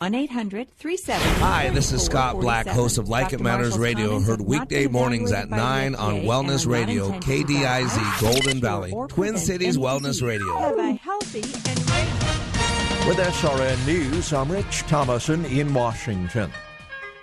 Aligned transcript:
1 0.00 0.14
800 0.14 0.68
Hi, 0.80 1.68
this 1.74 1.92
is 1.92 2.02
Scott 2.02 2.40
Black, 2.40 2.66
host 2.66 2.96
of 2.96 3.10
Like 3.10 3.34
It 3.34 3.40
Matters 3.40 3.76
Radio, 3.76 4.18
heard 4.18 4.40
weekday 4.40 4.86
mornings 4.86 5.30
at 5.30 5.50
9 5.50 5.94
on 5.94 6.22
Wellness 6.22 6.66
Radio, 6.66 7.10
KDIZ, 7.20 8.18
Golden 8.22 8.62
Valley, 8.62 8.94
Twin 9.08 9.36
Cities 9.36 9.76
Wellness 9.76 10.26
Radio. 10.26 10.56
Have 10.56 10.78
a 10.78 10.92
healthy 10.92 11.42
and 11.42 13.06
With 13.06 13.18
SRN 13.18 13.86
News, 13.86 14.32
I'm 14.32 14.50
Rich 14.50 14.84
Thomason 14.84 15.44
in 15.44 15.74
Washington. 15.74 16.50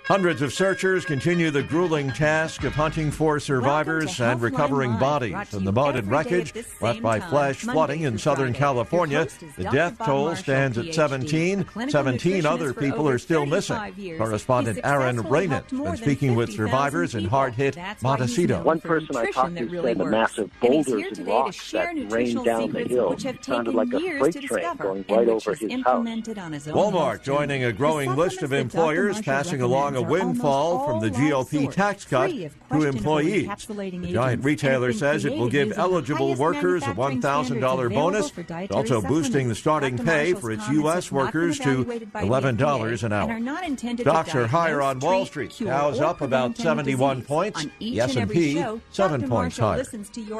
Hundreds 0.08 0.40
of 0.40 0.54
searchers 0.54 1.04
continue 1.04 1.50
the 1.50 1.62
grueling 1.62 2.10
task 2.10 2.64
of 2.64 2.72
hunting 2.72 3.10
for 3.10 3.38
survivors 3.38 4.18
and 4.22 4.40
recovering 4.40 4.96
bodies 4.96 5.52
in 5.52 5.64
the 5.64 5.70
mud 5.70 5.96
and 5.96 6.10
wreckage 6.10 6.54
left 6.80 7.02
by 7.02 7.20
flash 7.20 7.58
flooding 7.58 8.04
in 8.04 8.16
Southern 8.16 8.54
California. 8.54 9.28
The 9.58 9.64
death 9.64 9.98
toll 10.02 10.34
stands 10.34 10.78
at 10.78 10.94
17. 10.94 11.66
17 11.90 12.46
other 12.46 12.72
people 12.72 13.06
are 13.06 13.18
still 13.18 13.44
missing. 13.44 13.76
Correspondent 14.16 14.78
Aaron 14.82 15.18
Raynett 15.18 15.68
been 15.68 15.96
speaking 15.98 16.34
with 16.34 16.54
survivors 16.54 17.14
in 17.14 17.26
hard-hit 17.26 17.76
Montecito. 18.00 18.62
One 18.62 18.80
person 18.80 19.14
I 19.14 19.30
talked 19.30 19.56
to 19.56 19.68
said 19.68 19.98
the 19.98 20.04
massive 20.06 20.50
boulders 20.58 21.18
and 21.18 21.28
rocks 21.28 21.70
that 21.72 22.10
rained 22.10 22.46
down 22.46 22.72
the 22.72 22.84
hill 22.84 23.14
sounded 23.42 23.74
like 23.74 23.92
a 23.92 24.18
freight 24.18 24.40
train 24.40 24.76
going 24.78 25.04
right 25.06 25.28
over 25.28 25.54
his 25.54 25.70
house. 25.84 26.06
Walmart 26.68 27.22
joining 27.22 27.64
a 27.64 27.74
growing 27.74 28.16
list 28.16 28.42
of 28.42 28.54
employers 28.54 29.20
passing 29.20 29.60
along 29.60 29.97
a 29.98 30.02
windfall 30.02 30.86
from 30.86 31.00
the 31.00 31.10
GOP 31.10 31.70
tax 31.70 32.04
cut 32.04 32.30
to 32.30 32.82
employees. 32.84 33.48
The 33.66 34.12
giant 34.12 34.44
retailer 34.44 34.92
says 34.92 35.24
it 35.24 35.36
will 35.36 35.48
give 35.48 35.76
eligible 35.76 36.34
workers 36.36 36.84
a 36.84 36.94
$1,000 36.94 37.94
bonus, 37.94 38.32
It's 38.36 38.72
also 38.72 39.02
boosting 39.02 39.48
the 39.48 39.54
starting 39.54 39.98
pay 39.98 40.34
for 40.34 40.52
its 40.52 40.68
U.S. 40.68 41.10
workers 41.10 41.58
to 41.60 41.84
$11 41.84 43.02
an 43.02 43.12
hour. 43.12 43.98
Stocks 43.98 44.34
are 44.34 44.46
higher 44.46 44.80
on 44.80 45.00
Wall 45.00 45.26
Street. 45.26 45.54
Dow's 45.58 46.00
up 46.00 46.20
about 46.20 46.56
71 46.56 47.22
points. 47.22 47.66
The 47.80 48.00
S&P 48.00 48.64
seven 48.90 49.28
points 49.28 49.58
higher. 49.58 49.82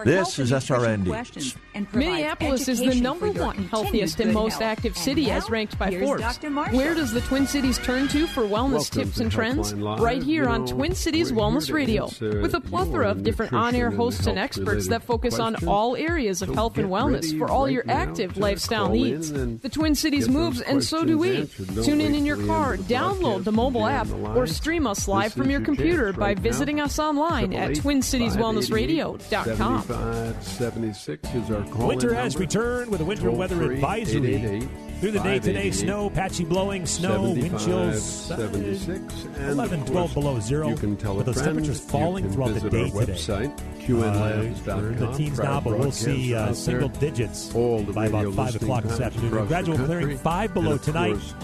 This 0.04 0.38
is 0.38 0.52
SRN 0.52 1.04
News. 1.04 1.56
Minneapolis 1.92 2.68
is 2.68 2.78
the 2.78 3.00
number 3.00 3.30
one 3.32 3.56
healthiest 3.68 4.20
and 4.20 4.32
most 4.32 4.62
active 4.62 4.96
city 4.96 5.30
as 5.30 5.50
ranked 5.50 5.78
by 5.78 5.90
Forbes. 5.98 6.38
Where 6.70 6.94
does 6.94 7.12
the 7.12 7.20
Twin 7.22 7.46
Cities 7.46 7.78
turn 7.78 8.08
to 8.08 8.26
for 8.28 8.42
wellness 8.42 8.90
tips 8.90 9.18
and 9.18 9.30
trends? 9.32 9.47
Right 9.56 10.22
here 10.22 10.48
on 10.48 10.66
Twin 10.66 10.94
Cities 10.94 11.32
Wellness 11.32 11.72
Radio, 11.72 12.08
with 12.42 12.54
a 12.54 12.60
plethora 12.60 13.10
of 13.10 13.22
different 13.22 13.52
on 13.52 13.74
air 13.74 13.90
hosts 13.90 14.26
and 14.26 14.38
experts 14.38 14.88
that 14.88 15.02
focus 15.02 15.38
on 15.38 15.56
all 15.66 15.96
areas 15.96 16.42
of 16.42 16.52
health 16.54 16.78
and 16.78 16.88
wellness 16.88 17.36
for 17.38 17.50
all 17.50 17.68
your 17.68 17.84
active 17.88 18.36
lifestyle 18.36 18.88
needs. 18.90 19.32
The 19.32 19.68
Twin 19.70 19.94
Cities 19.94 20.28
moves, 20.28 20.60
and 20.60 20.82
so 20.84 21.04
do 21.04 21.18
we. 21.18 21.46
Tune 21.84 22.00
in 22.00 22.14
in 22.14 22.24
your 22.26 22.44
car, 22.46 22.76
download 22.76 23.44
the 23.44 23.52
mobile 23.52 23.86
app, 23.86 24.08
or 24.34 24.46
stream 24.46 24.86
us 24.86 25.08
live 25.08 25.32
from 25.32 25.50
your 25.50 25.60
computer 25.60 26.12
by 26.12 26.34
visiting 26.34 26.80
us 26.80 26.98
online 26.98 27.52
at 27.54 27.72
twincitieswellnessradio.com. 27.72 30.42
76 30.42 31.34
is 31.34 31.50
our 31.50 31.62
call 31.64 31.88
Winter 31.88 32.14
has 32.14 32.36
returned 32.36 32.90
with 32.90 33.00
a 33.00 33.04
winter 33.04 33.30
weather 33.30 33.72
advisory. 33.72 34.68
Through 35.00 35.12
the 35.12 35.20
day 35.20 35.38
today, 35.38 35.70
snow, 35.70 36.10
patchy 36.10 36.44
blowing, 36.44 36.84
snow, 36.84 37.30
wind 37.30 37.56
chills 37.60 38.02
76, 38.02 39.24
and 39.36 39.50
11, 39.50 39.86
12 39.86 40.14
below 40.14 40.40
zero. 40.40 40.68
You 40.70 40.74
can 40.76 40.96
tell 40.96 41.14
with 41.14 41.26
those 41.26 41.36
friend. 41.36 41.46
temperatures 41.50 41.80
You 41.80 41.88
falling 41.88 42.24
can 42.24 42.32
throughout 42.32 42.54
the 42.54 42.68
day 42.70 42.90
our 42.92 43.00
today. 43.00 43.12
website, 43.12 43.58
Uh, 43.58 43.80
qnlabs.com. 43.86 44.82
we're 44.82 44.88
in 44.90 44.98
the 44.98 45.12
teens 45.12 45.36
Proud 45.36 45.44
now, 45.48 45.60
but 45.60 45.78
we'll 45.78 45.92
see 45.92 46.34
uh, 46.34 46.52
single 46.52 46.88
digits 46.88 47.52
by 47.52 48.06
about 48.06 48.34
5 48.34 48.56
o'clock 48.56 48.82
this 48.82 48.98
listening 48.98 49.06
afternoon. 49.06 49.30
times 49.30 49.48
Gradual 49.48 49.74
across 49.76 49.86
clearing 49.86 50.18
5 50.18 50.54
below 50.54 50.72
And 50.72 50.82
tonight. 50.82 51.12
course, 51.12 51.34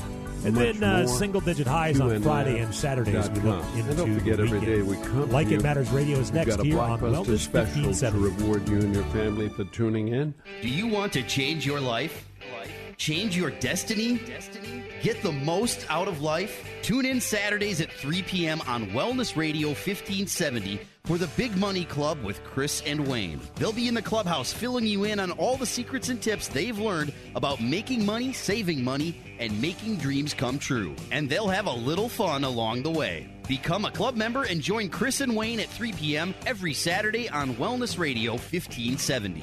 And 0.44 0.56
then 0.56 0.82
uh, 0.84 1.06
single 1.06 1.40
digit 1.40 1.66
highs 1.68 2.00
on 2.00 2.20
Friday 2.22 2.58
and 2.58 2.74
Saturday 2.74 3.14
as 3.16 3.30
we 3.30 3.40
look 3.40 3.64
into 3.76 3.88
And 3.88 3.96
don't 3.96 4.18
forget, 4.18 4.36
the 4.36 4.42
weekend. 4.42 4.66
day 4.66 4.82
we 4.82 4.96
come 4.96 5.30
Like 5.30 5.50
It. 5.52 5.62
Matters 5.62 5.90
Radio 5.90 6.18
is 6.18 6.32
next 6.32 6.50
got 6.56 6.60
a 6.60 6.64
here 6.64 6.80
on 6.80 6.98
blockbuster 6.98 7.24
Wellness 7.24 7.38
special 7.38 7.94
to 7.94 8.18
reward 8.18 8.68
you 8.68 8.78
and 8.78 8.92
your 8.94 9.04
family 9.04 9.48
for 9.48 9.62
tuning 9.64 10.08
in. 10.08 10.34
Do 10.60 10.68
you 10.68 10.88
want 10.88 11.12
to 11.14 11.22
change 11.22 11.64
your 11.64 11.80
life? 11.80 12.26
Change 12.96 13.36
your 13.36 13.50
destiny? 13.50 14.20
Get 15.02 15.22
the 15.22 15.32
most 15.32 15.86
out 15.90 16.08
of 16.08 16.22
life? 16.22 16.66
Tune 16.82 17.04
in 17.06 17.20
Saturdays 17.20 17.80
at 17.80 17.90
3 17.90 18.22
p.m. 18.22 18.60
on 18.66 18.86
Wellness 18.90 19.36
Radio 19.36 19.68
1570 19.68 20.80
for 21.04 21.18
the 21.18 21.26
Big 21.36 21.56
Money 21.56 21.84
Club 21.84 22.22
with 22.22 22.42
Chris 22.44 22.82
and 22.86 23.06
Wayne. 23.06 23.40
They'll 23.56 23.72
be 23.72 23.88
in 23.88 23.94
the 23.94 24.02
clubhouse 24.02 24.52
filling 24.52 24.86
you 24.86 25.04
in 25.04 25.18
on 25.18 25.32
all 25.32 25.56
the 25.56 25.66
secrets 25.66 26.08
and 26.08 26.22
tips 26.22 26.48
they've 26.48 26.78
learned 26.78 27.12
about 27.34 27.60
making 27.60 28.06
money, 28.06 28.32
saving 28.32 28.82
money, 28.82 29.20
and 29.38 29.60
making 29.60 29.96
dreams 29.96 30.32
come 30.32 30.58
true. 30.58 30.94
And 31.10 31.28
they'll 31.28 31.48
have 31.48 31.66
a 31.66 31.72
little 31.72 32.08
fun 32.08 32.44
along 32.44 32.82
the 32.82 32.90
way. 32.90 33.28
Become 33.48 33.84
a 33.84 33.90
club 33.90 34.16
member 34.16 34.44
and 34.44 34.62
join 34.62 34.88
Chris 34.88 35.20
and 35.20 35.36
Wayne 35.36 35.60
at 35.60 35.68
3 35.68 35.92
p.m. 35.92 36.34
every 36.46 36.72
Saturday 36.72 37.28
on 37.28 37.54
Wellness 37.56 37.98
Radio 37.98 38.32
1570. 38.32 39.42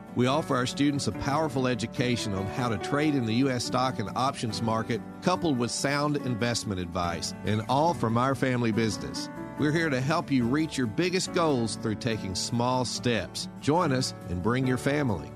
We 0.15 0.27
offer 0.27 0.55
our 0.55 0.65
students 0.65 1.07
a 1.07 1.13
powerful 1.13 1.67
education 1.67 2.33
on 2.33 2.45
how 2.47 2.67
to 2.67 2.77
trade 2.77 3.15
in 3.15 3.25
the 3.25 3.35
U.S. 3.35 3.63
stock 3.63 3.99
and 3.99 4.09
options 4.15 4.61
market, 4.61 5.01
coupled 5.21 5.57
with 5.57 5.71
sound 5.71 6.17
investment 6.17 6.81
advice, 6.81 7.33
and 7.45 7.61
all 7.69 7.93
from 7.93 8.17
our 8.17 8.35
family 8.35 8.73
business. 8.73 9.29
We're 9.57 9.71
here 9.71 9.89
to 9.89 10.01
help 10.01 10.29
you 10.29 10.45
reach 10.45 10.77
your 10.77 10.87
biggest 10.87 11.33
goals 11.33 11.77
through 11.77 11.95
taking 11.95 12.35
small 12.35 12.83
steps. 12.83 13.47
Join 13.61 13.93
us 13.93 14.13
and 14.29 14.43
bring 14.43 14.67
your 14.67 14.77
family. 14.77 15.31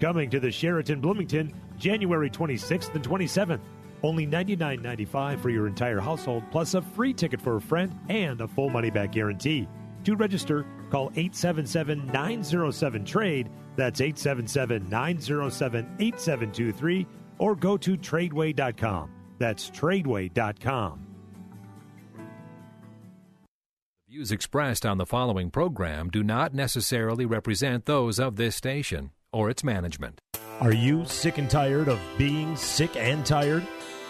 Coming 0.00 0.28
to 0.30 0.40
the 0.40 0.50
Sheraton 0.50 1.00
Bloomington 1.00 1.54
January 1.78 2.28
26th 2.28 2.94
and 2.94 3.02
27th. 3.02 3.60
Only 4.02 4.26
$99.95 4.26 5.40
for 5.40 5.48
your 5.48 5.66
entire 5.66 5.98
household, 5.98 6.42
plus 6.50 6.74
a 6.74 6.82
free 6.82 7.14
ticket 7.14 7.40
for 7.40 7.56
a 7.56 7.60
friend 7.60 7.98
and 8.10 8.40
a 8.42 8.48
full 8.48 8.68
money 8.68 8.90
back 8.90 9.12
guarantee. 9.12 9.66
To 10.04 10.14
register, 10.14 10.66
call 10.94 11.10
877 11.16 12.06
907 12.06 13.04
TRADE. 13.04 13.50
That's 13.74 14.00
877 14.00 14.88
907 14.88 15.96
8723. 15.98 17.06
Or 17.38 17.56
go 17.56 17.76
to 17.76 17.96
tradeway.com. 17.96 19.10
That's 19.38 19.70
tradeway.com. 19.70 21.06
Views 24.08 24.30
expressed 24.30 24.86
on 24.86 24.98
the 24.98 25.06
following 25.06 25.50
program 25.50 26.08
do 26.08 26.22
not 26.22 26.54
necessarily 26.54 27.26
represent 27.26 27.86
those 27.86 28.20
of 28.20 28.36
this 28.36 28.54
station 28.54 29.10
or 29.32 29.50
its 29.50 29.64
management. 29.64 30.20
Are 30.60 30.72
you 30.72 31.04
sick 31.06 31.38
and 31.38 31.50
tired 31.50 31.88
of 31.88 31.98
being 32.16 32.54
sick 32.54 32.94
and 32.94 33.26
tired? 33.26 33.66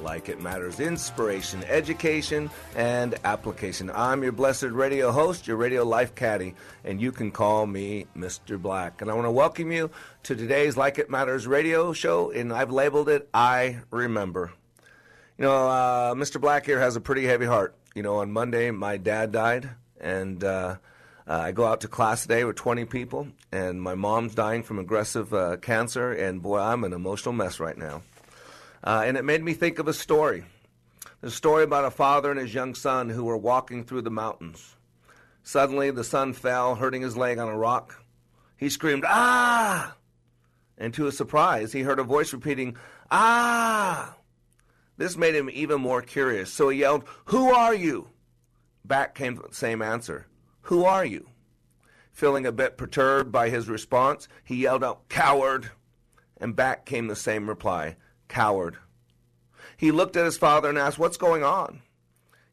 like 0.00 0.28
it 0.28 0.40
matters 0.40 0.80
inspiration, 0.80 1.62
education, 1.64 2.50
and 2.76 3.14
application. 3.24 3.90
I'm 3.94 4.22
your 4.22 4.32
blessed 4.32 4.64
radio 4.64 5.10
host, 5.12 5.46
your 5.46 5.56
radio 5.56 5.84
life 5.84 6.14
caddy, 6.14 6.54
and 6.84 7.00
you 7.00 7.12
can 7.12 7.30
call 7.30 7.66
me 7.66 8.06
Mr. 8.16 8.60
Black. 8.60 9.02
And 9.02 9.10
I 9.10 9.14
want 9.14 9.26
to 9.26 9.30
welcome 9.30 9.70
you 9.70 9.90
to 10.24 10.34
today's 10.34 10.76
Like 10.76 10.98
It 10.98 11.10
Matters 11.10 11.46
radio 11.46 11.92
show, 11.92 12.30
and 12.30 12.52
I've 12.52 12.70
labeled 12.70 13.08
it 13.08 13.28
I 13.34 13.80
Remember. 13.90 14.52
You 15.38 15.44
know, 15.44 15.68
uh, 15.68 16.14
Mr. 16.14 16.40
Black 16.40 16.66
here 16.66 16.80
has 16.80 16.96
a 16.96 17.00
pretty 17.00 17.24
heavy 17.24 17.46
heart. 17.46 17.74
You 17.94 18.02
know, 18.02 18.18
on 18.18 18.32
Monday, 18.32 18.70
my 18.70 18.96
dad 18.96 19.32
died, 19.32 19.70
and 20.00 20.42
uh, 20.42 20.76
uh, 21.26 21.32
I 21.32 21.52
go 21.52 21.66
out 21.66 21.82
to 21.82 21.88
class 21.88 22.22
today 22.22 22.44
with 22.44 22.56
20 22.56 22.84
people, 22.86 23.28
and 23.50 23.80
my 23.80 23.94
mom's 23.94 24.34
dying 24.34 24.62
from 24.62 24.78
aggressive 24.78 25.32
uh, 25.32 25.56
cancer, 25.58 26.12
and 26.12 26.42
boy, 26.42 26.58
I'm 26.58 26.84
an 26.84 26.92
emotional 26.92 27.32
mess 27.32 27.60
right 27.60 27.76
now. 27.76 28.02
Uh, 28.84 29.02
and 29.04 29.16
it 29.16 29.24
made 29.24 29.42
me 29.42 29.52
think 29.54 29.78
of 29.78 29.88
a 29.88 29.94
story. 29.94 30.44
the 31.20 31.30
story 31.30 31.62
about 31.62 31.84
a 31.84 31.90
father 31.90 32.30
and 32.30 32.40
his 32.40 32.52
young 32.52 32.74
son 32.74 33.08
who 33.08 33.24
were 33.24 33.36
walking 33.36 33.84
through 33.84 34.02
the 34.02 34.10
mountains. 34.10 34.76
Suddenly, 35.44 35.90
the 35.90 36.04
son 36.04 36.32
fell, 36.32 36.74
hurting 36.74 37.02
his 37.02 37.16
leg 37.16 37.38
on 37.38 37.48
a 37.48 37.56
rock. 37.56 38.02
He 38.56 38.68
screamed, 38.68 39.04
Ah! 39.06 39.96
And 40.78 40.92
to 40.94 41.04
his 41.04 41.16
surprise, 41.16 41.72
he 41.72 41.82
heard 41.82 41.98
a 41.98 42.04
voice 42.04 42.32
repeating, 42.32 42.76
Ah! 43.10 44.16
This 44.96 45.16
made 45.16 45.34
him 45.34 45.50
even 45.50 45.80
more 45.80 46.02
curious, 46.02 46.52
so 46.52 46.68
he 46.68 46.80
yelled, 46.80 47.04
Who 47.26 47.50
are 47.50 47.74
you? 47.74 48.08
Back 48.84 49.14
came 49.14 49.36
the 49.36 49.48
same 49.52 49.80
answer, 49.82 50.26
Who 50.62 50.84
are 50.84 51.04
you? 51.04 51.28
Feeling 52.12 52.46
a 52.46 52.52
bit 52.52 52.76
perturbed 52.76 53.32
by 53.32 53.48
his 53.48 53.68
response, 53.68 54.28
he 54.44 54.56
yelled 54.56 54.84
out, 54.84 55.08
Coward! 55.08 55.70
And 56.36 56.56
back 56.56 56.84
came 56.84 57.06
the 57.06 57.16
same 57.16 57.48
reply, 57.48 57.96
Coward. 58.32 58.78
He 59.76 59.90
looked 59.90 60.16
at 60.16 60.24
his 60.24 60.38
father 60.38 60.70
and 60.70 60.78
asked, 60.78 60.98
What's 60.98 61.18
going 61.18 61.44
on? 61.44 61.82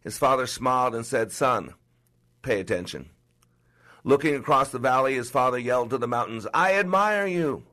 His 0.02 0.18
father 0.18 0.46
smiled 0.46 0.94
and 0.94 1.06
said, 1.06 1.32
Son, 1.32 1.74
pay 2.42 2.60
attention. 2.60 3.10
Looking 4.04 4.36
across 4.36 4.72
the 4.72 4.80
valley, 4.80 5.16
his 5.16 5.30
father 5.30 5.58
yelled 5.58 5.92
to 5.92 5.98
the 5.98 6.08
mountains, 6.08 6.46
I 6.54 6.76
admire 6.76 7.26
you. 7.26 7.64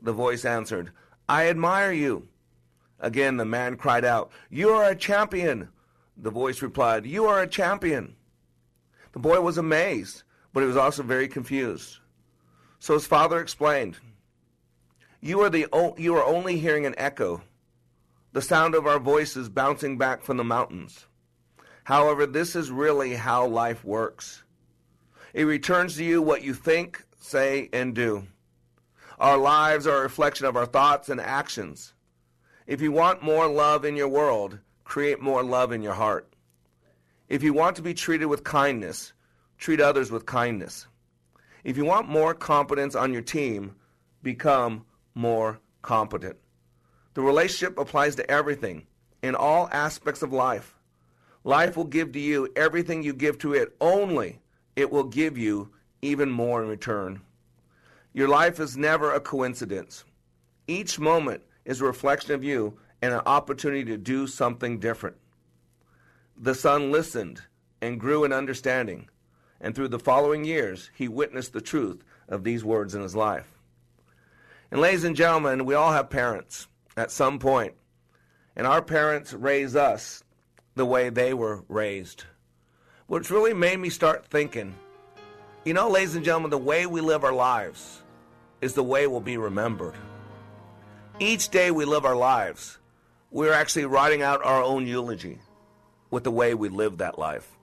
The 0.00 0.12
voice 0.12 0.44
answered, 0.44 0.92
I 1.26 1.48
admire 1.48 1.90
you. 1.92 2.28
Again, 3.00 3.38
the 3.38 3.46
man 3.46 3.76
cried 3.76 4.04
out, 4.04 4.30
You 4.50 4.70
are 4.70 4.84
a 4.84 4.94
champion. 4.94 5.70
The 6.18 6.30
voice 6.30 6.60
replied, 6.60 7.06
You 7.06 7.24
are 7.26 7.40
a 7.40 7.46
champion. 7.46 8.14
The 9.12 9.20
boy 9.20 9.40
was 9.40 9.56
amazed, 9.56 10.22
but 10.52 10.60
he 10.60 10.66
was 10.66 10.76
also 10.76 11.02
very 11.02 11.28
confused. 11.28 11.96
So 12.78 12.92
his 12.92 13.06
father 13.06 13.40
explained, 13.40 13.96
you 15.20 15.40
are, 15.40 15.50
the, 15.50 15.66
you 15.96 16.14
are 16.16 16.24
only 16.24 16.58
hearing 16.58 16.86
an 16.86 16.94
echo, 16.96 17.42
the 18.32 18.42
sound 18.42 18.74
of 18.74 18.86
our 18.86 18.98
voices 18.98 19.48
bouncing 19.48 19.98
back 19.98 20.22
from 20.22 20.36
the 20.36 20.44
mountains. 20.44 21.06
However, 21.84 22.26
this 22.26 22.54
is 22.54 22.70
really 22.70 23.14
how 23.14 23.46
life 23.46 23.84
works. 23.84 24.44
It 25.32 25.44
returns 25.44 25.96
to 25.96 26.04
you 26.04 26.20
what 26.20 26.42
you 26.42 26.54
think, 26.54 27.04
say, 27.18 27.68
and 27.72 27.94
do. 27.94 28.26
Our 29.18 29.36
lives 29.36 29.86
are 29.86 29.98
a 29.98 30.02
reflection 30.02 30.46
of 30.46 30.56
our 30.56 30.66
thoughts 30.66 31.08
and 31.08 31.20
actions. 31.20 31.94
If 32.66 32.80
you 32.80 32.92
want 32.92 33.22
more 33.22 33.46
love 33.48 33.84
in 33.84 33.96
your 33.96 34.08
world, 34.08 34.58
create 34.84 35.20
more 35.20 35.42
love 35.42 35.72
in 35.72 35.82
your 35.82 35.94
heart. 35.94 36.32
If 37.28 37.42
you 37.42 37.52
want 37.52 37.76
to 37.76 37.82
be 37.82 37.94
treated 37.94 38.26
with 38.26 38.44
kindness, 38.44 39.12
treat 39.58 39.80
others 39.80 40.10
with 40.10 40.26
kindness. 40.26 40.86
If 41.64 41.76
you 41.76 41.84
want 41.84 42.08
more 42.08 42.34
competence 42.34 42.94
on 42.94 43.12
your 43.12 43.22
team, 43.22 43.74
become 44.22 44.84
more 45.18 45.58
competent. 45.82 46.36
The 47.14 47.22
relationship 47.22 47.76
applies 47.76 48.14
to 48.16 48.30
everything, 48.30 48.86
in 49.20 49.34
all 49.34 49.68
aspects 49.72 50.22
of 50.22 50.32
life. 50.32 50.76
Life 51.42 51.76
will 51.76 51.84
give 51.84 52.12
to 52.12 52.20
you 52.20 52.48
everything 52.54 53.02
you 53.02 53.12
give 53.12 53.36
to 53.38 53.52
it, 53.52 53.74
only 53.80 54.38
it 54.76 54.92
will 54.92 55.02
give 55.02 55.36
you 55.36 55.70
even 56.02 56.30
more 56.30 56.62
in 56.62 56.68
return. 56.68 57.20
Your 58.12 58.28
life 58.28 58.60
is 58.60 58.76
never 58.76 59.12
a 59.12 59.20
coincidence. 59.20 60.04
Each 60.68 61.00
moment 61.00 61.42
is 61.64 61.80
a 61.80 61.84
reflection 61.84 62.32
of 62.32 62.44
you 62.44 62.78
and 63.02 63.12
an 63.12 63.22
opportunity 63.26 63.84
to 63.86 63.96
do 63.96 64.28
something 64.28 64.78
different. 64.78 65.16
The 66.36 66.54
son 66.54 66.92
listened 66.92 67.42
and 67.80 67.98
grew 67.98 68.22
in 68.22 68.32
understanding, 68.32 69.08
and 69.60 69.74
through 69.74 69.88
the 69.88 69.98
following 69.98 70.44
years, 70.44 70.90
he 70.94 71.08
witnessed 71.08 71.52
the 71.52 71.60
truth 71.60 72.04
of 72.28 72.44
these 72.44 72.64
words 72.64 72.94
in 72.94 73.02
his 73.02 73.16
life. 73.16 73.57
And 74.70 74.80
ladies 74.80 75.04
and 75.04 75.16
gentlemen, 75.16 75.64
we 75.64 75.74
all 75.74 75.92
have 75.92 76.10
parents 76.10 76.66
at 76.96 77.10
some 77.10 77.38
point, 77.38 77.74
and 78.54 78.66
our 78.66 78.82
parents 78.82 79.32
raise 79.32 79.74
us 79.74 80.22
the 80.74 80.84
way 80.84 81.08
they 81.08 81.32
were 81.32 81.64
raised. 81.68 82.24
Which 83.06 83.30
really 83.30 83.54
made 83.54 83.78
me 83.78 83.88
start 83.88 84.26
thinking, 84.26 84.74
you 85.64 85.72
know, 85.72 85.88
ladies 85.88 86.16
and 86.16 86.24
gentlemen, 86.24 86.50
the 86.50 86.58
way 86.58 86.84
we 86.86 87.00
live 87.00 87.24
our 87.24 87.32
lives 87.32 88.02
is 88.60 88.74
the 88.74 88.82
way 88.82 89.06
we'll 89.06 89.20
be 89.20 89.38
remembered. 89.38 89.94
Each 91.18 91.48
day 91.48 91.70
we 91.70 91.84
live 91.84 92.04
our 92.04 92.16
lives, 92.16 92.78
we're 93.30 93.52
actually 93.52 93.86
writing 93.86 94.22
out 94.22 94.44
our 94.44 94.62
own 94.62 94.86
eulogy 94.86 95.38
with 96.10 96.24
the 96.24 96.30
way 96.30 96.54
we 96.54 96.68
live 96.68 96.98
that 96.98 97.18
life. 97.18 97.56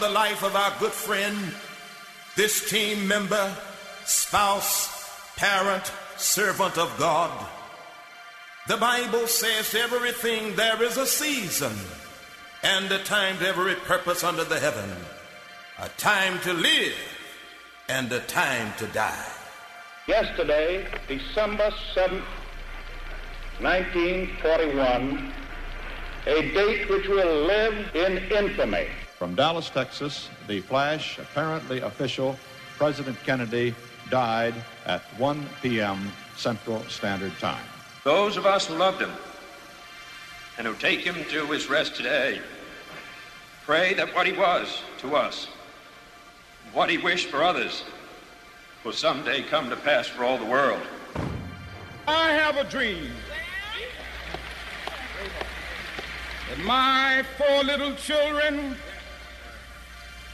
The 0.00 0.08
life 0.08 0.42
of 0.42 0.56
our 0.56 0.72
good 0.80 0.92
friend, 0.92 1.36
this 2.34 2.70
team 2.70 3.06
member, 3.06 3.54
spouse, 4.04 5.36
parent, 5.36 5.92
servant 6.16 6.78
of 6.78 6.94
God. 6.98 7.30
The 8.66 8.78
Bible 8.78 9.26
says 9.26 9.74
everything 9.74 10.56
there 10.56 10.82
is 10.82 10.96
a 10.96 11.06
season 11.06 11.72
and 12.62 12.90
a 12.90 13.02
time 13.04 13.38
to 13.38 13.46
every 13.46 13.74
purpose 13.74 14.24
under 14.24 14.44
the 14.44 14.58
heaven, 14.58 14.90
a 15.78 15.88
time 15.90 16.40
to 16.40 16.54
live 16.54 16.96
and 17.88 18.10
a 18.10 18.20
time 18.20 18.72
to 18.78 18.86
die. 18.86 19.32
Yesterday, 20.06 20.86
December 21.08 21.70
7th, 21.94 22.24
1941, 23.60 25.32
a 26.26 26.52
date 26.52 26.88
which 26.88 27.06
will 27.06 27.44
live 27.44 27.94
in 27.94 28.18
infamy. 28.32 28.86
From 29.20 29.34
Dallas, 29.34 29.68
Texas, 29.68 30.30
the 30.46 30.62
flash, 30.62 31.18
apparently 31.18 31.80
official, 31.80 32.38
President 32.78 33.22
Kennedy 33.22 33.74
died 34.08 34.54
at 34.86 35.02
1 35.18 35.46
p.m. 35.60 36.10
Central 36.38 36.82
Standard 36.84 37.38
Time. 37.38 37.62
Those 38.02 38.38
of 38.38 38.46
us 38.46 38.66
who 38.66 38.76
loved 38.76 39.02
him 39.02 39.10
and 40.56 40.66
who 40.66 40.72
take 40.76 41.00
him 41.00 41.16
to 41.28 41.44
his 41.48 41.68
rest 41.68 41.96
today 41.96 42.40
pray 43.66 43.92
that 43.92 44.14
what 44.14 44.26
he 44.26 44.32
was 44.32 44.80
to 45.00 45.14
us, 45.16 45.48
what 46.72 46.88
he 46.88 46.96
wished 46.96 47.28
for 47.28 47.42
others, 47.42 47.84
will 48.84 48.94
someday 48.94 49.42
come 49.42 49.68
to 49.68 49.76
pass 49.76 50.06
for 50.06 50.24
all 50.24 50.38
the 50.38 50.46
world. 50.46 50.80
I 52.08 52.30
have 52.30 52.56
a 52.56 52.64
dream 52.64 53.10
that 56.48 56.64
my 56.64 57.22
four 57.36 57.64
little 57.64 57.94
children 57.96 58.76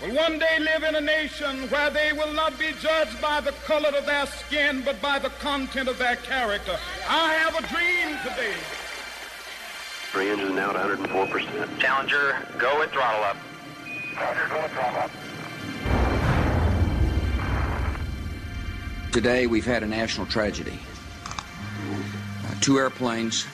will 0.01 0.15
one 0.15 0.39
day 0.39 0.59
live 0.59 0.83
in 0.83 0.95
a 0.95 1.01
nation 1.01 1.69
where 1.69 1.91
they 1.91 2.13
will 2.13 2.33
not 2.33 2.59
be 2.59 2.73
judged 2.81 3.21
by 3.21 3.41
the 3.41 3.53
color 3.65 3.89
of 3.89 4.07
their 4.07 4.27
skin, 4.27 4.83
but 4.85 5.01
by 5.01 5.19
the 5.19 5.31
content 5.41 5.89
of 5.89 5.99
their 5.99 6.17
character. 6.17 6.77
I 7.09 7.35
have 7.35 7.55
a 7.55 7.63
dream 7.69 8.17
today. 8.23 8.55
Three 10.13 10.31
engines 10.31 10.55
now 10.55 10.71
at 10.71 10.99
104%. 10.99 11.79
Challenger, 11.79 12.37
go 12.59 12.83
at 12.83 12.91
throttle 12.91 13.25
up. 13.25 13.37
Roger, 14.17 14.49
go 14.49 14.57
at 14.57 14.71
throttle 14.71 15.01
up. 15.01 15.11
Today 19.13 19.47
we've 19.47 19.65
had 19.65 19.83
a 19.83 19.87
national 19.87 20.27
tragedy. 20.27 20.79
Uh, 21.27 22.55
two 22.61 22.79
airplanes 22.79 23.47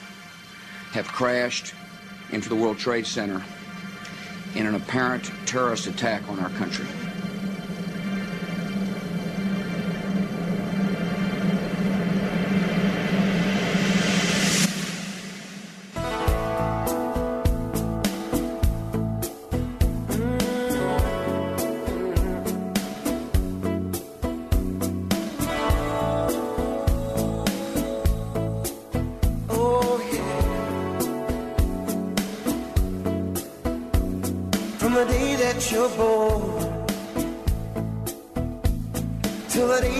have 0.91 1.07
crashed 1.07 1.73
into 2.31 2.49
the 2.49 2.55
World 2.55 2.77
Trade 2.77 3.07
Center 3.07 3.41
in 4.55 4.65
an 4.65 4.75
apparent 4.75 5.31
terrorist 5.45 5.87
attack 5.87 6.27
on 6.29 6.39
our 6.39 6.49
country. 6.51 6.85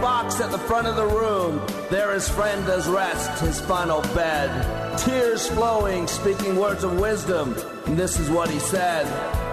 box 0.00 0.40
at 0.40 0.50
the 0.50 0.58
front 0.58 0.86
of 0.86 0.96
the 0.96 1.06
room, 1.06 1.60
there 1.90 2.12
his 2.12 2.28
friend 2.28 2.66
does 2.66 2.88
rest 2.88 3.40
his 3.40 3.60
final 3.60 4.00
bed. 4.14 4.98
Tears 4.98 5.48
flowing, 5.48 6.06
speaking 6.06 6.56
words 6.56 6.84
of 6.84 6.98
wisdom. 6.98 7.54
And 7.86 7.96
this 7.96 8.18
is 8.18 8.30
what 8.30 8.50
he 8.50 8.58
said 8.58 9.06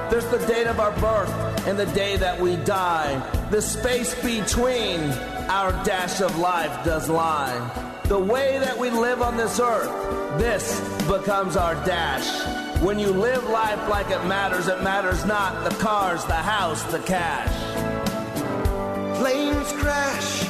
There's 0.10 0.28
the 0.28 0.40
date 0.48 0.68
of 0.68 0.80
our 0.80 0.92
birth 1.00 1.30
and 1.68 1.78
the 1.78 1.86
day 1.88 2.18
that 2.18 2.40
we 2.40 2.56
die. 2.58 3.20
The 3.50 3.62
space 3.62 4.14
between 4.16 5.02
our 5.50 5.72
dash 5.84 6.22
of 6.22 6.38
life 6.38 6.86
does 6.86 7.10
lie. 7.10 8.02
The 8.06 8.20
way 8.20 8.60
that 8.60 8.78
we 8.78 8.90
live 8.90 9.22
on 9.22 9.36
this 9.38 9.60
earth, 9.60 9.90
this 10.40 10.80
becomes 11.08 11.56
our 11.58 11.76
dash. 11.86 12.28
When 12.82 13.00
you 13.00 13.12
live 13.12 13.44
life 13.50 13.90
like 13.90 14.10
it 14.12 14.24
matters, 14.26 14.68
it 14.68 14.84
matters 14.84 15.26
not 15.26 15.64
the 15.64 15.76
cars, 15.78 16.24
the 16.26 16.34
house, 16.34 16.84
the 16.92 17.00
cash. 17.00 17.65
Planes 19.18 19.72
crash, 19.74 20.44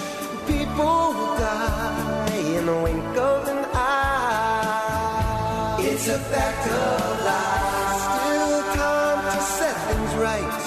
people 0.48 1.14
die 1.38 2.56
in 2.58 2.66
the 2.66 2.76
wink 2.84 3.18
of 3.18 3.48
an 3.48 3.66
eye. 3.74 5.78
It's 5.82 6.08
a 6.08 6.18
fact 6.18 6.68
of 6.68 7.24
life. 7.24 8.02
Still 8.06 8.62
time 8.74 9.24
to 9.34 9.42
set 9.42 9.76
things 9.90 10.14
right 10.16 10.62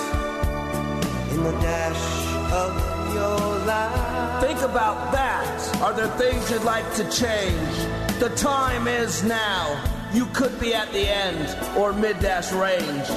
in 1.33 1.43
the 1.43 1.53
dash 1.61 2.05
of 2.53 2.73
your 3.15 3.59
life. 3.67 4.41
Think 4.43 4.61
about 4.63 5.11
that. 5.13 5.77
Are 5.83 5.93
there 5.93 6.07
things 6.17 6.49
you'd 6.51 6.63
like 6.63 6.95
to 6.95 7.05
change? 7.11 7.77
The 8.21 8.31
time 8.37 8.87
is 8.87 9.25
now. 9.25 9.77
You 10.13 10.27
could 10.27 10.59
be 10.61 10.73
at 10.73 10.93
the 10.93 11.09
end 11.09 11.57
or 11.77 11.93
mid 11.93 12.21
dash 12.21 12.53
range. 12.53 13.09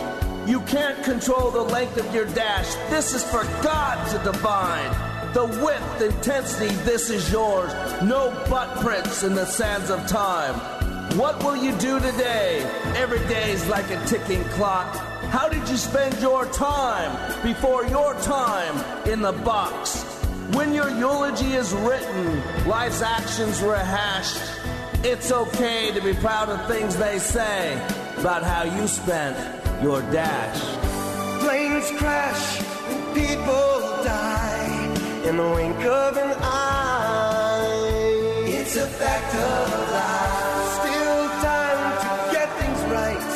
You 0.51 0.59
can't 0.63 1.01
control 1.05 1.49
the 1.49 1.61
length 1.61 1.95
of 1.95 2.13
your 2.13 2.25
dash. 2.25 2.75
This 2.89 3.13
is 3.13 3.23
for 3.23 3.45
God 3.63 4.05
to 4.11 4.17
define. 4.29 4.91
The 5.31 5.45
width, 5.63 6.01
intensity, 6.01 6.75
this 6.83 7.09
is 7.09 7.31
yours. 7.31 7.71
No 8.03 8.31
butt 8.49 8.81
prints 8.81 9.23
in 9.23 9.33
the 9.33 9.45
sands 9.45 9.89
of 9.89 10.05
time. 10.07 10.53
What 11.17 11.41
will 11.41 11.55
you 11.55 11.71
do 11.77 12.01
today? 12.01 12.69
Every 12.97 13.19
day's 13.29 13.65
like 13.67 13.89
a 13.91 14.05
ticking 14.07 14.43
clock. 14.49 14.93
How 15.29 15.47
did 15.47 15.69
you 15.69 15.77
spend 15.77 16.19
your 16.19 16.45
time 16.47 17.43
before 17.43 17.85
your 17.85 18.13
time 18.15 19.07
in 19.07 19.21
the 19.21 19.31
box? 19.31 20.03
When 20.51 20.73
your 20.73 20.89
eulogy 20.89 21.53
is 21.53 21.71
written, 21.75 22.67
life's 22.67 23.01
actions 23.01 23.61
rehashed, 23.61 24.41
it's 25.05 25.31
okay 25.31 25.93
to 25.93 26.01
be 26.01 26.13
proud 26.15 26.49
of 26.49 26.67
things 26.67 26.97
they 26.97 27.19
say 27.19 27.75
about 28.17 28.43
how 28.43 28.63
you 28.63 28.85
spent 28.85 29.60
your 29.81 30.01
dash. 30.11 30.61
Planes 31.41 31.91
crash 31.97 32.61
and 32.89 33.15
people 33.15 33.79
die 34.03 35.23
in 35.27 35.37
the 35.37 35.49
wink 35.57 35.83
of 35.83 36.17
an 36.17 36.35
eye. 36.39 37.71
It's 38.45 38.75
a 38.75 38.85
fact 38.85 39.33
of 39.33 39.69
life. 39.97 40.69
Still 40.79 41.29
time 41.49 41.81
to 42.03 42.09
get 42.35 42.49
things 42.59 42.81
right 42.97 43.31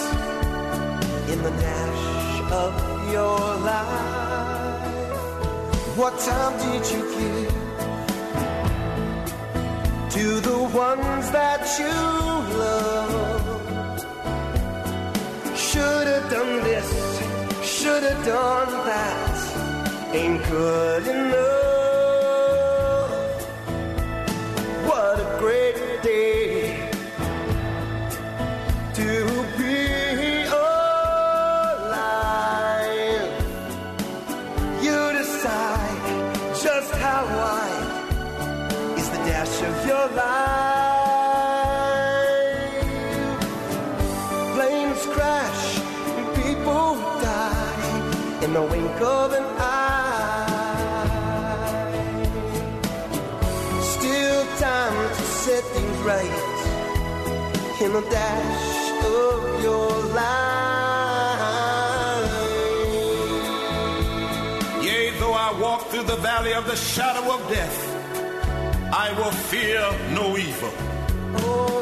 in 1.31 1.39
the 1.41 1.53
dash 1.65 2.05
of 2.63 2.71
your 3.11 3.39
life. 3.71 4.13
What 5.97 6.13
time 6.19 6.55
did 6.59 6.83
you 6.93 7.01
give 7.19 7.53
to 10.11 10.25
the 10.41 10.59
ones 10.73 11.31
that 11.31 11.63
you 11.79 12.34
done 16.29 16.63
this, 16.63 16.89
should 17.63 18.03
have 18.03 18.25
done 18.25 18.71
that. 18.85 20.13
Ain't 20.13 20.43
good 20.49 21.07
enough. 21.07 21.64
Right 56.05 57.81
in 57.81 57.91
a 57.95 58.01
dash 58.11 58.91
of 59.03 59.63
your 59.63 59.89
life. 60.13 60.45
Yea, 64.83 65.09
though 65.19 65.33
I 65.33 65.59
walk 65.59 65.87
through 65.87 66.03
the 66.03 66.17
valley 66.17 66.53
of 66.53 66.67
the 66.67 66.75
shadow 66.75 67.33
of 67.33 67.41
death, 67.49 67.77
I 68.93 69.11
will 69.17 69.31
fear 69.51 69.81
no 70.13 70.37
evil. 70.37 70.73
Oh, 71.37 71.81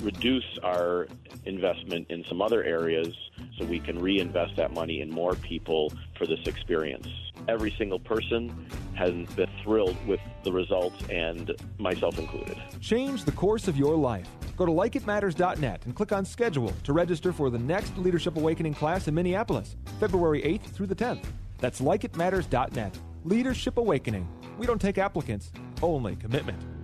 reduce 0.00 0.58
our 0.62 1.06
investment 1.44 2.10
in 2.10 2.24
some 2.24 2.42
other 2.42 2.62
areas 2.64 3.14
so 3.58 3.64
we 3.64 3.78
can 3.78 3.98
reinvest 3.98 4.56
that 4.56 4.72
money 4.72 5.00
in 5.00 5.10
more 5.10 5.34
people 5.34 5.92
for 6.16 6.26
this 6.26 6.40
experience. 6.46 7.08
Every 7.48 7.74
single 7.78 7.98
person 7.98 8.68
has 8.94 9.12
been 9.34 9.48
thrilled 9.62 9.96
with 10.06 10.20
the 10.42 10.52
results, 10.52 11.02
and 11.10 11.52
myself 11.78 12.18
included. 12.18 12.56
Change 12.80 13.24
the 13.24 13.32
course 13.32 13.68
of 13.68 13.76
your 13.76 13.94
life. 13.96 14.28
Go 14.56 14.64
to 14.64 14.72
likeitmatters.net 14.72 15.84
and 15.84 15.94
click 15.94 16.12
on 16.12 16.24
schedule 16.24 16.72
to 16.84 16.92
register 16.92 17.32
for 17.32 17.50
the 17.50 17.58
next 17.58 17.96
Leadership 17.98 18.36
Awakening 18.36 18.74
class 18.74 19.06
in 19.06 19.14
Minneapolis, 19.14 19.76
February 20.00 20.42
8th 20.42 20.70
through 20.70 20.86
the 20.86 20.94
10th. 20.94 21.24
That's 21.58 21.80
likeitmatters.net. 21.80 22.98
Leadership 23.24 23.76
Awakening. 23.76 24.26
We 24.58 24.66
don't 24.66 24.80
take 24.80 24.98
applicants, 24.98 25.52
only 25.82 26.16
commitment. 26.16 26.75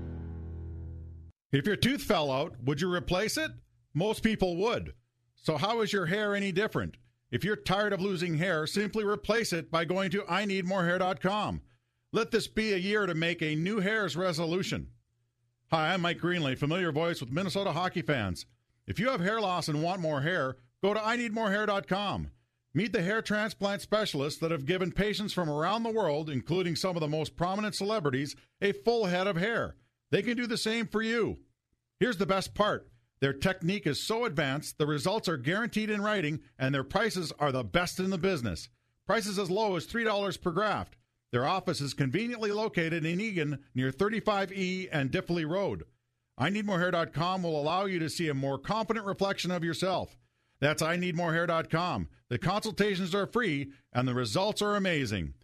If 1.52 1.66
your 1.66 1.76
tooth 1.76 2.02
fell 2.02 2.30
out, 2.30 2.54
would 2.64 2.80
you 2.80 2.92
replace 2.92 3.36
it? 3.36 3.50
Most 3.92 4.22
people 4.22 4.56
would. 4.56 4.94
So, 5.36 5.58
how 5.58 5.82
is 5.82 5.92
your 5.92 6.06
hair 6.06 6.34
any 6.34 6.50
different? 6.50 6.96
If 7.30 7.44
you're 7.44 7.56
tired 7.56 7.92
of 7.92 8.00
losing 8.00 8.38
hair, 8.38 8.66
simply 8.66 9.04
replace 9.04 9.52
it 9.52 9.70
by 9.70 9.84
going 9.84 10.10
to 10.12 10.22
IneedMoreHair.com. 10.22 11.60
Let 12.10 12.30
this 12.30 12.48
be 12.48 12.72
a 12.72 12.78
year 12.78 13.04
to 13.04 13.14
make 13.14 13.42
a 13.42 13.54
new 13.54 13.80
hairs 13.80 14.16
resolution. 14.16 14.88
Hi, 15.70 15.92
I'm 15.92 16.00
Mike 16.00 16.20
Greenlay, 16.20 16.56
familiar 16.56 16.90
voice 16.90 17.20
with 17.20 17.32
Minnesota 17.32 17.72
hockey 17.72 18.02
fans. 18.02 18.46
If 18.86 18.98
you 18.98 19.10
have 19.10 19.20
hair 19.20 19.40
loss 19.40 19.68
and 19.68 19.82
want 19.82 20.00
more 20.00 20.22
hair, 20.22 20.56
go 20.82 20.94
to 20.94 21.00
IneedMoreHair.com. 21.00 22.30
Meet 22.74 22.92
the 22.94 23.02
hair 23.02 23.20
transplant 23.20 23.82
specialists 23.82 24.40
that 24.40 24.50
have 24.50 24.64
given 24.64 24.90
patients 24.90 25.34
from 25.34 25.50
around 25.50 25.82
the 25.82 25.90
world, 25.90 26.30
including 26.30 26.76
some 26.76 26.96
of 26.96 27.00
the 27.00 27.08
most 27.08 27.36
prominent 27.36 27.74
celebrities, 27.74 28.36
a 28.62 28.72
full 28.72 29.06
head 29.06 29.26
of 29.26 29.36
hair. 29.36 29.76
They 30.12 30.22
can 30.22 30.36
do 30.36 30.46
the 30.46 30.58
same 30.58 30.86
for 30.86 31.02
you. 31.02 31.38
Here's 31.98 32.18
the 32.18 32.26
best 32.26 32.54
part 32.54 32.88
their 33.20 33.32
technique 33.32 33.86
is 33.86 34.02
so 34.02 34.24
advanced, 34.24 34.78
the 34.78 34.86
results 34.86 35.28
are 35.28 35.36
guaranteed 35.36 35.90
in 35.90 36.02
writing, 36.02 36.40
and 36.58 36.74
their 36.74 36.84
prices 36.84 37.32
are 37.38 37.52
the 37.52 37.64
best 37.64 37.98
in 37.98 38.10
the 38.10 38.18
business. 38.18 38.68
Prices 39.06 39.38
as 39.38 39.50
low 39.50 39.76
as 39.76 39.86
$3 39.86 40.40
per 40.40 40.50
graft. 40.50 40.96
Their 41.30 41.46
office 41.46 41.80
is 41.80 41.94
conveniently 41.94 42.50
located 42.52 43.06
in 43.06 43.20
Eagan 43.20 43.60
near 43.74 43.90
35E 43.90 44.88
and 44.92 45.10
Diffley 45.10 45.48
Road. 45.48 45.84
IneedMoreHair.com 46.38 47.42
will 47.42 47.60
allow 47.60 47.86
you 47.86 47.98
to 48.00 48.10
see 48.10 48.28
a 48.28 48.34
more 48.34 48.58
confident 48.58 49.06
reflection 49.06 49.50
of 49.50 49.64
yourself. 49.64 50.18
That's 50.60 50.82
IneedMoreHair.com. 50.82 52.08
The 52.28 52.38
consultations 52.38 53.14
are 53.14 53.26
free 53.26 53.70
and 53.92 54.06
the 54.06 54.14
results 54.14 54.60
are 54.62 54.76
amazing. 54.76 55.34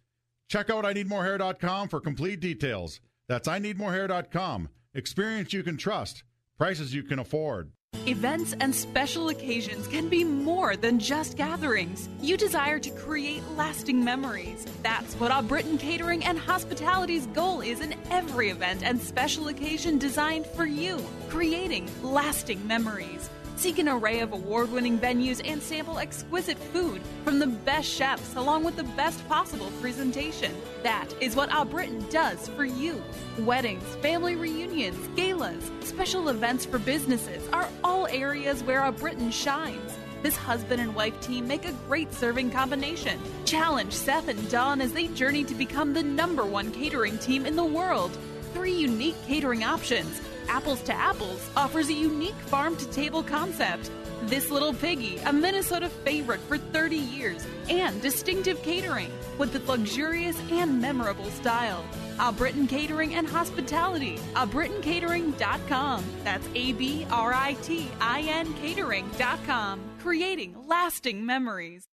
Check 0.48 0.68
out 0.68 0.84
IneedMoreHair.com 0.84 1.88
for 1.88 2.00
complete 2.00 2.40
details. 2.40 3.00
That's 3.28 3.48
IneedMoreHair.com. 3.48 4.68
Experience 4.94 5.52
you 5.52 5.62
can 5.62 5.76
trust. 5.76 6.24
Prices 6.58 6.94
you 6.94 7.02
can 7.02 7.18
afford. 7.18 7.72
Events 8.06 8.54
and 8.60 8.74
special 8.74 9.28
occasions 9.28 9.86
can 9.86 10.08
be 10.08 10.24
more 10.24 10.76
than 10.76 10.98
just 10.98 11.36
gatherings. 11.36 12.08
You 12.20 12.36
desire 12.36 12.78
to 12.78 12.90
create 12.90 13.42
lasting 13.56 14.02
memories. 14.02 14.66
That's 14.82 15.14
what 15.14 15.30
our 15.30 15.42
Britain 15.42 15.78
Catering 15.78 16.24
and 16.24 16.38
Hospitality's 16.38 17.26
goal 17.28 17.60
is 17.60 17.80
in 17.80 17.94
every 18.10 18.50
event 18.50 18.82
and 18.82 19.00
special 19.00 19.48
occasion 19.48 19.98
designed 19.98 20.46
for 20.46 20.66
you, 20.66 21.04
creating 21.28 21.90
lasting 22.02 22.66
memories. 22.66 23.30
Seek 23.58 23.80
an 23.80 23.88
array 23.88 24.20
of 24.20 24.32
award 24.32 24.70
winning 24.70 25.00
venues 25.00 25.40
and 25.44 25.60
sample 25.60 25.98
exquisite 25.98 26.56
food 26.56 27.02
from 27.24 27.40
the 27.40 27.48
best 27.48 27.88
chefs 27.88 28.36
along 28.36 28.62
with 28.62 28.76
the 28.76 28.84
best 28.84 29.28
possible 29.28 29.72
presentation. 29.80 30.54
That 30.84 31.12
is 31.20 31.34
what 31.34 31.50
Our 31.50 31.64
Britain 31.64 32.06
does 32.08 32.46
for 32.50 32.64
you. 32.64 33.02
Weddings, 33.40 33.82
family 33.96 34.36
reunions, 34.36 35.08
galas, 35.16 35.72
special 35.80 36.28
events 36.28 36.66
for 36.66 36.78
businesses 36.78 37.48
are 37.52 37.68
all 37.82 38.06
areas 38.06 38.62
where 38.62 38.80
Our 38.80 38.92
Britain 38.92 39.32
shines. 39.32 39.98
This 40.22 40.36
husband 40.36 40.80
and 40.80 40.94
wife 40.94 41.20
team 41.20 41.48
make 41.48 41.64
a 41.66 41.72
great 41.88 42.14
serving 42.14 42.52
combination. 42.52 43.18
Challenge 43.44 43.92
Seth 43.92 44.28
and 44.28 44.48
Don 44.48 44.80
as 44.80 44.92
they 44.92 45.08
journey 45.08 45.42
to 45.42 45.54
become 45.56 45.94
the 45.94 46.02
number 46.04 46.46
one 46.46 46.70
catering 46.70 47.18
team 47.18 47.44
in 47.44 47.56
the 47.56 47.64
world. 47.64 48.16
Three 48.54 48.72
unique 48.72 49.16
catering 49.26 49.64
options 49.64 50.20
Apples 50.48 50.82
to 50.82 50.94
Apples 50.94 51.48
offers 51.56 51.88
a 51.88 51.92
unique 51.92 52.34
farm 52.34 52.76
to 52.76 52.88
table 52.90 53.22
concept. 53.22 53.90
This 54.22 54.50
Little 54.50 54.74
Piggy, 54.74 55.18
a 55.26 55.32
Minnesota 55.32 55.88
favorite 55.88 56.40
for 56.40 56.58
30 56.58 56.96
years, 56.96 57.46
and 57.68 58.00
distinctive 58.02 58.60
catering 58.62 59.10
with 59.38 59.52
the 59.52 59.60
luxurious 59.70 60.36
and 60.50 60.80
memorable 60.80 61.30
style. 61.30 61.84
A 62.18 62.32
Britain 62.32 62.66
Catering 62.66 63.14
and 63.14 63.28
Hospitality, 63.28 64.16
abritancatering.com. 64.34 66.04
That's 66.24 66.48
A 66.54 66.72
B 66.72 67.06
R 67.10 67.32
I 67.32 67.52
T 67.62 67.88
I 68.00 68.22
N 68.22 68.52
catering.com. 68.54 69.80
Creating 70.00 70.56
lasting 70.66 71.24
memories. 71.24 71.84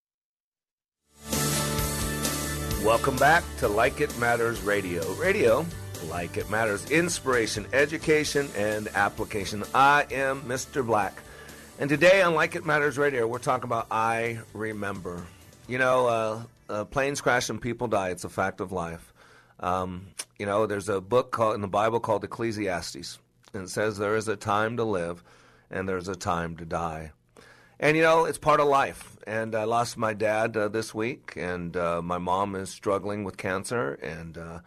Welcome 2.84 3.18
back 3.18 3.44
to 3.58 3.68
Like 3.68 4.02
It 4.02 4.18
Matters 4.20 4.62
Radio. 4.62 5.04
Radio 5.14 5.66
like 6.16 6.38
it 6.38 6.50
matters. 6.50 6.90
Inspiration, 6.92 7.68
education, 7.74 8.48
and 8.56 8.88
application. 8.96 9.66
I 9.74 10.06
am 10.12 10.44
Mr. 10.44 10.84
Black. 10.84 11.14
And 11.78 11.90
today 11.90 12.22
on 12.22 12.36
Like 12.36 12.56
It 12.56 12.66
Matters 12.66 12.98
Radio, 12.98 13.28
we're 13.28 13.38
talking 13.38 13.66
about 13.66 13.88
I 13.92 14.40
Remember. 14.54 15.26
You 15.68 15.78
know, 15.78 16.08
uh, 16.08 16.44
uh, 16.70 16.86
planes 16.86 17.20
crash 17.20 17.50
and 17.50 17.60
people 17.60 17.90
die. 17.90 18.12
It's 18.12 18.24
a 18.24 18.30
fact 18.30 18.62
of 18.62 18.72
life. 18.72 19.14
Um, 19.60 20.08
you 20.40 20.46
know, 20.46 20.68
there's 20.68 20.88
a 20.88 21.02
book 21.02 21.34
called 21.34 21.56
in 21.56 21.60
the 21.60 21.68
Bible 21.68 22.00
called 22.00 22.24
Ecclesiastes, 22.24 23.20
and 23.54 23.64
it 23.64 23.70
says 23.70 23.98
there 23.98 24.16
is 24.16 24.30
a 24.30 24.38
time 24.38 24.78
to 24.78 24.86
live 24.86 25.22
and 25.70 25.88
there's 25.88 26.08
a 26.08 26.16
time 26.16 26.56
to 26.56 26.66
die. 26.66 27.12
And 27.78 27.98
you 27.98 28.04
know, 28.04 28.24
it's 28.24 28.38
part 28.38 28.62
of 28.62 28.68
life. 28.68 29.18
And 29.28 29.54
I 29.54 29.66
lost 29.66 29.98
my 29.98 30.14
dad 30.14 30.56
uh, 30.56 30.70
this 30.70 30.96
week, 30.96 31.34
and 31.36 31.76
uh, 31.76 32.02
my 32.02 32.20
mom 32.20 32.56
is 32.56 32.70
struggling 32.70 33.26
with 33.26 33.36
cancer, 33.36 33.96
and 33.96 34.38
uh, 34.38 34.60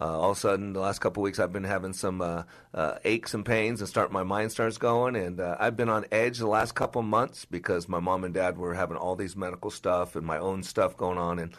uh, 0.00 0.18
all 0.18 0.32
of 0.32 0.36
a 0.36 0.40
sudden, 0.40 0.72
the 0.72 0.80
last 0.80 1.00
couple 1.00 1.22
weeks, 1.22 1.38
I've 1.38 1.52
been 1.52 1.64
having 1.64 1.92
some 1.92 2.20
uh, 2.20 2.42
uh, 2.72 2.98
aches 3.04 3.32
and 3.32 3.44
pains, 3.44 3.80
and 3.80 3.88
start 3.88 4.10
my 4.10 4.24
mind 4.24 4.50
starts 4.50 4.76
going. 4.76 5.14
And 5.14 5.40
uh, 5.40 5.56
I've 5.60 5.76
been 5.76 5.88
on 5.88 6.04
edge 6.10 6.38
the 6.38 6.48
last 6.48 6.74
couple 6.74 7.02
months 7.02 7.44
because 7.44 7.88
my 7.88 8.00
mom 8.00 8.24
and 8.24 8.34
dad 8.34 8.58
were 8.58 8.74
having 8.74 8.96
all 8.96 9.14
these 9.14 9.36
medical 9.36 9.70
stuff 9.70 10.16
and 10.16 10.26
my 10.26 10.38
own 10.38 10.64
stuff 10.64 10.96
going 10.96 11.18
on, 11.18 11.38
and 11.38 11.52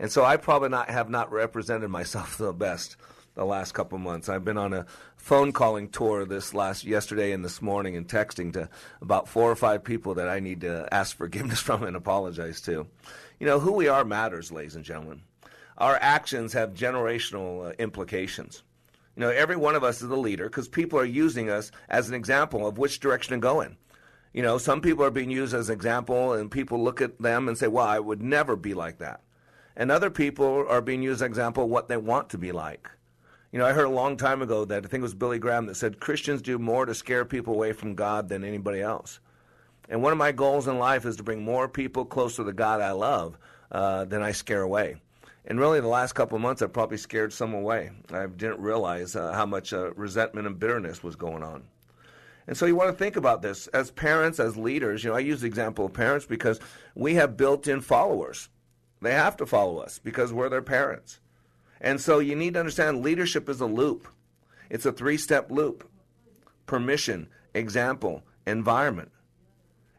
and 0.00 0.10
so 0.10 0.24
I 0.24 0.36
probably 0.36 0.70
not 0.70 0.90
have 0.90 1.08
not 1.08 1.30
represented 1.30 1.88
myself 1.90 2.36
the 2.38 2.52
best 2.52 2.96
the 3.34 3.44
last 3.44 3.72
couple 3.72 3.98
months. 3.98 4.28
I've 4.30 4.46
been 4.46 4.56
on 4.56 4.72
a 4.72 4.86
phone 5.16 5.52
calling 5.52 5.90
tour 5.90 6.24
this 6.24 6.54
last 6.54 6.84
yesterday 6.84 7.32
and 7.32 7.44
this 7.44 7.62
morning, 7.62 7.94
and 7.96 8.08
texting 8.08 8.52
to 8.54 8.68
about 9.00 9.28
four 9.28 9.48
or 9.48 9.56
five 9.56 9.84
people 9.84 10.14
that 10.14 10.28
I 10.28 10.40
need 10.40 10.62
to 10.62 10.88
ask 10.92 11.16
forgiveness 11.16 11.60
from 11.60 11.84
and 11.84 11.96
apologize 11.96 12.60
to. 12.62 12.88
You 13.38 13.46
know, 13.46 13.60
who 13.60 13.72
we 13.72 13.86
are 13.86 14.04
matters, 14.04 14.50
ladies 14.50 14.74
and 14.74 14.84
gentlemen 14.84 15.20
our 15.78 15.96
actions 16.00 16.52
have 16.52 16.72
generational 16.72 17.68
uh, 17.68 17.72
implications. 17.78 18.62
You 19.16 19.22
know, 19.22 19.30
every 19.30 19.56
one 19.56 19.74
of 19.74 19.84
us 19.84 20.02
is 20.02 20.10
a 20.10 20.16
leader 20.16 20.44
because 20.44 20.68
people 20.68 20.98
are 20.98 21.04
using 21.04 21.48
us 21.50 21.70
as 21.88 22.08
an 22.08 22.14
example 22.14 22.66
of 22.66 22.78
which 22.78 23.00
direction 23.00 23.34
to 23.34 23.40
go 23.40 23.60
in. 23.60 23.76
You 24.32 24.42
know, 24.42 24.58
some 24.58 24.82
people 24.82 25.04
are 25.04 25.10
being 25.10 25.30
used 25.30 25.54
as 25.54 25.70
an 25.70 25.74
example, 25.74 26.34
and 26.34 26.50
people 26.50 26.84
look 26.84 27.00
at 27.00 27.18
them 27.18 27.48
and 27.48 27.56
say, 27.56 27.68
"Well, 27.68 27.86
I 27.86 27.98
would 27.98 28.22
never 28.22 28.56
be 28.56 28.74
like 28.74 28.98
that." 28.98 29.22
And 29.74 29.90
other 29.90 30.10
people 30.10 30.66
are 30.68 30.82
being 30.82 31.02
used 31.02 31.18
as 31.18 31.22
an 31.22 31.28
example 31.28 31.64
of 31.64 31.70
what 31.70 31.88
they 31.88 31.96
want 31.96 32.28
to 32.30 32.38
be 32.38 32.52
like. 32.52 32.90
You 33.52 33.58
know, 33.58 33.66
I 33.66 33.72
heard 33.72 33.86
a 33.86 33.90
long 33.90 34.18
time 34.18 34.42
ago 34.42 34.66
that 34.66 34.84
I 34.84 34.88
think 34.88 35.00
it 35.00 35.02
was 35.02 35.14
Billy 35.14 35.38
Graham 35.38 35.66
that 35.66 35.76
said 35.76 36.00
Christians 36.00 36.42
do 36.42 36.58
more 36.58 36.84
to 36.84 36.94
scare 36.94 37.24
people 37.24 37.54
away 37.54 37.72
from 37.72 37.94
God 37.94 38.28
than 38.28 38.44
anybody 38.44 38.82
else. 38.82 39.20
And 39.88 40.02
one 40.02 40.12
of 40.12 40.18
my 40.18 40.32
goals 40.32 40.68
in 40.68 40.78
life 40.78 41.06
is 41.06 41.16
to 41.16 41.22
bring 41.22 41.42
more 41.42 41.68
people 41.68 42.04
closer 42.04 42.36
to 42.38 42.44
the 42.44 42.52
God 42.52 42.82
I 42.82 42.90
love 42.90 43.38
uh, 43.70 44.04
than 44.04 44.20
I 44.22 44.32
scare 44.32 44.62
away. 44.62 44.96
And 45.48 45.60
really, 45.60 45.80
the 45.80 45.86
last 45.86 46.14
couple 46.14 46.36
of 46.36 46.42
months, 46.42 46.60
I 46.60 46.66
probably 46.66 46.96
scared 46.96 47.32
some 47.32 47.54
away. 47.54 47.90
I 48.12 48.26
didn't 48.26 48.60
realize 48.60 49.14
uh, 49.14 49.32
how 49.32 49.46
much 49.46 49.72
uh, 49.72 49.92
resentment 49.94 50.46
and 50.46 50.58
bitterness 50.58 51.04
was 51.04 51.14
going 51.14 51.44
on. 51.44 51.62
And 52.48 52.56
so 52.56 52.66
you 52.66 52.76
want 52.76 52.90
to 52.90 52.96
think 52.96 53.16
about 53.16 53.42
this 53.42 53.66
as 53.68 53.90
parents, 53.90 54.40
as 54.40 54.56
leaders. 54.56 55.04
You 55.04 55.10
know, 55.10 55.16
I 55.16 55.20
use 55.20 55.40
the 55.40 55.46
example 55.46 55.86
of 55.86 55.92
parents 55.92 56.26
because 56.26 56.60
we 56.94 57.14
have 57.14 57.36
built-in 57.36 57.80
followers. 57.80 58.48
They 59.02 59.12
have 59.12 59.36
to 59.38 59.46
follow 59.46 59.78
us 59.78 59.98
because 59.98 60.32
we're 60.32 60.48
their 60.48 60.62
parents. 60.62 61.20
And 61.80 62.00
so 62.00 62.18
you 62.18 62.34
need 62.34 62.54
to 62.54 62.60
understand 62.60 63.02
leadership 63.02 63.48
is 63.48 63.60
a 63.60 63.66
loop. 63.66 64.08
It's 64.70 64.86
a 64.86 64.92
three-step 64.92 65.50
loop. 65.50 65.88
Permission, 66.66 67.28
example, 67.54 68.24
environment. 68.46 69.10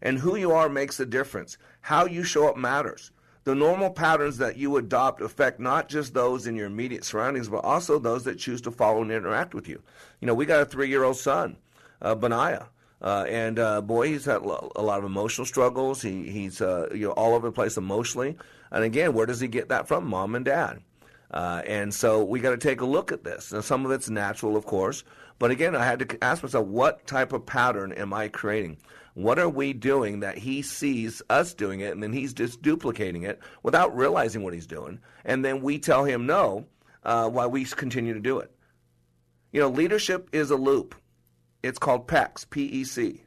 And 0.02 0.20
who 0.20 0.36
you 0.36 0.52
are 0.52 0.68
makes 0.70 1.00
a 1.00 1.06
difference. 1.06 1.58
How 1.82 2.06
you 2.06 2.24
show 2.24 2.50
up 2.50 2.58
matters. 2.58 3.12
The 3.48 3.56
normal 3.56 3.90
patterns 3.90 4.40
that 4.40 4.58
you 4.58 4.76
adopt 4.76 5.22
affect 5.22 5.58
not 5.58 5.88
just 5.88 6.14
those 6.14 6.48
in 6.48 6.56
your 6.58 6.66
immediate 6.66 7.06
surroundings, 7.06 7.48
but 7.48 7.64
also 7.64 7.98
those 7.98 8.26
that 8.26 8.38
choose 8.38 8.60
to 8.64 8.72
follow 8.72 9.02
and 9.02 9.10
interact 9.10 9.56
with 9.56 9.70
you. 9.70 9.82
You 10.20 10.28
know, 10.28 10.34
we 10.34 10.46
got 10.46 10.60
a 10.60 10.66
three-year-old 10.66 11.16
son 11.16 11.56
uh, 12.02 12.14
Benaiah. 12.14 12.68
Uh, 13.02 13.24
and 13.30 13.58
uh, 13.58 13.80
boy, 13.80 14.08
he's 14.10 14.26
had 14.26 14.42
a 14.42 14.82
lot 14.82 15.00
of 15.00 15.06
emotional 15.06 15.46
struggles. 15.46 16.02
He, 16.02 16.30
he's 16.30 16.60
uh, 16.60 16.90
you 16.94 17.08
know 17.08 17.14
all 17.14 17.36
over 17.36 17.48
the 17.48 17.54
place 17.54 17.78
emotionally. 17.78 18.36
And 18.70 18.84
again, 18.84 19.14
where 19.14 19.26
does 19.26 19.40
he 19.40 19.48
get 19.48 19.70
that 19.70 19.88
from? 19.88 20.08
Mom 20.08 20.36
and 20.36 20.44
dad. 20.44 20.82
Uh, 21.32 21.62
and 21.66 21.94
so 21.94 22.26
we 22.26 22.42
got 22.42 22.52
to 22.52 22.58
take 22.58 22.82
a 22.82 22.86
look 22.86 23.14
at 23.14 23.24
this. 23.24 23.54
Now, 23.54 23.62
some 23.62 23.86
of 23.86 23.92
it's 23.92 24.10
natural, 24.10 24.58
of 24.58 24.66
course, 24.66 25.06
but 25.40 25.52
again, 25.52 25.74
I 25.74 25.86
had 25.86 26.00
to 26.00 26.22
ask 26.22 26.44
myself, 26.44 26.68
what 26.68 27.08
type 27.08 27.32
of 27.32 27.46
pattern 27.46 27.94
am 27.94 28.14
I 28.14 28.28
creating? 28.28 28.76
What 29.18 29.40
are 29.40 29.50
we 29.50 29.74
doing 29.74 30.20
that 30.20 30.38
he 30.38 30.62
sees 30.62 31.24
us 31.28 31.56
doing 31.56 31.80
it, 31.80 31.92
and 31.92 32.04
then 32.04 32.14
he's 32.14 32.36
just 32.36 32.62
duplicating 32.62 33.24
it 33.24 33.40
without 33.64 33.98
realizing 33.98 34.44
what 34.44 34.54
he's 34.54 34.68
doing, 34.68 35.00
and 35.26 35.44
then 35.44 35.64
we 35.64 35.80
tell 35.80 36.06
him 36.06 36.28
no 36.28 36.68
uh, 37.02 37.28
while 37.28 37.50
we 37.50 37.66
continue 37.66 38.14
to 38.14 38.20
do 38.20 38.38
it? 38.38 38.52
You 39.52 39.60
know, 39.60 39.70
leadership 39.70 40.30
is 40.34 40.52
a 40.52 40.56
loop. 40.56 40.94
It's 41.64 41.80
called 41.80 42.08
PEC, 42.08 42.48
P-E-C. 42.52 43.24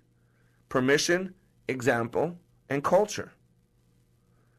Permission, 0.68 1.34
example, 1.66 2.38
and 2.68 2.84
culture. 2.84 3.32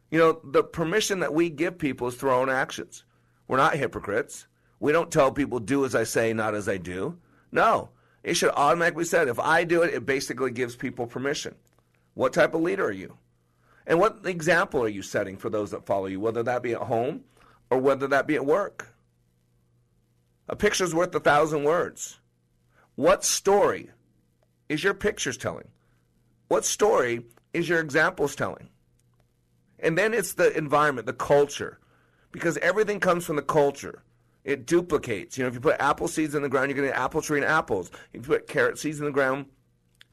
You 0.09 0.19
know, 0.19 0.41
the 0.43 0.65
permission 0.65 1.21
that 1.21 1.33
we 1.33 1.49
give 1.49 1.77
people 1.77 2.09
is 2.09 2.15
through 2.15 2.31
our 2.31 2.41
own 2.41 2.49
actions. 2.49 3.05
We're 3.47 3.55
not 3.55 3.77
hypocrites. 3.77 4.47
We 4.81 4.91
don't 4.91 5.09
tell 5.09 5.31
people, 5.31 5.59
do 5.59 5.85
as 5.85 5.95
I 5.95 6.03
say, 6.03 6.33
not 6.33 6.55
as 6.55 6.67
I 6.67 6.75
do. 6.75 7.17
No. 7.53 7.91
It 8.23 8.35
should 8.35 8.51
automatically 8.51 9.05
say, 9.05 9.27
if 9.27 9.39
I 9.39 9.63
do 9.63 9.81
it, 9.81 9.93
it 9.93 10.05
basically 10.05 10.51
gives 10.51 10.75
people 10.75 11.07
permission. 11.07 11.55
What 12.13 12.33
type 12.33 12.53
of 12.53 12.61
leader 12.61 12.85
are 12.85 12.91
you? 12.91 13.17
And 13.87 13.99
what 13.99 14.19
example 14.25 14.83
are 14.83 14.87
you 14.87 15.01
setting 15.01 15.37
for 15.37 15.49
those 15.49 15.71
that 15.71 15.85
follow 15.85 16.05
you, 16.05 16.19
whether 16.19 16.43
that 16.43 16.61
be 16.61 16.73
at 16.73 16.81
home 16.81 17.23
or 17.69 17.79
whether 17.79 18.07
that 18.07 18.27
be 18.27 18.35
at 18.35 18.45
work? 18.45 18.93
A 20.47 20.55
picture's 20.55 20.93
worth 20.93 21.15
a 21.15 21.19
thousand 21.19 21.63
words. 21.63 22.19
What 22.95 23.23
story 23.23 23.89
is 24.69 24.83
your 24.83 24.93
pictures 24.93 25.37
telling? 25.37 25.69
What 26.47 26.65
story 26.65 27.25
is 27.53 27.67
your 27.67 27.79
examples 27.79 28.35
telling? 28.35 28.69
And 29.79 29.97
then 29.97 30.13
it's 30.13 30.33
the 30.33 30.55
environment, 30.55 31.07
the 31.07 31.13
culture, 31.13 31.79
because 32.31 32.57
everything 32.57 32.99
comes 32.99 33.25
from 33.25 33.37
the 33.37 33.41
culture. 33.41 34.03
It 34.43 34.65
duplicates. 34.65 35.37
You 35.37 35.43
know, 35.43 35.49
if 35.49 35.53
you 35.53 35.59
put 35.59 35.79
apple 35.79 36.07
seeds 36.07 36.35
in 36.35 36.41
the 36.41 36.49
ground, 36.49 36.69
you're 36.69 36.77
going 36.77 36.89
to 36.89 36.93
get 36.93 37.01
apple 37.01 37.21
tree 37.21 37.39
and 37.39 37.47
apples. 37.47 37.91
If 38.13 38.27
you 38.27 38.33
put 38.33 38.47
carrot 38.47 38.79
seeds 38.79 38.99
in 38.99 39.05
the 39.05 39.11
ground, 39.11 39.45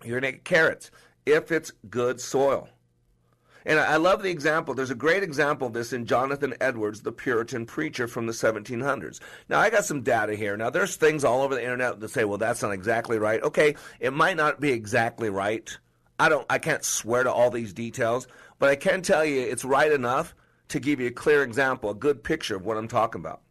you're 0.04 0.20
going 0.20 0.32
to 0.32 0.36
get 0.36 0.44
carrots 0.44 0.90
if 1.24 1.50
it's 1.50 1.72
good 1.88 2.20
soil. 2.20 2.68
And 3.66 3.78
I 3.78 3.96
love 3.96 4.22
the 4.22 4.30
example. 4.30 4.72
There's 4.72 4.90
a 4.90 4.94
great 4.94 5.22
example 5.22 5.66
of 5.66 5.74
this 5.74 5.92
in 5.92 6.06
Jonathan 6.06 6.54
Edwards, 6.60 7.02
the 7.02 7.12
Puritan 7.12 7.66
preacher 7.66 8.08
from 8.08 8.26
the 8.26 8.32
1700s. 8.32 9.20
Now, 9.48 9.60
I 9.60 9.68
got 9.68 9.84
some 9.84 10.02
data 10.02 10.34
here. 10.34 10.56
Now, 10.56 10.70
there's 10.70 10.96
things 10.96 11.22
all 11.22 11.42
over 11.42 11.54
the 11.54 11.62
internet 11.62 12.00
that 12.00 12.08
say, 12.08 12.24
well, 12.24 12.38
that's 12.38 12.62
not 12.62 12.70
exactly 12.70 13.18
right. 13.18 13.42
Okay, 13.42 13.74
it 14.00 14.14
might 14.14 14.36
not 14.36 14.58
be 14.58 14.70
exactly 14.70 15.28
right. 15.28 15.76
I 16.18 16.28
don't, 16.28 16.46
I 16.48 16.58
can't 16.58 16.84
swear 16.84 17.24
to 17.24 17.32
all 17.32 17.50
these 17.50 17.72
details, 17.72 18.26
but 18.58 18.70
I 18.70 18.76
can 18.76 19.02
tell 19.02 19.24
you 19.24 19.40
it's 19.40 19.64
right 19.64 19.92
enough 19.92 20.34
to 20.68 20.80
give 20.80 21.00
you 21.00 21.08
a 21.08 21.12
clear 21.12 21.42
example, 21.42 21.90
a 21.90 21.94
good 21.94 22.24
picture 22.24 22.56
of 22.56 22.64
what 22.64 22.76
I'm 22.76 22.88
talking 22.88 23.20
about. 23.20 23.42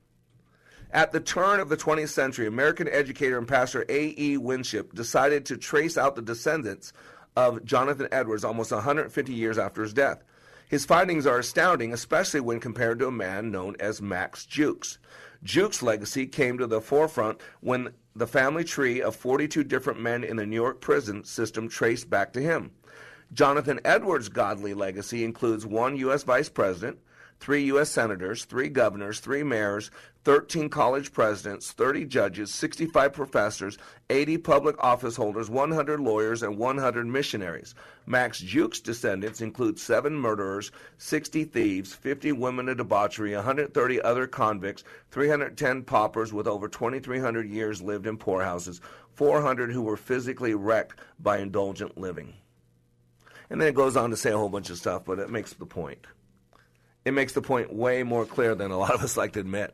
At 0.91 1.11
the 1.11 1.19
turn 1.19 1.59
of 1.59 1.69
the 1.69 1.77
20th 1.77 2.09
century, 2.09 2.47
American 2.47 2.87
educator 2.87 3.37
and 3.37 3.47
pastor 3.47 3.85
A.E. 3.89 4.37
Winship 4.37 4.93
decided 4.93 5.45
to 5.45 5.57
trace 5.57 5.97
out 5.97 6.15
the 6.15 6.21
descendants 6.21 6.93
of 7.35 7.65
Jonathan 7.65 8.07
Edwards 8.11 8.45
almost 8.45 8.71
150 8.71 9.33
years 9.33 9.57
after 9.57 9.83
his 9.83 9.93
death. 9.93 10.23
His 10.69 10.85
findings 10.85 11.27
are 11.27 11.39
astounding, 11.39 11.93
especially 11.93 12.39
when 12.39 12.59
compared 12.59 12.99
to 12.99 13.07
a 13.07 13.11
man 13.11 13.51
known 13.51 13.75
as 13.79 14.01
Max 14.01 14.45
Jukes. 14.45 14.97
Jukes' 15.43 15.83
legacy 15.83 16.25
came 16.25 16.57
to 16.57 16.67
the 16.67 16.81
forefront 16.81 17.39
when 17.59 17.93
the 18.15 18.27
family 18.27 18.63
tree 18.63 19.01
of 19.01 19.15
42 19.15 19.63
different 19.65 19.99
men 19.99 20.23
in 20.23 20.37
the 20.37 20.45
New 20.45 20.55
York 20.55 20.81
prison 20.81 21.23
system 21.23 21.69
traced 21.69 22.09
back 22.09 22.33
to 22.33 22.41
him. 22.41 22.71
Jonathan 23.33 23.79
Edwards' 23.83 24.29
godly 24.29 24.73
legacy 24.73 25.23
includes 25.23 25.65
one 25.65 25.97
U.S. 25.97 26.23
vice 26.23 26.49
president, 26.49 26.97
three 27.39 27.63
U.S. 27.65 27.89
senators, 27.89 28.45
three 28.45 28.69
governors, 28.69 29.19
three 29.19 29.43
mayors, 29.43 29.91
13 30.27 30.67
college 30.69 31.13
presidents, 31.13 31.71
30 31.71 32.03
judges, 32.03 32.53
65 32.53 33.13
professors, 33.13 33.77
80 34.09 34.39
public 34.39 34.75
office 34.83 35.15
holders, 35.15 35.49
100 35.49 36.01
lawyers, 36.01 36.43
and 36.43 36.57
100 36.57 37.07
missionaries. 37.07 37.75
Max 38.05 38.39
Jukes' 38.39 38.81
descendants 38.81 39.39
include 39.39 39.79
seven 39.79 40.13
murderers, 40.15 40.71
60 40.97 41.45
thieves, 41.45 41.93
50 41.93 42.33
women 42.33 42.67
of 42.67 42.75
debauchery, 42.75 43.33
130 43.35 44.01
other 44.01 44.27
convicts, 44.27 44.83
310 45.11 45.83
paupers 45.83 46.33
with 46.33 46.45
over 46.45 46.67
2,300 46.67 47.47
years 47.47 47.81
lived 47.81 48.05
in 48.05 48.17
poorhouses, 48.17 48.81
400 49.13 49.71
who 49.71 49.81
were 49.81 49.95
physically 49.95 50.53
wrecked 50.53 50.99
by 51.19 51.37
indulgent 51.37 51.97
living. 51.97 52.33
And 53.49 53.61
then 53.61 53.69
it 53.69 53.75
goes 53.75 53.95
on 53.95 54.09
to 54.09 54.17
say 54.17 54.31
a 54.31 54.37
whole 54.37 54.49
bunch 54.49 54.69
of 54.69 54.77
stuff, 54.77 55.05
but 55.05 55.19
it 55.19 55.29
makes 55.29 55.53
the 55.53 55.65
point. 55.65 56.05
It 57.07 57.13
makes 57.13 57.31
the 57.31 57.41
point 57.41 57.73
way 57.73 58.03
more 58.03 58.25
clear 58.25 58.53
than 58.53 58.69
a 58.69 58.77
lot 58.77 58.93
of 58.93 59.01
us 59.01 59.15
like 59.15 59.31
to 59.31 59.39
admit. 59.39 59.73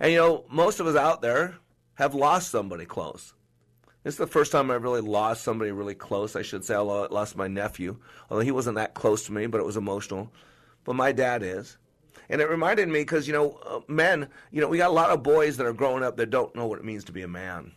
And 0.00 0.10
you 0.10 0.18
know, 0.18 0.44
most 0.50 0.80
of 0.80 0.88
us 0.88 0.96
out 0.96 1.22
there 1.22 1.54
have 1.94 2.12
lost 2.12 2.50
somebody 2.50 2.86
close. 2.86 3.34
This 4.02 4.14
is 4.14 4.18
the 4.18 4.26
first 4.26 4.50
time 4.50 4.68
I've 4.68 4.82
really 4.82 5.00
lost 5.00 5.44
somebody 5.44 5.70
really 5.70 5.94
close. 5.94 6.34
I 6.34 6.42
should 6.42 6.64
say 6.64 6.74
I 6.74 6.78
lost 6.80 7.36
my 7.36 7.46
nephew, 7.46 7.98
although 8.28 8.42
he 8.42 8.50
wasn't 8.50 8.74
that 8.74 8.94
close 8.94 9.26
to 9.26 9.32
me, 9.32 9.46
but 9.46 9.60
it 9.60 9.64
was 9.64 9.76
emotional. 9.76 10.32
But 10.82 10.96
my 10.96 11.12
dad 11.12 11.44
is. 11.44 11.76
And 12.28 12.40
it 12.40 12.50
reminded 12.50 12.88
me 12.88 12.98
because, 13.02 13.28
you 13.28 13.32
know, 13.32 13.52
uh, 13.64 13.80
men, 13.86 14.28
you 14.50 14.60
know, 14.60 14.66
we 14.66 14.78
got 14.78 14.90
a 14.90 14.92
lot 14.92 15.10
of 15.10 15.22
boys 15.22 15.56
that 15.58 15.68
are 15.68 15.72
growing 15.72 16.02
up 16.02 16.16
that 16.16 16.30
don't 16.30 16.52
know 16.56 16.66
what 16.66 16.80
it 16.80 16.84
means 16.84 17.04
to 17.04 17.12
be 17.12 17.22
a 17.22 17.28
man. 17.28 17.70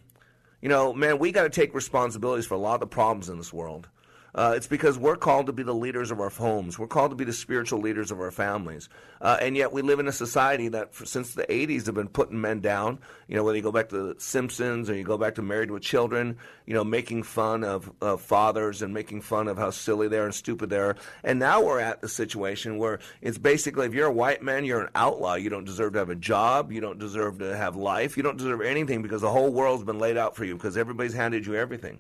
You 0.64 0.70
know, 0.70 0.94
man, 0.94 1.20
we 1.20 1.32
got 1.32 1.44
to 1.44 1.50
take 1.52 1.76
responsibilities 1.76 2.48
for 2.48 2.56
a 2.56 2.60
lot 2.60 2.74
of 2.74 2.80
the 2.80 2.88
problems 2.88 3.30
in 3.30 3.38
this 3.38 3.54
world. 3.54 3.88
Uh, 4.34 4.54
it's 4.56 4.68
because 4.68 4.98
we're 4.98 5.18
called 5.18 5.48
to 5.48 5.52
be 5.52 5.64
the 5.64 5.74
leaders 5.74 6.10
of 6.10 6.20
our 6.22 6.30
homes. 6.30 6.80
We're 6.80 6.88
called 6.88 7.12
to 7.12 7.16
be 7.16 7.26
the 7.26 7.34
spiritual 7.34 7.80
leaders 7.80 8.12
of 8.12 8.20
our 8.22 8.32
families. 8.32 8.88
Uh, 9.20 9.38
and 9.42 9.58
yet 9.58 9.74
we 9.74 9.82
live 9.82 10.00
in 10.00 10.08
a 10.08 10.14
society 10.14 10.70
that, 10.70 10.94
for, 10.94 11.06
since 11.06 11.34
the 11.34 11.44
80s, 11.44 11.86
have 11.88 11.96
been 11.96 12.08
putting 12.08 12.40
men 12.40 12.62
down. 12.62 13.00
You 13.28 13.36
know, 13.36 13.44
whether 13.44 13.58
you 13.58 13.64
go 13.64 13.74
back 13.74 13.90
to 13.90 14.14
The 14.14 14.20
Simpsons 14.20 14.90
or 14.90 14.96
you 14.96 15.04
go 15.04 15.18
back 15.18 15.36
to 15.36 15.42
Married 15.42 15.70
with 15.70 15.84
Children, 15.84 16.38
you 16.66 16.74
know, 16.74 16.84
making 16.84 17.24
fun 17.24 17.66
of, 17.66 17.92
of 18.02 18.22
fathers 18.22 18.82
and 18.82 18.94
making 18.94 19.22
fun 19.22 19.50
of 19.50 19.58
how 19.58 19.70
silly 19.70 20.08
they 20.08 20.18
are 20.18 20.26
and 20.26 20.34
stupid 20.34 20.70
they 20.70 20.80
are. 20.80 20.96
And 21.24 21.38
now 21.38 21.62
we're 21.62 21.80
at 21.80 22.02
the 22.02 22.10
situation 22.10 22.78
where 22.78 23.00
it's 23.22 23.38
basically 23.38 23.86
if 23.86 23.94
you're 23.94 24.08
a 24.08 24.14
white 24.14 24.42
man, 24.42 24.64
you're 24.64 24.82
an 24.82 24.92
outlaw. 24.96 25.36
You 25.36 25.50
don't 25.50 25.66
deserve 25.66 25.94
to 25.94 26.00
have 26.00 26.10
a 26.10 26.16
job. 26.16 26.72
You 26.72 26.80
don't 26.80 27.00
deserve 27.00 27.40
to 27.40 27.56
have 27.56 27.76
life. 27.76 28.16
You 28.16 28.24
don't 28.24 28.38
deserve 28.38 28.62
anything 28.62 29.02
because 29.02 29.22
the 29.22 29.30
whole 29.30 29.52
world's 29.52 29.84
been 29.84 30.00
laid 30.00 30.16
out 30.16 30.38
for 30.38 30.46
you 30.46 30.56
because 30.56 30.78
everybody's 30.78 31.14
handed 31.14 31.46
you 31.46 31.56
everything. 31.56 32.00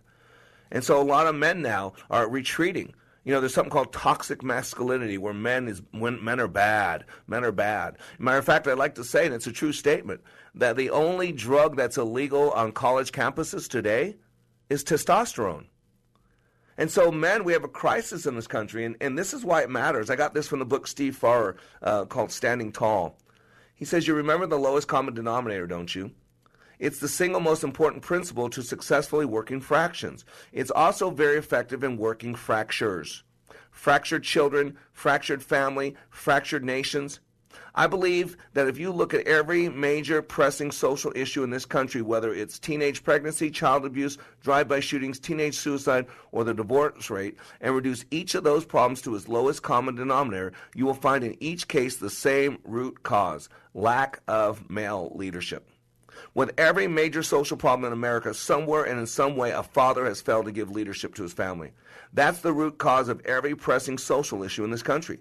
And 0.72 0.84
so 0.84 1.02
a 1.02 1.04
lot 1.04 1.28
of 1.28 1.36
men 1.36 1.62
now 1.62 1.94
are 2.10 2.30
retreating. 2.30 2.94
You 3.24 3.34
know, 3.34 3.40
there's 3.40 3.54
something 3.54 3.72
called 3.72 3.94
toxic 3.94 4.42
masculinity 4.42 5.18
where 5.18 5.34
men 5.34 5.68
is 5.68 5.82
when 5.92 6.24
men 6.24 6.40
are 6.40 6.48
bad. 6.48 7.06
Men 7.28 7.44
are 7.44 7.52
bad. 7.52 7.98
Matter 8.18 8.40
of 8.40 8.46
fact, 8.46 8.68
I'd 8.68 8.80
like 8.80 8.96
to 8.96 9.04
say, 9.04 9.26
and 9.26 9.36
it's 9.36 9.46
a 9.46 9.52
true 9.52 9.74
statement, 9.74 10.22
that 10.56 10.76
the 10.76 10.90
only 10.90 11.32
drug 11.32 11.76
that's 11.76 11.98
illegal 11.98 12.50
on 12.52 12.72
college 12.72 13.12
campuses 13.12 13.70
today 13.70 14.16
is 14.70 14.84
testosterone. 14.84 15.66
And 16.78 16.90
so, 16.90 17.12
men, 17.12 17.44
we 17.44 17.54
have 17.54 17.64
a 17.64 17.68
crisis 17.68 18.26
in 18.26 18.36
this 18.36 18.48
country, 18.48 18.86
and, 18.86 18.96
and 19.02 19.18
this 19.18 19.34
is 19.36 19.46
why 19.46 19.62
it 19.62 19.70
matters. 19.70 20.10
I 20.10 20.16
got 20.16 20.34
this 20.34 20.48
from 20.48 20.60
the 20.60 20.66
book 20.66 20.88
Steve 20.88 21.16
Farrar 21.16 21.58
uh, 21.84 22.06
called 22.06 22.32
Standing 22.32 22.72
Tall. 22.72 23.18
He 23.76 23.86
says, 23.86 24.08
You 24.08 24.16
remember 24.16 24.48
the 24.48 24.58
lowest 24.58 24.88
common 24.88 25.14
denominator, 25.14 25.68
don't 25.68 25.94
you? 25.94 26.12
It's 26.82 26.98
the 26.98 27.08
single 27.08 27.41
most 27.41 27.63
important 27.63 28.02
principle 28.02 28.50
to 28.50 28.63
successfully 28.63 29.24
working 29.24 29.62
fractions. 29.62 30.26
It's 30.52 30.72
also 30.72 31.12
very 31.12 31.38
effective 31.38 31.84
in 31.84 31.96
working 31.96 32.34
fractures. 32.34 33.24
Fractured 33.70 34.24
children, 34.24 34.76
fractured 34.91 35.44
family, 35.44 35.96
fractured 36.10 36.65
nations. 36.65 37.20
I 37.76 37.86
believe 37.86 38.36
that 38.56 38.67
if 38.67 38.80
you 38.80 38.91
look 38.91 39.13
at 39.13 39.28
every 39.28 39.70
major 39.70 40.24
pressing 40.24 40.72
social 40.72 41.12
issue 41.15 41.44
in 41.44 41.52
this 41.52 41.67
country, 41.67 42.02
whether 42.02 42.34
it's 42.34 42.58
teenage 42.58 43.04
pregnancy, 43.04 43.52
child 43.52 43.86
abuse, 43.86 44.17
drive 44.41 44.67
by 44.67 44.80
shootings, 44.80 45.20
teenage 45.20 45.58
suicide, 45.58 46.08
or 46.32 46.44
the 46.44 46.56
divorce 46.56 47.12
rate, 47.12 47.38
and 47.62 47.76
reduce 47.76 48.06
each 48.10 48.34
of 48.34 48.44
those 48.44 48.65
problems 48.65 49.04
to 49.04 49.15
its 49.15 49.28
lowest 49.28 49.62
common 49.62 49.94
denominator, 49.94 50.52
you 50.74 50.88
will 50.88 50.96
find 50.96 51.24
in 51.24 51.38
each 51.39 51.67
case 51.67 51.98
the 51.98 52.10
same 52.10 52.58
root 52.63 53.04
cause 53.04 53.50
lack 53.76 54.22
of 54.28 54.67
male 54.67 55.12
leadership. 55.13 55.71
With 56.34 56.54
every 56.58 56.88
major 56.88 57.24
social 57.24 57.58
problem 57.58 57.86
in 57.86 57.94
America, 57.94 58.34
somewhere 58.34 58.84
and 58.84 59.00
in 59.00 59.08
some 59.08 59.36
way, 59.36 59.52
a 59.52 59.64
father 59.64 60.06
has 60.06 60.22
failed 60.22 60.46
to 60.46 60.52
give 60.52 60.72
leadership 60.72 61.16
to 61.16 61.24
his 61.24 61.34
family. 61.34 61.72
That's 62.14 62.40
the 62.40 62.54
root 62.54 62.78
cause 62.78 63.10
of 63.10 63.26
every 63.26 63.56
pressing 63.56 63.98
social 63.98 64.44
issue 64.44 64.64
in 64.64 64.72
this 64.72 64.84
country. 64.84 65.20